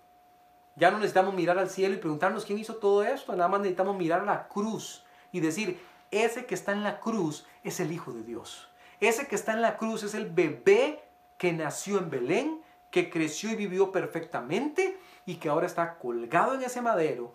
Ya 0.76 0.92
no 0.92 0.98
necesitamos 0.98 1.34
mirar 1.34 1.60
al 1.60 1.70
cielo 1.70 1.96
y 1.96 2.00
preguntarnos 2.00 2.46
quién 2.46 2.58
hizo 2.58 2.76
todo 2.76 3.04
esto, 3.04 3.34
nada 3.34 3.50
más 3.50 3.60
necesitamos 3.60 3.98
mirar 3.98 4.22
a 4.22 4.26
la 4.26 4.48
cruz 4.48 5.04
y 5.32 5.42
decir, 5.42 5.82
ese 6.10 6.46
que 6.46 6.56
está 6.56 6.72
en 6.72 6.84
la 6.84 7.00
cruz 7.00 7.46
es 7.64 7.80
el 7.80 7.92
Hijo 7.92 8.14
de 8.14 8.24
Dios. 8.24 8.70
Ese 9.00 9.28
que 9.28 9.36
está 9.36 9.54
en 9.54 9.62
la 9.62 9.78
cruz 9.78 10.04
es 10.04 10.14
el 10.14 10.30
bebé 10.30 11.04
que 11.38 11.54
nació 11.54 11.98
en 11.98 12.10
Belén, 12.10 12.59
que 12.92 13.10
creció 13.10 13.52
y 13.52 13.56
vivió 13.56 13.92
perfectamente 13.92 14.98
y 15.26 15.36
que 15.36 15.50
ahora 15.50 15.68
está 15.68 15.98
colgado 15.98 16.56
en 16.56 16.64
ese 16.64 16.82
madero, 16.82 17.34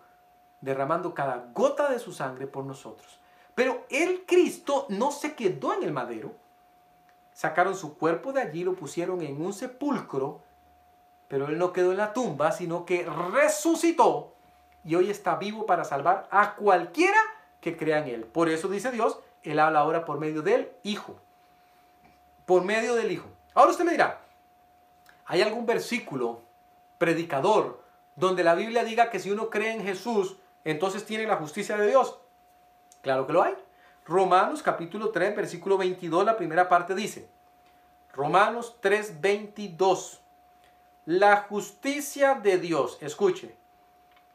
derramando 0.60 1.14
cada 1.14 1.48
gota 1.52 1.90
de 1.90 1.98
su 1.98 2.12
sangre 2.12 2.46
por 2.46 2.64
nosotros. 2.64 3.20
Pero 3.54 3.84
el 3.88 4.24
Cristo 4.26 4.86
no 4.88 5.12
se 5.12 5.34
quedó 5.34 5.74
en 5.74 5.84
el 5.84 5.92
madero. 5.92 6.32
Sacaron 7.32 7.76
su 7.76 7.96
cuerpo 7.96 8.32
de 8.32 8.40
allí, 8.40 8.64
lo 8.64 8.74
pusieron 8.74 9.22
en 9.22 9.40
un 9.40 9.52
sepulcro, 9.52 10.40
pero 11.28 11.48
él 11.48 11.58
no 11.58 11.72
quedó 11.72 11.92
en 11.92 11.98
la 11.98 12.12
tumba, 12.12 12.52
sino 12.52 12.84
que 12.84 13.06
resucitó 13.32 14.34
y 14.84 14.94
hoy 14.94 15.10
está 15.10 15.36
vivo 15.36 15.66
para 15.66 15.84
salvar 15.84 16.28
a 16.30 16.54
cualquiera 16.56 17.18
que 17.60 17.76
crea 17.76 17.98
en 17.98 18.08
Él. 18.08 18.24
Por 18.24 18.48
eso 18.48 18.68
dice 18.68 18.90
Dios, 18.90 19.18
Él 19.42 19.58
habla 19.58 19.80
ahora 19.80 20.04
por 20.04 20.18
medio 20.18 20.42
del 20.42 20.70
Hijo. 20.82 21.16
Por 22.44 22.64
medio 22.64 22.94
del 22.94 23.10
Hijo. 23.10 23.26
Ahora 23.54 23.70
usted 23.70 23.84
me 23.84 23.92
dirá, 23.92 24.20
¿hay 25.24 25.42
algún 25.42 25.66
versículo 25.66 26.42
predicador 26.98 27.82
donde 28.16 28.44
la 28.44 28.54
Biblia 28.54 28.84
diga 28.84 29.10
que 29.10 29.18
si 29.18 29.30
uno 29.30 29.50
cree 29.50 29.72
en 29.72 29.82
Jesús, 29.82 30.36
entonces 30.64 31.04
tiene 31.04 31.26
la 31.26 31.36
justicia 31.36 31.76
de 31.76 31.88
Dios? 31.88 32.18
Claro 33.02 33.26
que 33.26 33.32
lo 33.32 33.42
hay. 33.42 33.54
Romanos 34.06 34.62
capítulo 34.62 35.10
3, 35.10 35.34
versículo 35.34 35.78
22, 35.78 36.26
la 36.26 36.36
primera 36.36 36.68
parte 36.68 36.94
dice, 36.94 37.28
Romanos 38.12 38.76
3, 38.80 39.20
22, 39.20 40.20
la 41.06 41.38
justicia 41.38 42.34
de 42.34 42.58
Dios, 42.58 42.98
escuche, 43.00 43.54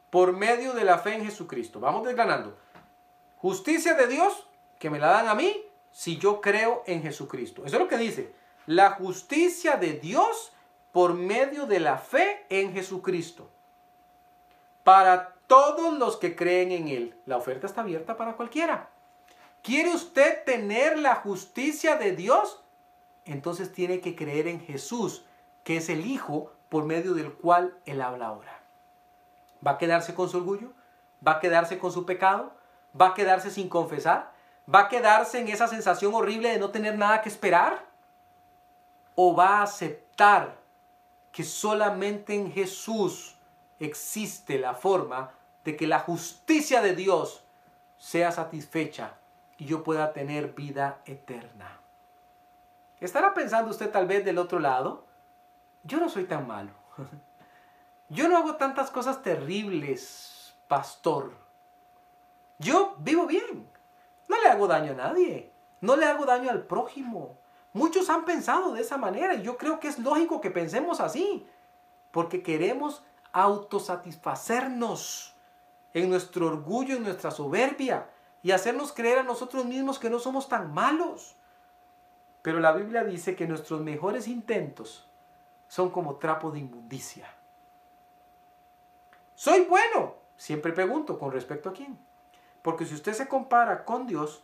por 0.10 0.34
medio 0.34 0.74
de 0.74 0.84
la 0.84 0.98
fe 0.98 1.16
en 1.16 1.26
Jesucristo. 1.26 1.80
Vamos 1.80 2.06
desgranando. 2.06 2.58
Justicia 3.38 3.94
de 3.94 4.08
Dios, 4.08 4.48
que 4.80 4.90
me 4.90 5.00
la 5.00 5.10
dan 5.10 5.28
a 5.28 5.36
mí, 5.36 5.64
si 5.92 6.18
yo 6.18 6.42
creo 6.42 6.84
en 6.88 7.02
Jesucristo. 7.02 7.64
Eso 7.66 7.76
es 7.76 7.82
lo 7.82 7.88
que 7.88 7.98
dice. 7.98 8.34
La 8.66 8.92
justicia 8.92 9.78
de 9.78 9.94
Dios 9.94 10.52
por 10.92 11.14
medio 11.14 11.66
de 11.66 11.80
la 11.80 11.98
fe 11.98 12.46
en 12.50 12.74
Jesucristo. 12.74 13.50
Para 14.84 15.36
todos 15.50 15.98
los 15.98 16.18
que 16.18 16.36
creen 16.36 16.72
en 16.72 16.88
Él. 16.88 17.20
La 17.26 17.38
oferta 17.38 17.66
está 17.66 17.82
abierta 17.82 18.18
para 18.18 18.36
cualquiera. 18.36 18.90
¿Quiere 19.64 19.90
usted 19.90 20.44
tener 20.46 20.98
la 21.00 21.16
justicia 21.16 21.96
de 21.96 22.16
Dios? 22.16 22.62
Entonces 23.26 23.74
tiene 23.74 24.00
que 24.00 24.16
creer 24.16 24.48
en 24.48 24.62
Jesús, 24.62 25.26
que 25.64 25.78
es 25.78 25.90
el 25.90 26.06
Hijo 26.06 26.52
por 26.70 26.86
medio 26.86 27.14
del 27.14 27.34
cual 27.34 27.78
Él 27.86 28.02
habla 28.02 28.28
ahora. 28.28 28.62
¿Va 29.66 29.72
a 29.72 29.78
quedarse 29.78 30.14
con 30.14 30.30
su 30.30 30.38
orgullo? 30.38 30.72
¿Va 31.28 31.34
a 31.34 31.40
quedarse 31.40 31.80
con 31.80 31.92
su 31.92 32.06
pecado? 32.06 32.54
¿Va 33.00 33.08
a 33.08 33.14
quedarse 33.14 33.50
sin 33.50 33.70
confesar? 33.70 34.32
¿Va 34.74 34.82
a 34.82 34.90
quedarse 34.90 35.40
en 35.40 35.48
esa 35.48 35.68
sensación 35.68 36.14
horrible 36.14 36.52
de 36.52 36.60
no 36.60 36.70
tener 36.70 36.96
nada 36.98 37.22
que 37.22 37.30
esperar? 37.30 37.86
¿O 39.16 39.36
va 39.36 39.58
a 39.58 39.64
aceptar 39.64 40.59
que 41.32 41.44
solamente 41.44 42.34
en 42.34 42.52
Jesús 42.52 43.36
existe 43.80 44.60
la 44.60 44.74
forma 44.74 45.32
de 45.64 45.76
que 45.76 45.88
la 45.88 46.00
justicia 46.00 46.82
de 46.82 46.96
Dios 46.96 47.44
sea 47.98 48.32
satisfecha 48.32 49.16
y 49.58 49.66
yo 49.66 49.84
pueda 49.84 50.14
tener 50.14 50.54
vida 50.54 51.02
eterna? 51.06 51.80
¿Estará 53.00 53.34
pensando 53.34 53.72
usted 53.72 53.92
tal 53.92 54.08
vez 54.08 54.26
del 54.26 54.38
otro 54.38 54.60
lado? 54.60 55.06
Yo 55.84 56.00
no 56.00 56.10
soy 56.10 56.26
tan 56.26 56.48
malo. 56.48 56.72
Yo 58.10 58.28
no 58.28 58.38
hago 58.38 58.56
tantas 58.56 58.90
cosas 58.90 59.22
terribles, 59.22 60.56
pastor. 60.68 61.32
Yo 62.58 62.96
vivo 62.98 63.28
bien. 63.28 63.70
No 64.28 64.42
le 64.42 64.48
hago 64.48 64.68
daño 64.68 64.94
a 64.94 64.96
nadie. 64.96 65.52
No 65.80 65.96
le 65.96 66.06
hago 66.08 66.26
daño 66.26 66.50
al 66.50 66.64
prójimo. 66.64 67.38
Muchos 67.74 68.10
han 68.10 68.26
pensado 68.26 68.74
de 68.74 68.82
esa 68.82 68.98
manera 68.98 69.36
y 69.36 69.44
yo 69.44 69.58
creo 69.58 69.80
que 69.80 69.88
es 69.88 70.00
lógico 70.00 70.42
que 70.42 70.52
pensemos 70.52 71.00
así. 71.00 71.48
Porque 72.12 72.42
queremos 72.42 73.04
autosatisfacernos 73.32 75.36
en 75.94 76.10
nuestro 76.10 76.48
orgullo, 76.48 76.96
en 76.96 77.04
nuestra 77.04 77.32
soberbia 77.32 78.10
y 78.42 78.52
hacernos 78.52 78.94
creer 78.94 79.20
a 79.20 79.24
nosotros 79.24 79.66
mismos 79.66 80.00
que 80.00 80.10
no 80.10 80.20
somos 80.20 80.50
tan 80.50 80.74
malos. 80.74 81.36
Pero 82.42 82.60
la 82.60 82.72
Biblia 82.72 83.04
dice 83.04 83.36
que 83.36 83.48
nuestros 83.48 83.82
mejores 83.82 84.28
intentos 84.28 85.08
son 85.68 85.92
como 85.92 86.16
trapo 86.16 86.52
de 86.52 86.60
inmundicia. 86.60 87.28
¿Soy 89.36 89.66
bueno? 89.66 90.16
Siempre 90.38 90.74
pregunto, 90.74 91.20
¿con 91.20 91.32
respecto 91.32 91.70
a 91.70 91.74
quién? 91.74 92.00
Porque 92.62 92.86
si 92.86 92.94
usted 92.94 93.14
se 93.14 93.28
compara 93.28 93.86
con 93.86 94.08
Dios, 94.08 94.44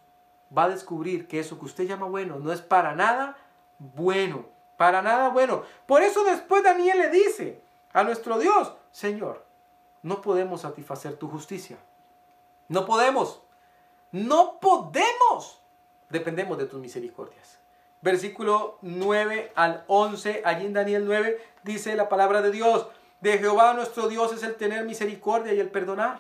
va 0.55 0.65
a 0.65 0.69
descubrir 0.69 1.27
que 1.27 1.39
eso 1.39 1.57
que 1.59 1.65
usted 1.65 1.85
llama 1.85 2.07
bueno 2.07 2.39
no 2.39 2.51
es 2.51 2.61
para 2.61 2.95
nada 2.95 3.37
bueno. 3.79 4.45
Para 4.77 5.01
nada 5.01 5.29
bueno. 5.29 5.63
Por 5.85 6.01
eso 6.01 6.23
después 6.23 6.63
Daniel 6.63 6.97
le 6.99 7.09
dice 7.09 7.61
a 7.93 8.03
nuestro 8.03 8.37
Dios, 8.37 8.73
Señor, 8.91 9.45
no 10.01 10.21
podemos 10.21 10.61
satisfacer 10.61 11.15
tu 11.17 11.29
justicia. 11.29 11.77
No 12.67 12.85
podemos. 12.85 13.41
No 14.11 14.59
podemos. 14.59 15.61
Dependemos 16.09 16.57
de 16.57 16.65
tus 16.65 16.79
misericordias. 16.79 17.59
Versículo 18.01 18.77
9 18.81 19.51
al 19.55 19.83
11, 19.87 20.43
allí 20.45 20.65
en 20.65 20.73
Daniel 20.73 21.05
9 21.05 21.41
dice 21.63 21.95
la 21.95 22.07
palabra 22.07 22.41
de 22.41 22.51
Dios. 22.51 22.87
De 23.19 23.37
Jehová 23.39 23.73
nuestro 23.73 24.07
Dios 24.07 24.31
es 24.33 24.43
el 24.43 24.55
tener 24.55 24.85
misericordia 24.85 25.53
y 25.53 25.59
el 25.59 25.71
perdonar. 25.71 26.19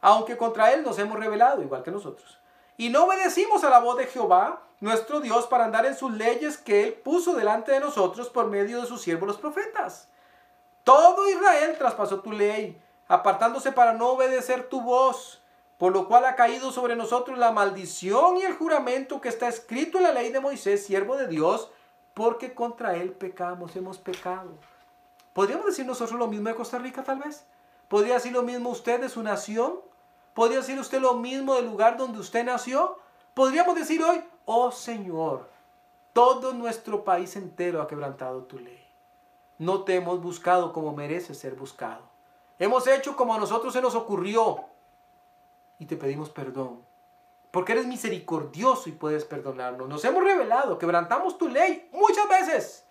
Aunque 0.00 0.36
contra 0.36 0.72
Él 0.72 0.82
nos 0.82 0.98
hemos 0.98 1.18
rebelado, 1.18 1.62
igual 1.62 1.82
que 1.82 1.90
nosotros. 1.90 2.38
Y 2.82 2.88
no 2.88 3.04
obedecimos 3.04 3.62
a 3.62 3.70
la 3.70 3.78
voz 3.78 3.96
de 3.96 4.08
Jehová, 4.08 4.60
nuestro 4.80 5.20
Dios, 5.20 5.46
para 5.46 5.66
andar 5.66 5.86
en 5.86 5.96
sus 5.96 6.10
leyes 6.10 6.58
que 6.58 6.82
Él 6.82 6.94
puso 6.94 7.36
delante 7.36 7.70
de 7.70 7.78
nosotros 7.78 8.28
por 8.28 8.48
medio 8.48 8.80
de 8.80 8.88
sus 8.88 9.02
siervos 9.02 9.28
los 9.28 9.38
profetas. 9.38 10.08
Todo 10.82 11.30
Israel 11.30 11.76
traspasó 11.78 12.22
tu 12.22 12.32
ley, 12.32 12.82
apartándose 13.06 13.70
para 13.70 13.92
no 13.92 14.08
obedecer 14.08 14.68
tu 14.68 14.80
voz, 14.80 15.40
por 15.78 15.92
lo 15.92 16.08
cual 16.08 16.24
ha 16.24 16.34
caído 16.34 16.72
sobre 16.72 16.96
nosotros 16.96 17.38
la 17.38 17.52
maldición 17.52 18.38
y 18.38 18.42
el 18.42 18.56
juramento 18.56 19.20
que 19.20 19.28
está 19.28 19.46
escrito 19.46 19.98
en 19.98 20.02
la 20.02 20.12
ley 20.12 20.32
de 20.32 20.40
Moisés, 20.40 20.84
siervo 20.84 21.14
de 21.14 21.28
Dios, 21.28 21.70
porque 22.14 22.52
contra 22.52 22.96
Él 22.96 23.12
pecamos, 23.12 23.76
hemos 23.76 23.98
pecado. 23.98 24.58
¿Podríamos 25.34 25.66
decir 25.66 25.86
nosotros 25.86 26.18
lo 26.18 26.26
mismo 26.26 26.48
de 26.48 26.56
Costa 26.56 26.78
Rica 26.78 27.04
tal 27.04 27.20
vez? 27.20 27.44
¿Podría 27.86 28.14
decir 28.14 28.32
lo 28.32 28.42
mismo 28.42 28.70
usted 28.70 29.00
de 29.00 29.08
su 29.08 29.22
nación? 29.22 29.91
¿Podría 30.34 30.58
decir 30.58 30.78
usted 30.78 31.00
lo 31.00 31.14
mismo 31.14 31.54
del 31.54 31.66
lugar 31.66 31.96
donde 31.96 32.18
usted 32.18 32.44
nació? 32.44 32.98
Podríamos 33.34 33.74
decir 33.74 34.02
hoy, 34.02 34.22
oh 34.44 34.70
Señor, 34.70 35.48
todo 36.12 36.52
nuestro 36.52 37.04
país 37.04 37.36
entero 37.36 37.80
ha 37.82 37.88
quebrantado 37.88 38.44
tu 38.44 38.58
ley. 38.58 38.82
No 39.58 39.84
te 39.84 39.96
hemos 39.96 40.20
buscado 40.20 40.72
como 40.72 40.92
mereces 40.92 41.38
ser 41.38 41.54
buscado. 41.54 42.02
Hemos 42.58 42.86
hecho 42.86 43.16
como 43.16 43.34
a 43.34 43.38
nosotros 43.38 43.72
se 43.72 43.82
nos 43.82 43.94
ocurrió. 43.94 44.64
Y 45.78 45.86
te 45.86 45.96
pedimos 45.96 46.30
perdón. 46.30 46.80
Porque 47.50 47.72
eres 47.72 47.86
misericordioso 47.86 48.88
y 48.88 48.92
puedes 48.92 49.24
perdonarnos. 49.24 49.88
Nos 49.88 50.04
hemos 50.04 50.24
revelado, 50.24 50.78
quebrantamos 50.78 51.36
tu 51.38 51.48
ley 51.48 51.88
muchas 51.92 52.28
veces. 52.28 52.84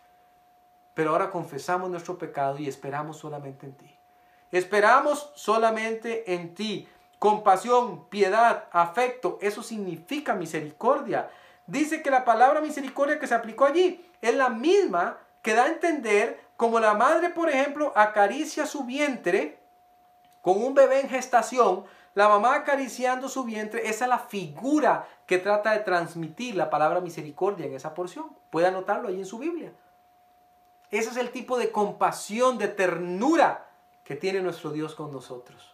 Pero 0.94 1.12
ahora 1.12 1.32
confesamos 1.32 1.90
nuestro 1.90 2.18
pecado 2.18 2.58
y 2.60 2.68
esperamos 2.68 3.18
solamente 3.18 3.66
en 3.66 3.74
ti. 3.74 3.96
Esperamos 4.52 5.32
solamente 5.36 6.34
en 6.34 6.54
ti. 6.54 6.88
Compasión, 7.22 8.06
piedad, 8.10 8.64
afecto, 8.72 9.38
eso 9.44 9.62
significa 9.62 10.34
misericordia. 10.34 11.30
Dice 11.68 12.02
que 12.02 12.10
la 12.10 12.26
palabra 12.26 12.62
misericordia 12.62 13.20
que 13.20 13.28
se 13.28 13.36
aplicó 13.36 13.66
allí 13.66 14.04
es 14.24 14.34
la 14.34 14.50
misma 14.50 15.20
que 15.44 15.54
da 15.54 15.66
a 15.66 15.68
entender 15.68 16.42
como 16.58 16.80
la 16.80 16.96
madre, 16.96 17.30
por 17.30 17.48
ejemplo, 17.48 17.94
acaricia 17.96 18.66
su 18.66 18.86
vientre 18.86 19.60
con 20.42 20.64
un 20.64 20.74
bebé 20.74 21.02
en 21.02 21.10
gestación, 21.10 21.84
la 22.16 22.28
mamá 22.28 22.56
acariciando 22.56 23.30
su 23.30 23.44
vientre, 23.44 23.88
esa 23.88 24.06
es 24.06 24.10
la 24.10 24.18
figura 24.18 25.08
que 25.28 25.38
trata 25.38 25.74
de 25.74 25.82
transmitir 25.82 26.56
la 26.56 26.72
palabra 26.72 27.02
misericordia 27.02 27.68
en 27.68 27.76
esa 27.76 27.94
porción. 27.94 28.36
Puede 28.50 28.66
anotarlo 28.66 29.10
ahí 29.10 29.20
en 29.20 29.28
su 29.28 29.38
Biblia. 29.38 29.72
Ese 30.90 31.12
es 31.12 31.18
el 31.18 31.30
tipo 31.30 31.60
de 31.60 31.72
compasión, 31.72 32.58
de 32.58 32.68
ternura 32.68 33.68
que 34.04 34.16
tiene 34.16 34.42
nuestro 34.42 34.72
Dios 34.72 34.96
con 34.96 35.12
nosotros, 35.12 35.71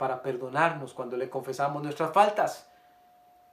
para 0.00 0.22
perdonarnos 0.22 0.94
cuando 0.94 1.18
le 1.18 1.28
confesamos 1.28 1.82
nuestras 1.82 2.10
faltas, 2.14 2.66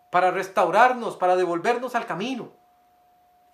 para 0.10 0.32
restaurarnos, 0.32 1.18
para 1.18 1.36
devolvernos 1.36 1.94
al 1.94 2.06
camino. 2.06 2.52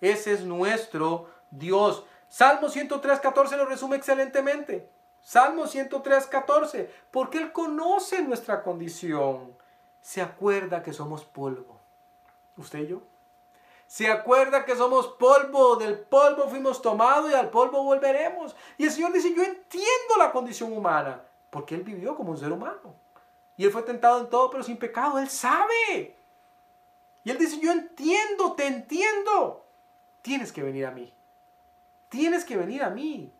Ese 0.00 0.32
es 0.32 0.44
nuestro 0.44 1.28
Dios. 1.50 2.04
Salmo 2.28 2.68
103, 2.68 3.18
14 3.18 3.56
lo 3.56 3.66
resume 3.66 3.96
excelentemente. 3.96 4.88
Salmo 5.20 5.66
103, 5.66 6.28
14. 6.28 6.88
Porque 7.10 7.38
Él 7.38 7.50
conoce 7.50 8.22
nuestra 8.22 8.62
condición. 8.62 9.56
Se 10.00 10.22
acuerda 10.22 10.84
que 10.84 10.92
somos 10.92 11.24
polvo. 11.24 11.80
¿Usted 12.56 12.78
y 12.78 12.86
yo? 12.86 13.02
Se 13.88 14.08
acuerda 14.08 14.64
que 14.64 14.76
somos 14.76 15.08
polvo, 15.08 15.74
del 15.74 15.98
polvo 15.98 16.48
fuimos 16.48 16.80
tomados 16.80 17.32
y 17.32 17.34
al 17.34 17.50
polvo 17.50 17.82
volveremos. 17.82 18.54
Y 18.78 18.84
el 18.84 18.92
Señor 18.92 19.12
dice, 19.12 19.34
yo 19.34 19.42
entiendo 19.42 20.16
la 20.16 20.30
condición 20.30 20.72
humana, 20.72 21.24
porque 21.54 21.76
Él 21.76 21.84
vivió 21.84 22.16
como 22.16 22.32
un 22.32 22.36
ser 22.36 22.50
humano. 22.50 22.96
Y 23.56 23.64
Él 23.64 23.70
fue 23.70 23.84
tentado 23.84 24.18
en 24.18 24.28
todo, 24.28 24.50
pero 24.50 24.64
sin 24.64 24.76
pecado. 24.76 25.20
Él 25.20 25.28
sabe. 25.28 26.16
Y 27.22 27.30
Él 27.30 27.38
dice, 27.38 27.60
yo 27.60 27.70
entiendo, 27.70 28.54
te 28.54 28.66
entiendo. 28.66 29.64
Tienes 30.20 30.50
que 30.50 30.64
venir 30.64 30.84
a 30.84 30.90
mí. 30.90 31.14
Tienes 32.08 32.44
que 32.44 32.56
venir 32.56 32.82
a 32.82 32.90
mí. 32.90 33.32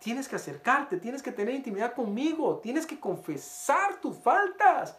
Tienes 0.00 0.28
que 0.28 0.36
acercarte, 0.36 0.98
tienes 0.98 1.22
que 1.22 1.32
tener 1.32 1.54
intimidad 1.54 1.94
conmigo, 1.94 2.58
tienes 2.58 2.84
que 2.84 3.00
confesar 3.00 4.00
tus 4.02 4.18
faltas. 4.18 4.98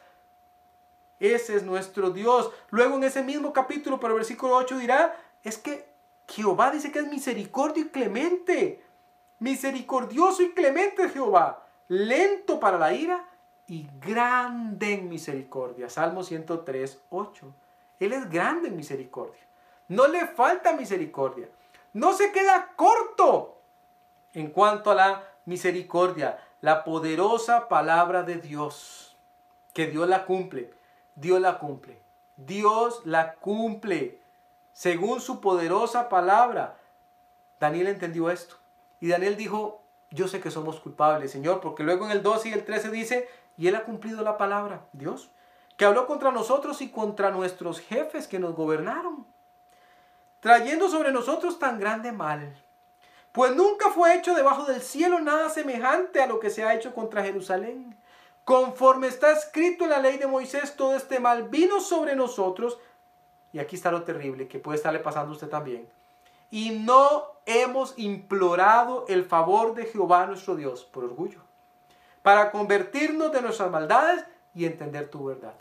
Ese 1.20 1.56
es 1.56 1.62
nuestro 1.62 2.10
Dios. 2.10 2.50
Luego 2.72 2.96
en 2.96 3.04
ese 3.04 3.22
mismo 3.22 3.54
capítulo, 3.54 4.00
pero 4.00 4.16
versículo 4.16 4.56
8 4.56 4.80
dirá, 4.80 5.16
es 5.44 5.60
que 5.60 5.88
Jehová 6.28 6.72
dice 6.72 6.92
que 6.92 7.00
es 7.00 7.08
misericordio 7.08 7.84
y 7.84 7.90
clemente. 7.90 8.84
Misericordioso 9.38 10.42
y 10.42 10.54
clemente 10.54 11.08
Jehová. 11.10 11.63
Lento 11.94 12.60
para 12.60 12.80
la 12.80 12.92
ira 12.92 13.24
y 13.68 13.88
grande 14.00 14.96
en 14.96 15.10
misericordia. 15.10 15.92
Salmo 15.92 16.24
103, 16.24 17.04
8. 17.12 17.54
Él 18.00 18.14
es 18.14 18.32
grande 18.32 18.70
en 18.70 18.76
misericordia. 18.76 19.44
No 19.90 20.08
le 20.08 20.26
falta 20.26 20.74
misericordia. 20.74 21.48
No 21.94 22.14
se 22.14 22.32
queda 22.32 22.72
corto 22.76 23.60
en 24.34 24.50
cuanto 24.50 24.90
a 24.90 24.96
la 24.96 25.24
misericordia. 25.46 26.40
La 26.62 26.84
poderosa 26.84 27.68
palabra 27.68 28.24
de 28.24 28.38
Dios. 28.38 29.16
Que 29.72 29.86
Dios 29.86 30.10
la 30.10 30.26
cumple. 30.26 30.74
Dios 31.14 31.40
la 31.40 31.60
cumple. 31.60 32.02
Dios 32.38 33.04
la 33.06 33.36
cumple. 33.36 34.20
Según 34.72 35.22
su 35.22 35.42
poderosa 35.42 36.10
palabra. 36.10 36.80
Daniel 37.60 37.86
entendió 37.86 38.32
esto. 38.32 38.56
Y 39.00 39.10
Daniel 39.10 39.38
dijo, 39.38 39.83
yo 40.14 40.28
sé 40.28 40.40
que 40.40 40.52
somos 40.52 40.80
culpables, 40.80 41.32
Señor, 41.32 41.60
porque 41.60 41.84
luego 41.84 42.06
en 42.06 42.12
el 42.12 42.22
12 42.22 42.50
y 42.50 42.54
el 42.54 42.64
13 42.64 42.92
dice, 42.92 43.28
y 43.58 43.68
Él 43.68 43.76
ha 43.76 43.84
cumplido 43.84 44.24
la 44.24 44.38
palabra, 44.38 44.86
Dios, 44.94 45.32
que 45.76 45.86
habló 45.86 46.06
contra 46.06 46.32
nosotros 46.32 46.82
y 46.82 46.90
contra 46.90 47.32
nuestros 47.32 47.80
jefes 47.80 48.28
que 48.28 48.38
nos 48.38 48.56
gobernaron, 48.56 49.26
trayendo 50.40 50.88
sobre 50.88 51.12
nosotros 51.12 51.58
tan 51.58 51.80
grande 51.80 52.12
mal. 52.12 52.56
Pues 53.32 53.56
nunca 53.56 53.90
fue 53.90 54.16
hecho 54.16 54.36
debajo 54.36 54.66
del 54.66 54.82
cielo 54.82 55.20
nada 55.20 55.50
semejante 55.50 56.22
a 56.22 56.28
lo 56.28 56.40
que 56.40 56.52
se 56.52 56.64
ha 56.64 56.76
hecho 56.76 56.94
contra 56.94 57.24
Jerusalén. 57.24 57.98
Conforme 58.46 59.08
está 59.08 59.32
escrito 59.32 59.86
en 59.86 59.90
la 59.90 60.00
ley 60.00 60.18
de 60.18 60.28
Moisés, 60.28 60.76
todo 60.76 60.96
este 60.96 61.20
mal 61.20 61.50
vino 61.50 61.80
sobre 61.80 62.16
nosotros. 62.16 62.78
Y 63.52 63.58
aquí 63.58 63.76
está 63.76 63.90
lo 63.90 64.04
terrible 64.04 64.48
que 64.48 64.60
puede 64.60 64.78
estarle 64.78 65.00
pasando 65.00 65.32
a 65.32 65.34
usted 65.34 65.50
también. 65.50 65.88
Y 66.54 66.70
no 66.70 67.24
hemos 67.48 67.96
implorado 67.98 69.06
el 69.08 69.26
favor 69.26 69.74
de 69.74 69.88
Jehová 69.88 70.28
nuestro 70.28 70.56
Dios 70.56 70.84
por 70.84 71.04
orgullo, 71.04 71.40
para 72.22 72.52
convertirnos 72.52 73.32
de 73.32 73.42
nuestras 73.42 73.72
maldades 73.72 74.24
y 74.54 74.66
entender 74.66 75.10
tu 75.10 75.26
verdad. 75.26 75.56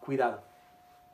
Cuidado. 0.00 0.40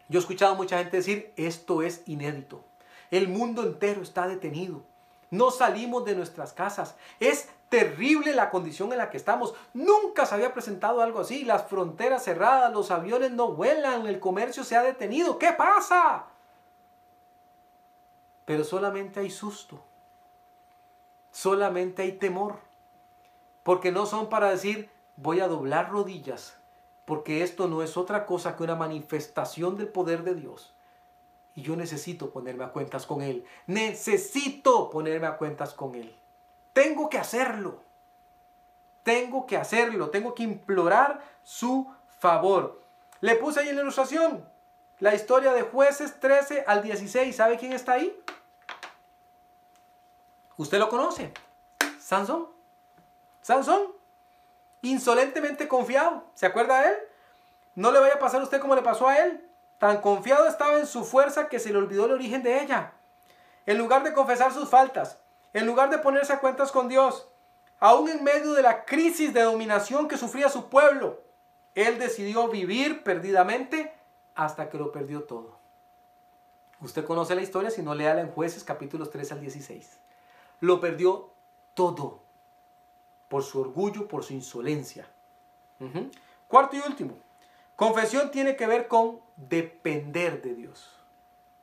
Yo 0.08 0.20
he 0.20 0.22
escuchado 0.22 0.52
a 0.52 0.56
mucha 0.56 0.78
gente 0.78 0.98
decir, 0.98 1.32
esto 1.34 1.82
es 1.82 2.04
inédito. 2.06 2.62
El 3.10 3.26
mundo 3.26 3.64
entero 3.64 4.00
está 4.00 4.28
detenido. 4.28 4.84
No 5.32 5.50
salimos 5.50 6.04
de 6.04 6.14
nuestras 6.14 6.52
casas. 6.52 6.94
Es 7.18 7.48
terrible 7.68 8.32
la 8.32 8.50
condición 8.50 8.92
en 8.92 8.98
la 8.98 9.10
que 9.10 9.16
estamos. 9.16 9.54
Nunca 9.74 10.24
se 10.24 10.36
había 10.36 10.54
presentado 10.54 11.02
algo 11.02 11.18
así. 11.18 11.44
Las 11.44 11.66
fronteras 11.66 12.22
cerradas, 12.22 12.72
los 12.72 12.92
aviones 12.92 13.32
no 13.32 13.48
vuelan, 13.48 14.06
el 14.06 14.20
comercio 14.20 14.62
se 14.62 14.76
ha 14.76 14.84
detenido. 14.84 15.36
¿Qué 15.36 15.52
pasa? 15.52 16.26
Pero 18.46 18.64
solamente 18.64 19.20
hay 19.20 19.30
susto. 19.30 19.84
Solamente 21.30 22.00
hay 22.02 22.12
temor. 22.12 22.56
Porque 23.62 23.92
no 23.92 24.06
son 24.06 24.30
para 24.30 24.48
decir, 24.48 24.88
voy 25.16 25.40
a 25.40 25.48
doblar 25.48 25.90
rodillas, 25.90 26.56
porque 27.04 27.42
esto 27.42 27.66
no 27.66 27.82
es 27.82 27.96
otra 27.96 28.24
cosa 28.24 28.56
que 28.56 28.62
una 28.62 28.76
manifestación 28.76 29.76
del 29.76 29.88
poder 29.88 30.22
de 30.22 30.34
Dios. 30.34 30.72
Y 31.54 31.62
yo 31.62 31.74
necesito 31.74 32.30
ponerme 32.30 32.64
a 32.64 32.72
cuentas 32.72 33.06
con 33.06 33.22
Él. 33.22 33.44
Necesito 33.66 34.88
ponerme 34.90 35.26
a 35.26 35.36
cuentas 35.36 35.74
con 35.74 35.94
Él. 35.94 36.14
Tengo 36.72 37.08
que 37.08 37.18
hacerlo. 37.18 37.80
Tengo 39.02 39.46
que 39.46 39.56
hacerlo. 39.56 40.10
Tengo 40.10 40.34
que 40.34 40.44
implorar 40.44 41.20
su 41.42 41.90
favor. 42.18 42.82
Le 43.20 43.34
puse 43.36 43.60
ahí 43.60 43.70
en 43.70 43.76
la 43.76 43.82
ilustración 43.82 44.46
la 44.98 45.14
historia 45.14 45.52
de 45.52 45.62
jueces 45.62 46.20
13 46.20 46.64
al 46.66 46.82
16. 46.82 47.34
¿Sabe 47.34 47.58
quién 47.58 47.72
está 47.72 47.94
ahí? 47.94 48.16
Usted 50.56 50.78
lo 50.78 50.88
conoce. 50.88 51.32
Sansón. 51.98 52.48
Sansón 53.42 53.96
insolentemente 54.82 55.68
confiado. 55.68 56.24
¿Se 56.34 56.46
acuerda 56.46 56.80
de 56.80 56.88
él? 56.88 56.96
No 57.74 57.92
le 57.92 58.00
vaya 58.00 58.14
a 58.14 58.18
pasar 58.18 58.40
a 58.40 58.44
usted 58.44 58.60
como 58.60 58.74
le 58.74 58.82
pasó 58.82 59.08
a 59.08 59.18
él. 59.18 59.44
Tan 59.78 60.00
confiado 60.00 60.46
estaba 60.46 60.78
en 60.78 60.86
su 60.86 61.04
fuerza 61.04 61.48
que 61.48 61.58
se 61.58 61.70
le 61.70 61.78
olvidó 61.78 62.06
el 62.06 62.12
origen 62.12 62.42
de 62.42 62.62
ella. 62.62 62.92
En 63.66 63.78
lugar 63.78 64.04
de 64.04 64.14
confesar 64.14 64.52
sus 64.52 64.68
faltas, 64.68 65.18
en 65.52 65.66
lugar 65.66 65.90
de 65.90 65.98
ponerse 65.98 66.32
a 66.32 66.40
cuentas 66.40 66.72
con 66.72 66.88
Dios, 66.88 67.28
aún 67.78 68.08
en 68.08 68.24
medio 68.24 68.52
de 68.52 68.62
la 68.62 68.84
crisis 68.84 69.34
de 69.34 69.42
dominación 69.42 70.08
que 70.08 70.16
sufría 70.16 70.48
su 70.48 70.68
pueblo, 70.68 71.20
él 71.74 71.98
decidió 71.98 72.48
vivir 72.48 73.02
perdidamente 73.02 73.92
hasta 74.34 74.70
que 74.70 74.78
lo 74.78 74.92
perdió 74.92 75.24
todo. 75.24 75.58
Usted 76.80 77.04
conoce 77.04 77.34
la 77.34 77.42
historia 77.42 77.70
si 77.70 77.82
no 77.82 77.94
léala 77.94 78.20
en 78.20 78.30
jueces 78.30 78.64
capítulos 78.64 79.10
3 79.10 79.32
al 79.32 79.40
16. 79.40 79.98
Lo 80.60 80.80
perdió 80.80 81.30
todo 81.74 82.20
por 83.28 83.42
su 83.42 83.60
orgullo, 83.60 84.08
por 84.08 84.24
su 84.24 84.32
insolencia. 84.32 85.08
Cuarto 86.48 86.76
y 86.76 86.80
último, 86.80 87.14
confesión 87.74 88.30
tiene 88.30 88.56
que 88.56 88.66
ver 88.66 88.88
con 88.88 89.20
depender 89.36 90.40
de 90.42 90.54
Dios. 90.54 90.90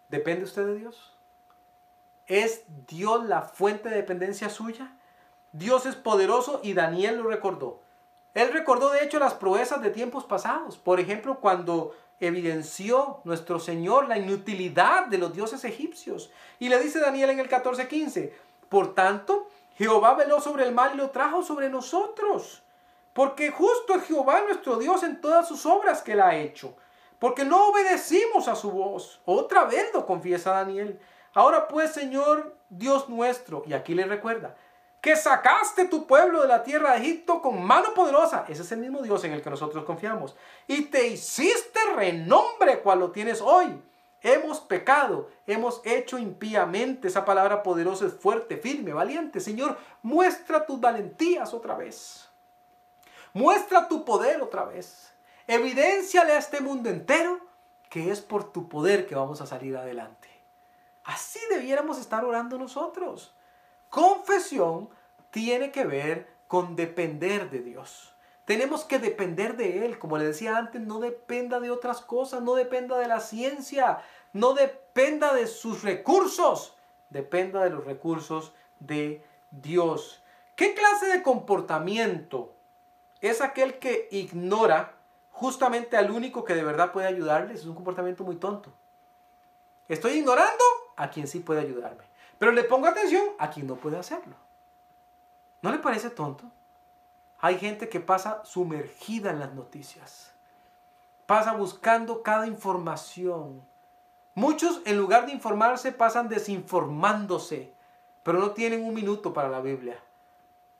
¿Depende 0.10 0.44
usted 0.44 0.66
de 0.66 0.76
Dios? 0.76 1.14
¿Es 2.28 2.64
Dios 2.88 3.26
la 3.26 3.42
fuente 3.42 3.90
de 3.90 3.96
dependencia 3.96 4.50
suya? 4.50 4.96
Dios 5.52 5.86
es 5.86 5.96
poderoso 5.96 6.60
y 6.64 6.74
Daniel 6.74 7.18
lo 7.18 7.30
recordó. 7.30 7.82
Él 8.34 8.52
recordó 8.52 8.92
de 8.92 9.04
hecho 9.04 9.20
las 9.20 9.34
proezas 9.34 9.82
de 9.82 9.90
tiempos 9.90 10.24
pasados. 10.24 10.78
Por 10.78 11.00
ejemplo, 11.00 11.40
cuando 11.40 11.96
evidenció 12.20 13.22
nuestro 13.24 13.60
Señor 13.60 14.08
la 14.08 14.18
inutilidad 14.18 15.08
de 15.08 15.18
los 15.18 15.34
dioses 15.34 15.64
egipcios. 15.66 16.32
Y 16.60 16.70
le 16.70 16.80
dice 16.80 17.00
Daniel 17.00 17.32
en 17.32 17.40
el 17.40 17.50
14:15, 17.50 18.34
por 18.74 18.96
tanto, 18.96 19.46
Jehová 19.78 20.16
veló 20.16 20.42
sobre 20.42 20.64
el 20.64 20.74
mal 20.74 20.96
y 20.96 20.98
lo 20.98 21.12
trajo 21.12 21.44
sobre 21.44 21.70
nosotros. 21.70 22.64
Porque 23.14 23.52
justo 23.52 23.94
es 23.94 24.06
Jehová 24.06 24.42
nuestro 24.42 24.78
Dios 24.78 25.04
en 25.04 25.22
todas 25.22 25.48
sus 25.48 25.68
obras 25.68 26.02
que 26.02 26.14
él 26.14 26.22
ha 26.22 26.36
hecho. 26.36 26.76
Porque 27.20 27.46
no 27.46 27.68
obedecimos 27.68 28.48
a 28.48 28.56
su 28.56 28.72
voz. 28.72 29.22
Otra 29.26 29.66
vez 29.66 29.94
lo 29.94 30.08
confiesa 30.08 30.54
Daniel. 30.54 31.00
Ahora 31.36 31.68
pues, 31.68 31.92
Señor 31.92 32.58
Dios 32.68 33.10
nuestro, 33.10 33.62
y 33.68 33.74
aquí 33.74 33.94
le 33.94 34.06
recuerda, 34.06 34.56
que 35.02 35.16
sacaste 35.16 35.86
tu 35.86 36.08
pueblo 36.08 36.42
de 36.42 36.48
la 36.48 36.64
tierra 36.64 36.94
de 36.94 37.02
Egipto 37.02 37.44
con 37.44 37.64
mano 37.64 37.94
poderosa. 37.94 38.46
Ese 38.50 38.64
es 38.64 38.72
el 38.72 38.80
mismo 38.80 39.04
Dios 39.04 39.24
en 39.24 39.34
el 39.34 39.44
que 39.44 39.52
nosotros 39.52 39.86
confiamos. 39.86 40.36
Y 40.66 40.86
te 40.86 41.06
hiciste 41.06 41.80
renombre 41.96 42.80
cual 42.80 43.02
lo 43.02 43.12
tienes 43.12 43.40
hoy 43.40 43.80
Hemos 44.24 44.62
pecado, 44.62 45.30
hemos 45.46 45.82
hecho 45.84 46.18
impíamente. 46.18 47.10
Esa 47.10 47.26
palabra 47.26 47.62
poderosa 47.62 48.06
es 48.06 48.14
fuerte, 48.14 48.58
firme, 48.58 48.94
valiente. 48.94 49.42
Señor, 49.42 49.78
muestra 50.02 50.66
tus 50.66 50.80
valentías 50.80 51.54
otra 51.54 51.76
vez. 51.76 52.30
Muestra 53.34 53.90
tu 53.90 54.06
poder 54.06 54.42
otra 54.42 54.64
vez. 54.64 55.14
Evidénciale 55.46 56.32
a 56.32 56.38
este 56.38 56.62
mundo 56.62 56.90
entero 56.90 57.42
que 57.90 58.12
es 58.12 58.22
por 58.22 58.52
tu 58.52 58.70
poder 58.70 59.06
que 59.06 59.16
vamos 59.16 59.42
a 59.42 59.46
salir 59.46 59.76
adelante. 59.76 60.30
Así 61.04 61.40
debiéramos 61.50 62.00
estar 62.00 62.24
orando 62.24 62.58
nosotros. 62.58 63.36
Confesión 63.90 64.90
tiene 65.32 65.70
que 65.72 65.84
ver 65.84 66.34
con 66.48 66.78
depender 66.78 67.50
de 67.50 67.60
Dios. 67.60 68.13
Tenemos 68.46 68.84
que 68.84 69.00
depender 69.00 69.56
de 69.56 69.86
Él. 69.86 70.00
Como 70.00 70.18
le 70.18 70.26
decía 70.26 70.58
antes, 70.58 70.82
no 70.82 71.00
dependa 71.00 71.60
de 71.60 71.72
otras 71.72 72.02
cosas, 72.02 72.42
no 72.42 72.56
dependa 72.56 72.98
de 72.98 73.08
la 73.08 73.20
ciencia, 73.20 74.02
no 74.34 74.54
dependa 74.54 75.34
de 75.34 75.48
sus 75.48 75.84
recursos, 75.84 76.76
dependa 77.10 77.64
de 77.64 77.70
los 77.70 77.86
recursos 77.86 78.54
de 78.80 79.24
Dios. 79.52 80.22
¿Qué 80.56 80.74
clase 80.74 81.08
de 81.08 81.24
comportamiento 81.24 82.54
es 83.22 83.42
aquel 83.42 83.80
que 83.80 84.08
ignora 84.12 84.96
justamente 85.32 85.96
al 85.98 86.12
único 86.12 86.44
que 86.44 86.54
de 86.54 86.64
verdad 86.64 86.92
puede 86.92 87.08
ayudarles? 87.08 87.62
Es 87.62 87.66
un 87.66 87.76
comportamiento 87.76 88.24
muy 88.24 88.36
tonto. 88.36 88.74
Estoy 89.88 90.14
ignorando 90.14 90.64
a 90.96 91.10
quien 91.10 91.28
sí 91.28 91.40
puede 91.40 91.62
ayudarme, 91.62 92.04
pero 92.38 92.52
le 92.52 92.64
pongo 92.64 92.88
atención 92.88 93.24
a 93.40 93.50
quien 93.50 93.68
no 93.68 93.76
puede 93.76 93.98
hacerlo. 93.98 94.36
¿No 95.62 95.72
le 95.72 95.80
parece 95.80 96.10
tonto? 96.10 96.44
Hay 97.44 97.60
gente 97.60 97.90
que 97.90 98.00
pasa 98.00 98.42
sumergida 98.46 99.30
en 99.32 99.40
las 99.40 99.54
noticias. 99.54 100.32
Pasa 101.26 101.52
buscando 101.52 102.24
cada 102.24 102.48
información. 102.48 103.62
Muchos 104.34 104.80
en 104.86 104.98
lugar 104.98 105.26
de 105.26 105.34
informarse 105.34 105.92
pasan 105.92 106.30
desinformándose, 106.30 107.74
pero 108.24 108.40
no 108.40 108.52
tienen 108.52 108.86
un 108.86 108.94
minuto 108.94 109.34
para 109.34 109.50
la 109.50 109.60
Biblia. 109.60 110.00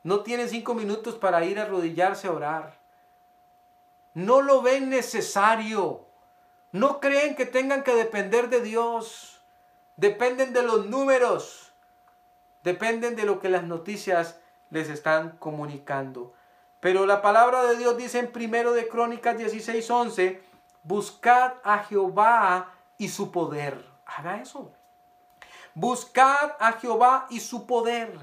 No 0.04 0.20
tienen 0.20 0.48
cinco 0.48 0.72
minutos 0.72 1.16
para 1.16 1.44
ir 1.44 1.58
a 1.58 1.64
arrodillarse 1.64 2.28
a 2.28 2.32
orar. 2.32 2.78
No 4.14 4.40
lo 4.40 4.62
ven 4.62 4.88
necesario. 4.88 6.06
No 6.72 6.98
creen 6.98 7.36
que 7.36 7.44
tengan 7.44 7.82
que 7.82 7.94
depender 7.94 8.48
de 8.48 8.62
Dios. 8.62 9.42
Dependen 9.98 10.54
de 10.54 10.62
los 10.62 10.86
números. 10.86 11.74
Dependen 12.62 13.16
de 13.16 13.24
lo 13.24 13.38
que 13.38 13.50
las 13.50 13.64
noticias 13.64 14.40
les 14.70 14.88
están 14.88 15.36
comunicando. 15.36 16.32
Pero 16.84 17.06
la 17.06 17.22
palabra 17.22 17.64
de 17.64 17.78
Dios 17.78 17.96
dice 17.96 18.18
en 18.18 18.30
primero 18.30 18.74
de 18.74 18.86
Crónicas 18.88 19.38
16:11, 19.38 20.42
buscad 20.82 21.54
a 21.64 21.78
Jehová 21.78 22.74
y 22.98 23.08
su 23.08 23.32
poder. 23.32 23.82
Haga 24.04 24.42
eso. 24.42 24.70
Buscad 25.72 26.50
a 26.58 26.72
Jehová 26.72 27.26
y 27.30 27.40
su 27.40 27.64
poder. 27.64 28.14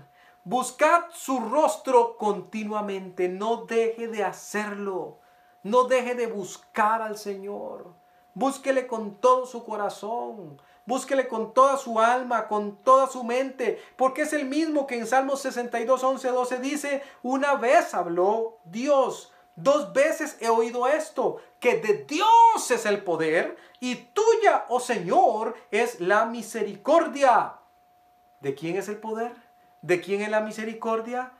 Buscad 0.43 1.05
su 1.11 1.39
rostro 1.39 2.17
continuamente. 2.17 3.29
No 3.29 3.65
deje 3.65 4.07
de 4.07 4.23
hacerlo. 4.23 5.17
No 5.63 5.85
deje 5.85 6.13
de 6.13 6.27
buscar 6.27 7.01
al 7.01 7.17
Señor. 7.17 7.95
Búsquele 8.35 8.85
con 8.85 9.15
todo 9.15 9.47
su 9.47 9.63
corazón. 9.65 10.61
Búsquele 10.85 11.27
con 11.27 11.53
toda 11.53 11.77
su 11.77 11.99
alma, 11.99 12.47
con 12.47 12.75
toda 12.77 13.07
su 13.07 13.23
mente, 13.23 13.81
porque 13.95 14.23
es 14.23 14.33
el 14.33 14.45
mismo 14.45 14.87
que 14.87 14.97
en 14.97 15.07
Salmos 15.07 15.41
62, 15.41 16.03
11, 16.03 16.27
12 16.29 16.59
dice, 16.59 17.03
una 17.21 17.55
vez 17.55 17.93
habló 17.93 18.57
Dios, 18.65 19.31
dos 19.55 19.93
veces 19.93 20.37
he 20.39 20.49
oído 20.49 20.87
esto, 20.87 21.37
que 21.59 21.77
de 21.77 22.05
Dios 22.05 22.71
es 22.71 22.85
el 22.85 23.03
poder 23.03 23.57
y 23.79 23.95
tuya, 23.95 24.65
oh 24.69 24.79
Señor, 24.79 25.55
es 25.69 25.99
la 25.99 26.25
misericordia. 26.25 27.55
¿De 28.39 28.55
quién 28.55 28.75
es 28.75 28.87
el 28.89 28.97
poder? 28.97 29.31
¿De 29.81 30.01
quién 30.01 30.21
es 30.21 30.29
la 30.29 30.41
misericordia? 30.41 31.31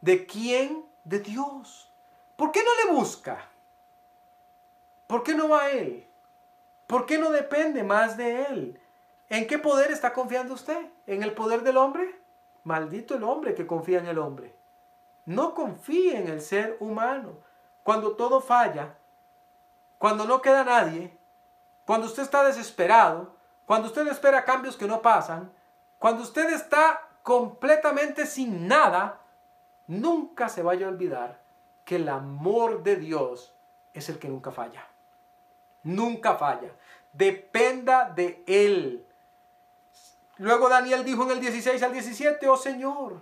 ¿De 0.00 0.26
quién? 0.26 0.84
De 1.04 1.20
Dios. 1.20 1.88
¿Por 2.36 2.50
qué 2.50 2.62
no 2.64 2.70
le 2.84 2.98
busca? 2.98 3.48
¿Por 5.06 5.22
qué 5.22 5.34
no 5.34 5.48
va 5.48 5.62
a 5.62 5.70
Él? 5.70 6.06
¿Por 6.92 7.06
qué 7.06 7.16
no 7.16 7.30
depende 7.30 7.84
más 7.84 8.18
de 8.18 8.42
Él? 8.42 8.78
¿En 9.30 9.46
qué 9.46 9.58
poder 9.58 9.90
está 9.90 10.12
confiando 10.12 10.52
usted? 10.52 10.90
¿En 11.06 11.22
el 11.22 11.32
poder 11.32 11.62
del 11.62 11.78
hombre? 11.78 12.20
Maldito 12.64 13.14
el 13.14 13.24
hombre 13.24 13.54
que 13.54 13.66
confía 13.66 13.98
en 13.98 14.08
el 14.08 14.18
hombre. 14.18 14.54
No 15.24 15.54
confíe 15.54 16.18
en 16.18 16.28
el 16.28 16.42
ser 16.42 16.76
humano. 16.80 17.38
Cuando 17.82 18.14
todo 18.14 18.42
falla, 18.42 18.94
cuando 19.96 20.26
no 20.26 20.42
queda 20.42 20.64
nadie, 20.64 21.16
cuando 21.86 22.08
usted 22.08 22.24
está 22.24 22.44
desesperado, 22.44 23.36
cuando 23.64 23.88
usted 23.88 24.06
espera 24.08 24.44
cambios 24.44 24.76
que 24.76 24.86
no 24.86 25.00
pasan, 25.00 25.50
cuando 25.98 26.22
usted 26.22 26.50
está 26.50 27.08
completamente 27.22 28.26
sin 28.26 28.68
nada, 28.68 29.18
nunca 29.86 30.50
se 30.50 30.62
vaya 30.62 30.84
a 30.84 30.90
olvidar 30.90 31.40
que 31.86 31.96
el 31.96 32.10
amor 32.10 32.82
de 32.82 32.96
Dios 32.96 33.54
es 33.94 34.10
el 34.10 34.18
que 34.18 34.28
nunca 34.28 34.50
falla. 34.50 34.86
Nunca 35.84 36.36
falla. 36.36 36.70
Dependa 37.12 38.10
de 38.10 38.42
Él. 38.46 39.04
Luego 40.38 40.68
Daniel 40.68 41.04
dijo 41.04 41.24
en 41.24 41.32
el 41.32 41.40
16 41.40 41.82
al 41.82 41.92
17, 41.92 42.48
oh 42.48 42.56
Señor, 42.56 43.20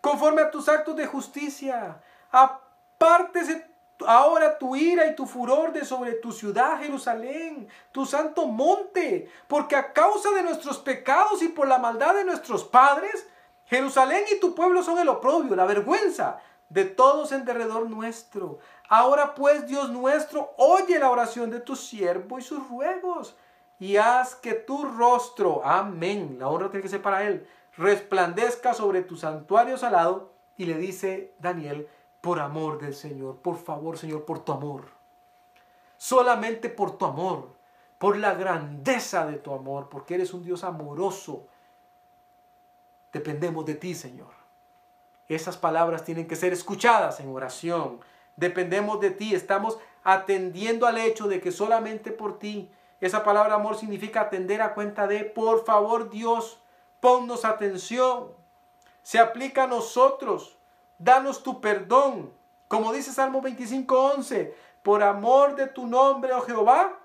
conforme 0.00 0.42
a 0.42 0.50
tus 0.50 0.68
actos 0.68 0.94
de 0.96 1.06
justicia, 1.06 2.00
apártese 2.30 3.66
ahora 4.06 4.58
tu 4.58 4.76
ira 4.76 5.06
y 5.06 5.14
tu 5.14 5.26
furor 5.26 5.72
de 5.72 5.84
sobre 5.84 6.12
tu 6.12 6.32
ciudad, 6.32 6.78
Jerusalén, 6.78 7.68
tu 7.92 8.06
santo 8.06 8.46
monte, 8.46 9.30
porque 9.48 9.76
a 9.76 9.92
causa 9.92 10.30
de 10.30 10.42
nuestros 10.42 10.78
pecados 10.78 11.42
y 11.42 11.48
por 11.48 11.68
la 11.68 11.78
maldad 11.78 12.14
de 12.14 12.24
nuestros 12.24 12.64
padres, 12.64 13.26
Jerusalén 13.66 14.24
y 14.34 14.40
tu 14.40 14.54
pueblo 14.54 14.82
son 14.82 14.98
el 14.98 15.08
oprobio, 15.08 15.54
la 15.56 15.66
vergüenza 15.66 16.40
de 16.68 16.84
todos 16.84 17.32
en 17.32 17.44
derredor 17.44 17.88
nuestro. 17.88 18.58
Ahora 18.92 19.36
pues, 19.36 19.68
Dios 19.68 19.88
nuestro, 19.90 20.52
oye 20.56 20.98
la 20.98 21.10
oración 21.10 21.48
de 21.48 21.60
tu 21.60 21.76
siervo 21.76 22.40
y 22.40 22.42
sus 22.42 22.68
ruegos, 22.68 23.36
y 23.78 23.96
haz 23.96 24.34
que 24.34 24.52
tu 24.52 24.84
rostro, 24.84 25.64
amén, 25.64 26.38
la 26.40 26.48
honra 26.48 26.70
tiene 26.70 26.82
que 26.82 26.88
ser 26.88 27.00
para 27.00 27.22
él, 27.22 27.46
resplandezca 27.76 28.74
sobre 28.74 29.02
tu 29.02 29.16
santuario 29.16 29.78
salado. 29.78 30.32
Y 30.56 30.66
le 30.66 30.76
dice 30.76 31.32
Daniel, 31.38 31.88
por 32.20 32.40
amor 32.40 32.80
del 32.80 32.94
Señor, 32.94 33.36
por 33.36 33.56
favor, 33.56 33.96
Señor, 33.96 34.24
por 34.24 34.40
tu 34.44 34.52
amor. 34.52 34.88
Solamente 35.96 36.68
por 36.68 36.98
tu 36.98 37.06
amor, 37.06 37.54
por 37.96 38.16
la 38.16 38.34
grandeza 38.34 39.24
de 39.24 39.38
tu 39.38 39.54
amor, 39.54 39.88
porque 39.88 40.16
eres 40.16 40.34
un 40.34 40.42
Dios 40.42 40.64
amoroso. 40.64 41.46
Dependemos 43.12 43.64
de 43.64 43.76
ti, 43.76 43.94
Señor. 43.94 44.32
Esas 45.28 45.56
palabras 45.56 46.04
tienen 46.04 46.26
que 46.26 46.34
ser 46.34 46.52
escuchadas 46.52 47.20
en 47.20 47.32
oración. 47.32 48.00
Dependemos 48.40 49.00
de 49.00 49.10
ti. 49.10 49.34
Estamos 49.34 49.78
atendiendo 50.02 50.86
al 50.86 50.96
hecho 50.96 51.28
de 51.28 51.42
que 51.42 51.52
solamente 51.52 52.10
por 52.10 52.38
ti. 52.38 52.72
Esa 53.00 53.22
palabra 53.22 53.54
amor 53.54 53.76
significa 53.76 54.22
atender 54.22 54.62
a 54.62 54.72
cuenta 54.72 55.06
de, 55.06 55.24
por 55.24 55.64
favor 55.64 56.08
Dios, 56.08 56.58
ponnos 57.00 57.44
atención. 57.44 58.28
Se 59.02 59.18
aplica 59.18 59.64
a 59.64 59.66
nosotros 59.66 60.56
danos 60.98 61.42
tu 61.42 61.60
perdón. 61.60 62.32
Como 62.66 62.94
dice 62.94 63.12
Salmo 63.12 63.42
25:11, 63.42 64.54
por 64.82 65.02
amor 65.02 65.54
de 65.54 65.66
tu 65.66 65.86
nombre, 65.86 66.32
oh 66.32 66.40
Jehová, 66.40 66.98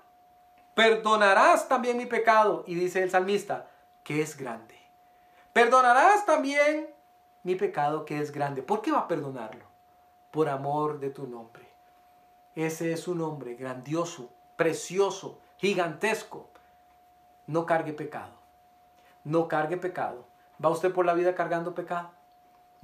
perdonarás 0.74 1.68
también 1.68 1.98
mi 1.98 2.06
pecado. 2.06 2.64
Y 2.66 2.76
dice 2.76 3.02
el 3.02 3.10
salmista, 3.10 3.68
que 4.04 4.22
es 4.22 4.38
grande. 4.38 4.74
Perdonarás 5.52 6.24
también 6.24 6.88
mi 7.42 7.56
pecado 7.56 8.06
que 8.06 8.20
es 8.20 8.32
grande. 8.32 8.62
¿Por 8.62 8.80
qué 8.80 8.90
va 8.90 9.00
a 9.00 9.08
perdonarlo? 9.08 9.65
Por 10.36 10.50
amor 10.50 11.00
de 11.00 11.08
tu 11.08 11.26
nombre. 11.26 11.66
Ese 12.54 12.92
es 12.92 13.08
un 13.08 13.16
nombre 13.16 13.54
grandioso, 13.54 14.28
precioso, 14.56 15.38
gigantesco. 15.56 16.50
No 17.46 17.64
cargue 17.64 17.94
pecado. 17.94 18.34
No 19.24 19.48
cargue 19.48 19.78
pecado. 19.78 20.26
¿Va 20.62 20.68
usted 20.68 20.92
por 20.92 21.06
la 21.06 21.14
vida 21.14 21.34
cargando 21.34 21.74
pecado? 21.74 22.10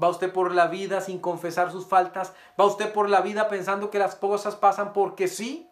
Va 0.03 0.09
usted 0.09 0.32
por 0.32 0.55
la 0.55 0.68
vida 0.68 1.03
sin 1.03 1.18
confesar 1.18 1.70
sus 1.70 1.86
faltas. 1.86 2.32
Va 2.59 2.64
usted 2.64 2.90
por 2.90 3.11
la 3.11 3.20
vida 3.20 3.50
pensando 3.50 3.90
que 3.90 3.98
las 3.98 4.14
cosas 4.14 4.57
pasan 4.57 4.94
porque 4.94 5.28
sí. 5.28 5.68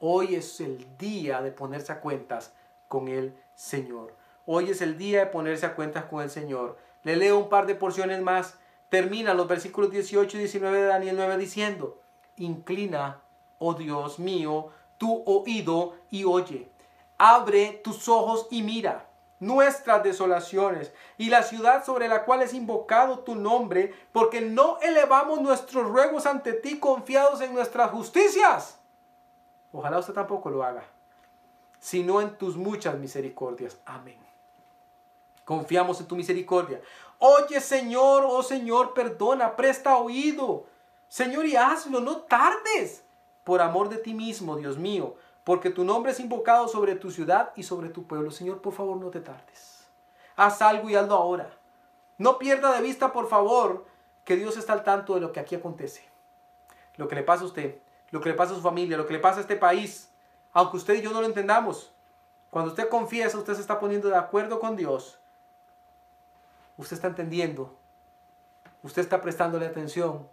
Hoy 0.00 0.34
es 0.34 0.60
el 0.60 0.98
día 0.98 1.42
de 1.42 1.52
ponerse 1.52 1.92
a 1.92 2.00
cuentas 2.00 2.52
con 2.88 3.06
el 3.06 3.36
Señor. 3.54 4.16
Hoy 4.46 4.70
es 4.70 4.80
el 4.80 4.98
día 4.98 5.20
de 5.20 5.26
ponerse 5.26 5.64
a 5.64 5.76
cuentas 5.76 6.06
con 6.06 6.22
el 6.22 6.30
Señor. 6.30 6.76
Le 7.04 7.14
leo 7.14 7.38
un 7.38 7.48
par 7.48 7.66
de 7.66 7.76
porciones 7.76 8.20
más. 8.20 8.58
Termina 8.88 9.34
los 9.34 9.48
versículos 9.48 9.90
18 9.90 10.36
y 10.36 10.40
19 10.40 10.78
de 10.78 10.86
Daniel 10.86 11.16
9 11.16 11.36
diciendo, 11.38 12.00
Inclina, 12.36 13.20
oh 13.58 13.74
Dios 13.74 14.18
mío, 14.18 14.70
tu 14.98 15.22
oído 15.26 15.94
y 16.10 16.24
oye. 16.24 16.68
Abre 17.18 17.80
tus 17.82 18.08
ojos 18.08 18.46
y 18.50 18.62
mira 18.62 19.06
nuestras 19.40 20.02
desolaciones 20.02 20.92
y 21.18 21.28
la 21.28 21.42
ciudad 21.42 21.84
sobre 21.84 22.08
la 22.08 22.24
cual 22.24 22.42
es 22.42 22.54
invocado 22.54 23.20
tu 23.20 23.34
nombre, 23.34 23.94
porque 24.12 24.40
no 24.40 24.78
elevamos 24.80 25.40
nuestros 25.40 25.86
ruegos 25.88 26.26
ante 26.26 26.52
ti 26.52 26.78
confiados 26.78 27.40
en 27.40 27.54
nuestras 27.54 27.90
justicias. 27.90 28.78
Ojalá 29.72 29.98
usted 29.98 30.14
tampoco 30.14 30.50
lo 30.50 30.64
haga, 30.64 30.84
sino 31.78 32.20
en 32.20 32.36
tus 32.38 32.56
muchas 32.56 32.96
misericordias. 32.96 33.76
Amén. 33.84 34.18
Confiamos 35.44 36.00
en 36.00 36.06
tu 36.06 36.16
misericordia. 36.16 36.80
Oye 37.18 37.60
Señor, 37.60 38.24
oh 38.26 38.42
Señor, 38.42 38.94
perdona, 38.94 39.56
presta 39.56 39.96
oído. 39.96 40.66
Señor, 41.08 41.46
y 41.46 41.56
hazlo, 41.56 42.00
no 42.00 42.22
tardes. 42.22 43.04
Por 43.44 43.60
amor 43.60 43.88
de 43.88 43.98
ti 43.98 44.14
mismo, 44.14 44.56
Dios 44.56 44.78
mío, 44.78 45.16
porque 45.44 45.70
tu 45.70 45.84
nombre 45.84 46.12
es 46.12 46.20
invocado 46.20 46.66
sobre 46.66 46.96
tu 46.96 47.10
ciudad 47.10 47.52
y 47.56 47.62
sobre 47.62 47.90
tu 47.90 48.06
pueblo. 48.06 48.30
Señor, 48.30 48.62
por 48.62 48.72
favor, 48.72 48.96
no 48.96 49.10
te 49.10 49.20
tardes. 49.20 49.86
Haz 50.34 50.62
algo 50.62 50.88
y 50.88 50.96
hazlo 50.96 51.14
ahora. 51.14 51.50
No 52.16 52.38
pierda 52.38 52.72
de 52.72 52.80
vista, 52.80 53.12
por 53.12 53.28
favor, 53.28 53.84
que 54.24 54.36
Dios 54.36 54.56
está 54.56 54.72
al 54.72 54.82
tanto 54.82 55.14
de 55.14 55.20
lo 55.20 55.32
que 55.32 55.40
aquí 55.40 55.54
acontece. 55.54 56.08
Lo 56.96 57.06
que 57.06 57.16
le 57.16 57.22
pasa 57.22 57.42
a 57.42 57.46
usted, 57.46 57.78
lo 58.10 58.20
que 58.20 58.30
le 58.30 58.34
pasa 58.34 58.52
a 58.52 58.56
su 58.56 58.62
familia, 58.62 58.96
lo 58.96 59.06
que 59.06 59.12
le 59.12 59.18
pasa 59.18 59.38
a 59.38 59.40
este 59.42 59.56
país, 59.56 60.10
aunque 60.52 60.76
usted 60.78 60.94
y 60.94 61.02
yo 61.02 61.12
no 61.12 61.20
lo 61.20 61.26
entendamos. 61.26 61.92
Cuando 62.50 62.70
usted 62.70 62.88
confiesa, 62.88 63.36
usted 63.36 63.54
se 63.54 63.60
está 63.60 63.78
poniendo 63.80 64.08
de 64.08 64.16
acuerdo 64.16 64.60
con 64.60 64.76
Dios. 64.76 65.18
Usted 66.76 66.96
está 66.96 67.08
entendiendo. 67.08 67.76
Usted 68.82 69.02
está 69.02 69.20
prestándole 69.20 69.66
atención 69.66 70.28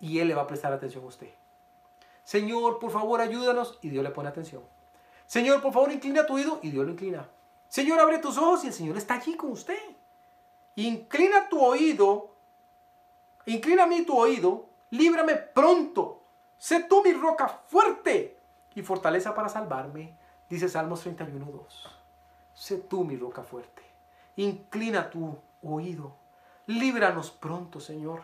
y 0.00 0.20
Él 0.20 0.28
le 0.28 0.34
va 0.34 0.42
a 0.42 0.46
prestar 0.46 0.72
atención 0.72 1.04
a 1.04 1.08
usted. 1.08 1.30
Señor, 2.24 2.78
por 2.78 2.90
favor, 2.90 3.20
ayúdanos. 3.20 3.78
Y 3.82 3.90
Dios 3.90 4.02
le 4.02 4.10
pone 4.10 4.28
atención. 4.28 4.62
Señor, 5.26 5.62
por 5.62 5.72
favor, 5.72 5.92
inclina 5.92 6.26
tu 6.26 6.34
oído. 6.34 6.58
Y 6.62 6.70
Dios 6.70 6.84
lo 6.84 6.92
inclina. 6.92 7.28
Señor, 7.68 8.00
abre 8.00 8.18
tus 8.18 8.38
ojos 8.38 8.64
y 8.64 8.68
el 8.68 8.72
Señor 8.72 8.96
está 8.96 9.14
allí 9.14 9.36
con 9.36 9.52
usted. 9.52 9.78
Inclina 10.76 11.48
tu 11.48 11.64
oído. 11.64 12.34
Inclina 13.46 13.84
a 13.84 13.86
mí 13.86 14.04
tu 14.04 14.16
oído. 14.18 14.66
Líbrame 14.90 15.36
pronto. 15.36 16.22
Sé 16.58 16.84
tú 16.84 17.02
mi 17.02 17.12
roca 17.12 17.48
fuerte 17.66 18.38
y 18.74 18.82
fortaleza 18.82 19.34
para 19.34 19.48
salvarme. 19.48 20.16
Dice 20.48 20.68
Salmos 20.68 21.06
31.2. 21.06 21.64
Sé 22.54 22.78
tú 22.78 23.04
mi 23.04 23.16
roca 23.16 23.42
fuerte. 23.42 23.82
Inclina 24.36 25.10
tu 25.10 25.38
oído. 25.74 26.14
Líbranos 26.66 27.30
pronto, 27.30 27.80
Señor. 27.80 28.22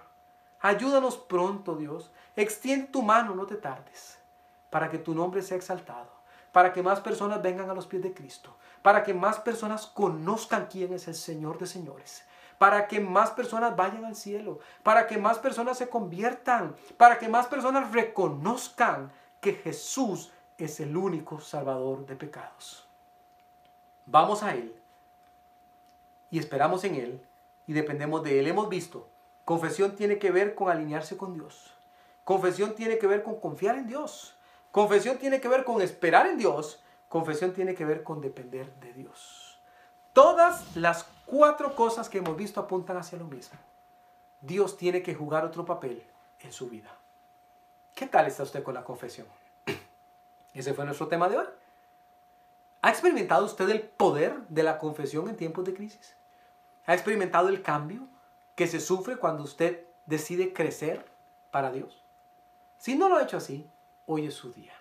Ayúdanos 0.60 1.16
pronto, 1.16 1.76
Dios. 1.76 2.10
Extiende 2.36 2.86
tu 2.86 3.02
mano, 3.02 3.34
no 3.34 3.46
te 3.46 3.56
tardes, 3.56 4.18
para 4.70 4.88
que 4.90 4.98
tu 4.98 5.14
nombre 5.14 5.42
sea 5.42 5.56
exaltado, 5.56 6.10
para 6.52 6.72
que 6.72 6.82
más 6.82 7.00
personas 7.00 7.42
vengan 7.42 7.68
a 7.68 7.74
los 7.74 7.86
pies 7.86 8.02
de 8.02 8.14
Cristo, 8.14 8.56
para 8.80 9.02
que 9.02 9.12
más 9.12 9.40
personas 9.40 9.86
conozcan 9.86 10.68
quién 10.70 10.92
es 10.92 11.08
el 11.08 11.14
Señor 11.14 11.58
de 11.58 11.66
señores, 11.66 12.24
para 12.58 12.86
que 12.86 13.00
más 13.00 13.32
personas 13.32 13.74
vayan 13.74 14.04
al 14.04 14.14
cielo, 14.14 14.60
para 14.82 15.06
que 15.06 15.18
más 15.18 15.38
personas 15.38 15.78
se 15.78 15.88
conviertan, 15.88 16.76
para 16.96 17.18
que 17.18 17.28
más 17.28 17.46
personas 17.46 17.90
reconozcan 17.90 19.10
que 19.40 19.54
Jesús 19.54 20.32
es 20.56 20.78
el 20.78 20.96
único 20.96 21.40
salvador 21.40 22.06
de 22.06 22.14
pecados. 22.14 22.86
Vamos 24.06 24.42
a 24.42 24.54
Él 24.54 24.74
y 26.30 26.38
esperamos 26.38 26.84
en 26.84 26.94
Él 26.94 27.26
y 27.66 27.72
dependemos 27.72 28.22
de 28.22 28.38
Él. 28.38 28.46
Hemos 28.46 28.68
visto, 28.68 29.08
confesión 29.44 29.96
tiene 29.96 30.18
que 30.18 30.30
ver 30.30 30.54
con 30.54 30.70
alinearse 30.70 31.16
con 31.16 31.34
Dios. 31.34 31.72
Confesión 32.24 32.74
tiene 32.74 32.98
que 32.98 33.06
ver 33.06 33.22
con 33.22 33.40
confiar 33.40 33.76
en 33.76 33.86
Dios. 33.86 34.36
Confesión 34.70 35.18
tiene 35.18 35.40
que 35.40 35.48
ver 35.48 35.64
con 35.64 35.82
esperar 35.82 36.26
en 36.26 36.38
Dios. 36.38 36.82
Confesión 37.08 37.52
tiene 37.52 37.74
que 37.74 37.84
ver 37.84 38.02
con 38.02 38.20
depender 38.20 38.72
de 38.76 38.92
Dios. 38.92 39.60
Todas 40.12 40.76
las 40.76 41.06
cuatro 41.26 41.74
cosas 41.74 42.08
que 42.08 42.18
hemos 42.18 42.36
visto 42.36 42.60
apuntan 42.60 42.96
hacia 42.96 43.18
lo 43.18 43.24
mismo. 43.24 43.58
Dios 44.40 44.76
tiene 44.76 45.02
que 45.02 45.14
jugar 45.14 45.44
otro 45.44 45.64
papel 45.64 46.04
en 46.40 46.52
su 46.52 46.68
vida. 46.68 46.90
¿Qué 47.94 48.06
tal 48.06 48.26
está 48.26 48.42
usted 48.42 48.62
con 48.62 48.74
la 48.74 48.84
confesión? 48.84 49.26
Ese 50.54 50.74
fue 50.74 50.84
nuestro 50.84 51.08
tema 51.08 51.28
de 51.28 51.38
hoy. 51.38 51.46
¿Ha 52.82 52.90
experimentado 52.90 53.44
usted 53.44 53.68
el 53.70 53.82
poder 53.82 54.36
de 54.48 54.62
la 54.62 54.78
confesión 54.78 55.28
en 55.28 55.36
tiempos 55.36 55.64
de 55.64 55.74
crisis? 55.74 56.16
¿Ha 56.86 56.94
experimentado 56.94 57.48
el 57.48 57.62
cambio? 57.62 58.08
que 58.54 58.66
se 58.66 58.80
sufre 58.80 59.16
cuando 59.16 59.42
usted 59.42 59.86
decide 60.06 60.52
crecer 60.52 61.06
para 61.50 61.72
Dios? 61.72 62.02
Si 62.78 62.96
no 62.96 63.08
lo 63.08 63.16
ha 63.16 63.22
hecho 63.22 63.36
así, 63.36 63.68
hoy 64.06 64.26
es 64.26 64.34
su 64.34 64.52
día. 64.52 64.72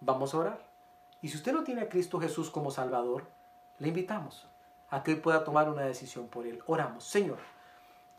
Vamos 0.00 0.34
a 0.34 0.38
orar. 0.38 0.66
Y 1.22 1.28
si 1.28 1.36
usted 1.36 1.52
no 1.52 1.64
tiene 1.64 1.82
a 1.82 1.88
Cristo 1.88 2.20
Jesús 2.20 2.50
como 2.50 2.70
Salvador, 2.70 3.26
le 3.78 3.88
invitamos 3.88 4.46
a 4.90 5.02
que 5.02 5.12
hoy 5.12 5.20
pueda 5.20 5.44
tomar 5.44 5.68
una 5.68 5.82
decisión 5.82 6.28
por 6.28 6.46
Él. 6.46 6.62
Oramos. 6.66 7.04
Señor, 7.04 7.38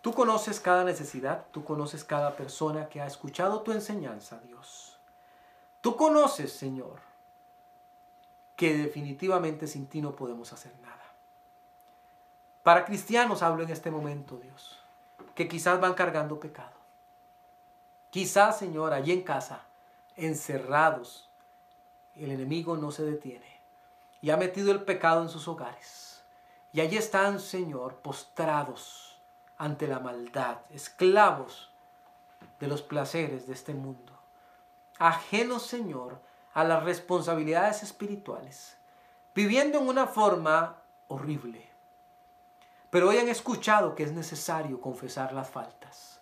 tú 0.01 0.13
conoces 0.13 0.59
cada 0.59 0.83
necesidad, 0.83 1.45
tú 1.51 1.63
conoces 1.63 2.03
cada 2.03 2.35
persona 2.35 2.89
que 2.89 3.01
ha 3.01 3.07
escuchado 3.07 3.61
tu 3.61 3.71
enseñanza, 3.71 4.39
Dios. 4.45 4.99
Tú 5.81 5.95
conoces, 5.95 6.51
Señor, 6.51 6.99
que 8.55 8.75
definitivamente 8.75 9.67
sin 9.67 9.87
ti 9.87 10.01
no 10.01 10.15
podemos 10.15 10.51
hacer 10.51 10.73
nada. 10.81 10.96
Para 12.67 12.83
cristianos 12.83 13.43
hablo 13.43 13.63
en 13.63 13.69
este 13.69 13.89
momento, 13.89 14.35
Dios, 14.35 14.77
que 15.35 15.47
quizás 15.47 15.79
van 15.79 15.93
cargando 15.93 16.37
pecado. 16.37 16.75
Quizás, 18.09 18.59
Señor, 18.59 18.91
allí 18.91 19.13
en 19.13 19.23
casa, 19.23 19.61
encerrados, 20.17 21.29
el 22.17 22.29
enemigo 22.29 22.75
no 22.75 22.91
se 22.91 23.05
detiene 23.05 23.61
y 24.21 24.31
ha 24.31 24.35
metido 24.35 24.73
el 24.73 24.83
pecado 24.83 25.21
en 25.21 25.29
sus 25.29 25.47
hogares. 25.47 26.25
Y 26.73 26.81
allí 26.81 26.97
están, 26.97 27.39
Señor, 27.39 28.01
postrados 28.01 29.17
ante 29.57 29.87
la 29.87 30.01
maldad, 30.01 30.57
esclavos 30.69 31.71
de 32.59 32.67
los 32.67 32.81
placeres 32.81 33.47
de 33.47 33.53
este 33.53 33.73
mundo, 33.75 34.11
ajenos, 34.99 35.65
Señor, 35.65 36.19
a 36.53 36.65
las 36.65 36.83
responsabilidades 36.83 37.81
espirituales, 37.81 38.75
viviendo 39.33 39.79
en 39.79 39.87
una 39.87 40.05
forma 40.05 40.75
horrible. 41.07 41.76
Pero 42.97 43.09
hoy 43.09 43.19
han 43.19 43.29
escuchado 43.29 43.93
que 43.93 44.01
es 44.01 44.11
necesario 44.11 44.81
confesar 44.81 45.31
las 45.31 45.51
faltas. 45.51 46.19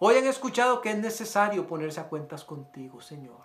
Hoy 0.00 0.16
han 0.16 0.26
escuchado 0.26 0.80
que 0.80 0.90
es 0.90 0.98
necesario 0.98 1.68
ponerse 1.68 2.00
a 2.00 2.08
cuentas 2.08 2.42
contigo, 2.42 3.00
Señor. 3.00 3.42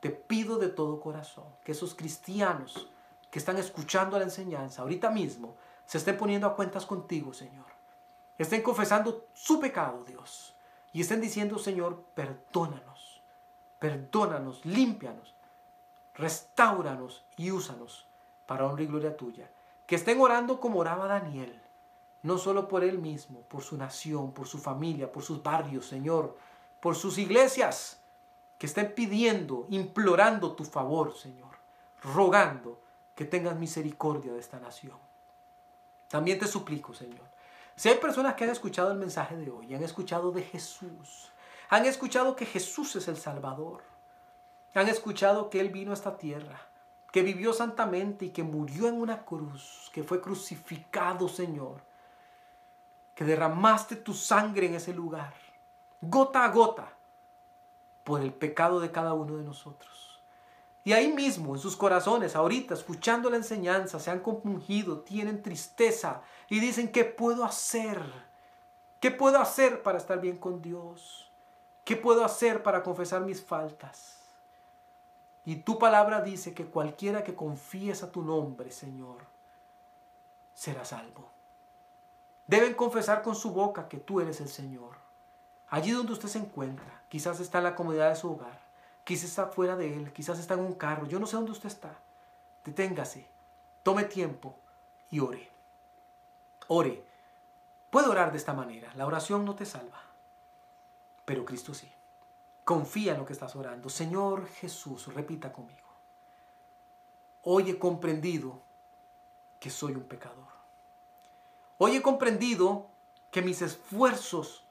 Te 0.00 0.08
pido 0.08 0.56
de 0.56 0.70
todo 0.70 0.98
corazón 0.98 1.44
que 1.62 1.72
esos 1.72 1.94
cristianos 1.94 2.88
que 3.30 3.38
están 3.38 3.58
escuchando 3.58 4.16
la 4.16 4.24
enseñanza 4.24 4.80
ahorita 4.80 5.10
mismo 5.10 5.56
se 5.84 5.98
estén 5.98 6.16
poniendo 6.16 6.46
a 6.46 6.56
cuentas 6.56 6.86
contigo, 6.86 7.34
Señor. 7.34 7.66
Estén 8.38 8.62
confesando 8.62 9.26
su 9.34 9.60
pecado, 9.60 10.04
Dios. 10.04 10.54
Y 10.94 11.02
estén 11.02 11.20
diciendo, 11.20 11.58
Señor, 11.58 12.02
perdónanos, 12.14 13.20
perdónanos, 13.78 14.64
límpianos, 14.64 15.34
restauranos 16.14 17.26
y 17.36 17.50
úsanos 17.50 18.06
para 18.46 18.64
honra 18.64 18.84
y 18.84 18.86
gloria 18.86 19.18
tuya. 19.18 19.50
Que 19.86 19.96
estén 19.96 20.18
orando 20.18 20.60
como 20.60 20.78
oraba 20.78 21.06
Daniel, 21.06 21.60
no 22.24 22.38
solo 22.38 22.68
por 22.68 22.82
él 22.82 22.98
mismo, 22.98 23.42
por 23.42 23.62
su 23.62 23.76
nación, 23.76 24.32
por 24.32 24.48
su 24.48 24.58
familia, 24.58 25.12
por 25.12 25.22
sus 25.22 25.42
barrios, 25.42 25.86
Señor, 25.86 26.34
por 26.80 26.96
sus 26.96 27.18
iglesias, 27.18 28.00
que 28.56 28.64
estén 28.64 28.94
pidiendo, 28.94 29.66
implorando 29.68 30.54
tu 30.54 30.64
favor, 30.64 31.14
Señor, 31.14 31.50
rogando 32.02 32.80
que 33.14 33.26
tengas 33.26 33.56
misericordia 33.56 34.32
de 34.32 34.40
esta 34.40 34.58
nación. 34.58 34.96
También 36.08 36.38
te 36.38 36.46
suplico, 36.46 36.94
Señor, 36.94 37.28
si 37.76 37.90
hay 37.90 37.96
personas 37.96 38.34
que 38.34 38.44
han 38.44 38.50
escuchado 38.50 38.90
el 38.90 38.98
mensaje 38.98 39.36
de 39.36 39.50
hoy, 39.50 39.74
han 39.74 39.82
escuchado 39.82 40.32
de 40.32 40.44
Jesús, 40.44 41.30
han 41.68 41.84
escuchado 41.84 42.36
que 42.36 42.46
Jesús 42.46 42.96
es 42.96 43.06
el 43.06 43.18
Salvador, 43.18 43.82
han 44.72 44.88
escuchado 44.88 45.50
que 45.50 45.60
Él 45.60 45.68
vino 45.68 45.90
a 45.90 45.94
esta 45.94 46.16
tierra, 46.16 46.58
que 47.12 47.22
vivió 47.22 47.52
santamente 47.52 48.24
y 48.24 48.30
que 48.30 48.42
murió 48.44 48.88
en 48.88 48.98
una 48.98 49.26
cruz, 49.26 49.90
que 49.92 50.02
fue 50.02 50.22
crucificado, 50.22 51.28
Señor, 51.28 51.82
que 53.14 53.24
derramaste 53.24 53.96
tu 53.96 54.12
sangre 54.14 54.66
en 54.66 54.74
ese 54.74 54.92
lugar, 54.92 55.34
gota 56.00 56.44
a 56.44 56.48
gota, 56.48 56.94
por 58.04 58.20
el 58.20 58.32
pecado 58.32 58.80
de 58.80 58.92
cada 58.92 59.14
uno 59.14 59.36
de 59.36 59.44
nosotros. 59.44 60.20
Y 60.84 60.92
ahí 60.92 61.10
mismo, 61.10 61.54
en 61.54 61.60
sus 61.60 61.76
corazones, 61.76 62.36
ahorita, 62.36 62.74
escuchando 62.74 63.30
la 63.30 63.38
enseñanza, 63.38 63.98
se 63.98 64.10
han 64.10 64.20
compungido, 64.20 65.00
tienen 65.00 65.42
tristeza 65.42 66.20
y 66.50 66.60
dicen, 66.60 66.92
¿qué 66.92 67.06
puedo 67.06 67.44
hacer? 67.44 68.02
¿Qué 69.00 69.10
puedo 69.10 69.40
hacer 69.40 69.82
para 69.82 69.96
estar 69.96 70.20
bien 70.20 70.36
con 70.36 70.60
Dios? 70.60 71.30
¿Qué 71.84 71.96
puedo 71.96 72.22
hacer 72.22 72.62
para 72.62 72.82
confesar 72.82 73.22
mis 73.22 73.42
faltas? 73.42 74.18
Y 75.46 75.56
tu 75.56 75.78
palabra 75.78 76.20
dice 76.20 76.52
que 76.52 76.66
cualquiera 76.66 77.24
que 77.24 77.34
confiesa 77.34 78.12
tu 78.12 78.22
nombre, 78.22 78.70
Señor, 78.70 79.18
será 80.54 80.84
salvo. 80.84 81.33
Deben 82.46 82.74
confesar 82.74 83.22
con 83.22 83.34
su 83.34 83.52
boca 83.52 83.88
que 83.88 83.98
tú 83.98 84.20
eres 84.20 84.40
el 84.40 84.48
Señor. 84.48 84.96
Allí 85.68 85.92
donde 85.92 86.12
usted 86.12 86.28
se 86.28 86.38
encuentra, 86.38 87.02
quizás 87.08 87.40
está 87.40 87.58
en 87.58 87.64
la 87.64 87.74
comodidad 87.74 88.10
de 88.10 88.16
su 88.16 88.30
hogar, 88.30 88.60
quizás 89.02 89.30
está 89.30 89.46
fuera 89.46 89.76
de 89.76 89.94
él, 89.94 90.12
quizás 90.12 90.38
está 90.38 90.54
en 90.54 90.60
un 90.60 90.74
carro, 90.74 91.06
yo 91.06 91.18
no 91.18 91.26
sé 91.26 91.36
dónde 91.36 91.52
usted 91.52 91.68
está. 91.68 91.98
Deténgase, 92.64 93.26
tome 93.82 94.04
tiempo 94.04 94.56
y 95.10 95.20
ore. 95.20 95.50
Ore. 96.68 97.04
Puede 97.90 98.08
orar 98.08 98.32
de 98.32 98.38
esta 98.38 98.52
manera. 98.52 98.92
La 98.94 99.06
oración 99.06 99.44
no 99.44 99.54
te 99.54 99.64
salva, 99.64 100.02
pero 101.24 101.44
Cristo 101.44 101.74
sí. 101.74 101.90
Confía 102.64 103.12
en 103.12 103.18
lo 103.18 103.26
que 103.26 103.34
estás 103.34 103.54
orando. 103.56 103.88
Señor 103.88 104.46
Jesús, 104.46 105.12
repita 105.12 105.52
conmigo. 105.52 105.80
Hoy 107.42 107.70
he 107.70 107.78
comprendido 107.78 108.62
que 109.60 109.70
soy 109.70 109.94
un 109.94 110.04
pecador. 110.04 110.53
Hoy 111.86 111.96
he 111.96 112.00
comprendido 112.00 112.86
que 113.30 113.42
mis 113.42 113.60
esfuerzos 113.60 114.64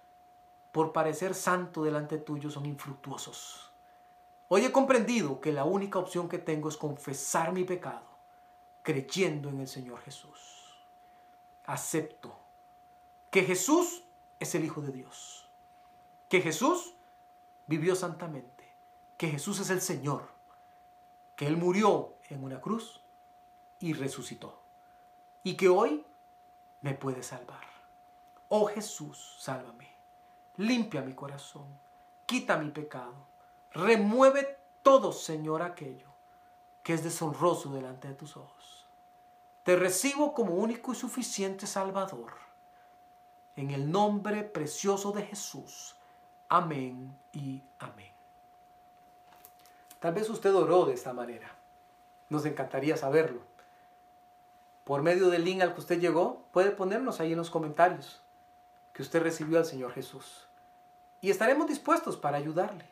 por 0.72 0.94
parecer 0.94 1.36
santo 1.36 1.84
delante 1.84 2.18
tuyo 2.18 2.50
son 2.50 2.66
infructuosos. 2.66 3.72
Hoy 4.48 4.66
he 4.66 4.72
comprendido 4.72 5.40
que 5.40 5.54
la 5.54 5.64
única 5.64 6.00
opción 6.00 6.28
que 6.28 6.40
tengo 6.40 6.70
es 6.70 6.76
confesar 6.76 7.54
mi 7.54 7.66
pecado, 7.66 8.08
creyendo 8.82 9.50
en 9.50 9.60
el 9.60 9.68
Señor 9.68 10.02
Jesús. 10.02 10.74
Acepto 11.68 12.36
que 13.30 13.44
Jesús 13.44 14.02
es 14.40 14.56
el 14.56 14.66
Hijo 14.66 14.82
de 14.82 14.92
Dios, 14.92 15.48
que 16.30 16.42
Jesús 16.42 16.96
vivió 17.68 17.96
santamente, 17.96 18.68
que 19.18 19.30
Jesús 19.30 19.60
es 19.60 19.70
el 19.70 19.82
Señor, 19.82 20.30
que 21.36 21.46
Él 21.46 21.58
murió 21.58 22.16
en 22.30 22.44
una 22.44 22.60
cruz 22.60 23.02
y 23.80 23.94
resucitó, 23.94 24.60
y 25.44 25.54
que 25.54 25.70
hoy 25.70 26.04
me 26.84 26.94
puede 26.94 27.24
salvar. 27.24 27.64
Oh 28.50 28.68
Jesús, 28.68 29.38
sálvame, 29.40 29.90
limpia 30.58 31.02
mi 31.02 31.16
corazón, 31.16 31.66
quita 32.28 32.58
mi 32.58 32.70
pecado, 32.70 33.16
remueve 33.72 34.60
todo, 34.84 35.12
Señor, 35.12 35.64
aquello 35.64 36.14
que 36.84 36.94
es 36.94 37.04
deshonroso 37.04 37.72
delante 37.72 38.10
de 38.10 38.14
tus 38.14 38.38
ojos. 38.38 38.86
Te 39.64 39.78
recibo 39.78 40.34
como 40.34 40.56
único 40.56 40.92
y 40.92 40.96
suficiente 40.96 41.66
Salvador. 41.66 42.34
En 43.56 43.72
el 43.72 43.90
nombre 43.90 44.44
precioso 44.44 45.14
de 45.14 45.24
Jesús. 45.24 45.96
Amén 46.50 47.18
y 47.32 47.64
amén. 47.80 48.12
Tal 50.00 50.14
vez 50.14 50.30
usted 50.30 50.54
oró 50.54 50.86
de 50.86 50.94
esta 50.94 51.14
manera. 51.14 51.50
Nos 52.28 52.46
encantaría 52.46 52.98
saberlo. 52.98 53.53
Por 54.84 55.02
medio 55.02 55.30
del 55.30 55.46
link 55.46 55.62
al 55.62 55.74
que 55.74 55.80
usted 55.80 56.00
llegó, 56.00 56.46
puede 56.52 56.72
ponernos 56.72 57.20
ahí 57.20 57.32
en 57.32 57.38
los 57.38 57.50
comentarios 57.50 58.22
que 58.94 59.02
usted 59.02 59.24
recibió 59.24 59.58
al 59.58 59.66
Señor 59.66 59.92
Jesús. 59.94 60.48
Y 61.22 61.30
estaremos 61.30 61.68
dispuestos 61.68 62.18
para 62.18 62.38
ayudarle. 62.38 62.86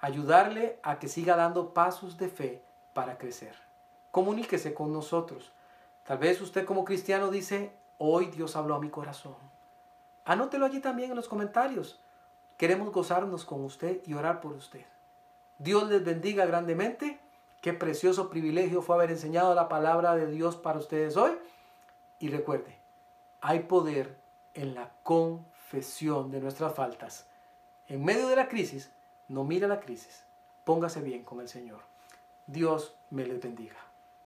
Ayudarle 0.00 0.80
a 0.82 0.98
que 0.98 1.08
siga 1.08 1.36
dando 1.36 1.72
pasos 1.72 2.18
de 2.18 2.28
fe 2.28 2.64
para 2.92 3.18
crecer. 3.18 3.54
Comuníquese 4.10 4.74
con 4.74 4.92
nosotros. 4.92 5.52
Tal 6.04 6.18
vez 6.18 6.40
usted 6.40 6.66
como 6.66 6.84
cristiano 6.84 7.30
dice, 7.30 7.72
hoy 7.98 8.26
Dios 8.26 8.56
habló 8.56 8.74
a 8.74 8.80
mi 8.80 8.90
corazón. 8.90 9.36
Anótelo 10.24 10.66
allí 10.66 10.80
también 10.80 11.10
en 11.10 11.16
los 11.16 11.28
comentarios. 11.28 12.00
Queremos 12.56 12.92
gozarnos 12.92 13.44
con 13.44 13.64
usted 13.64 14.02
y 14.06 14.14
orar 14.14 14.40
por 14.40 14.52
usted. 14.52 14.84
Dios 15.58 15.88
les 15.88 16.04
bendiga 16.04 16.44
grandemente. 16.46 17.20
Qué 17.62 17.72
precioso 17.72 18.28
privilegio 18.28 18.82
fue 18.82 18.96
haber 18.96 19.12
enseñado 19.12 19.54
la 19.54 19.68
palabra 19.68 20.16
de 20.16 20.26
Dios 20.26 20.56
para 20.56 20.80
ustedes 20.80 21.16
hoy. 21.16 21.30
Y 22.18 22.28
recuerde, 22.28 22.76
hay 23.40 23.60
poder 23.60 24.18
en 24.54 24.74
la 24.74 24.90
confesión 25.04 26.32
de 26.32 26.40
nuestras 26.40 26.74
faltas. 26.74 27.28
En 27.86 28.04
medio 28.04 28.26
de 28.26 28.34
la 28.34 28.48
crisis, 28.48 28.90
no 29.28 29.44
mire 29.44 29.68
la 29.68 29.78
crisis. 29.78 30.24
Póngase 30.64 31.02
bien 31.02 31.22
con 31.22 31.40
el 31.40 31.48
Señor. 31.48 31.78
Dios 32.48 32.96
me 33.10 33.24
les 33.24 33.40
bendiga. 33.40 33.78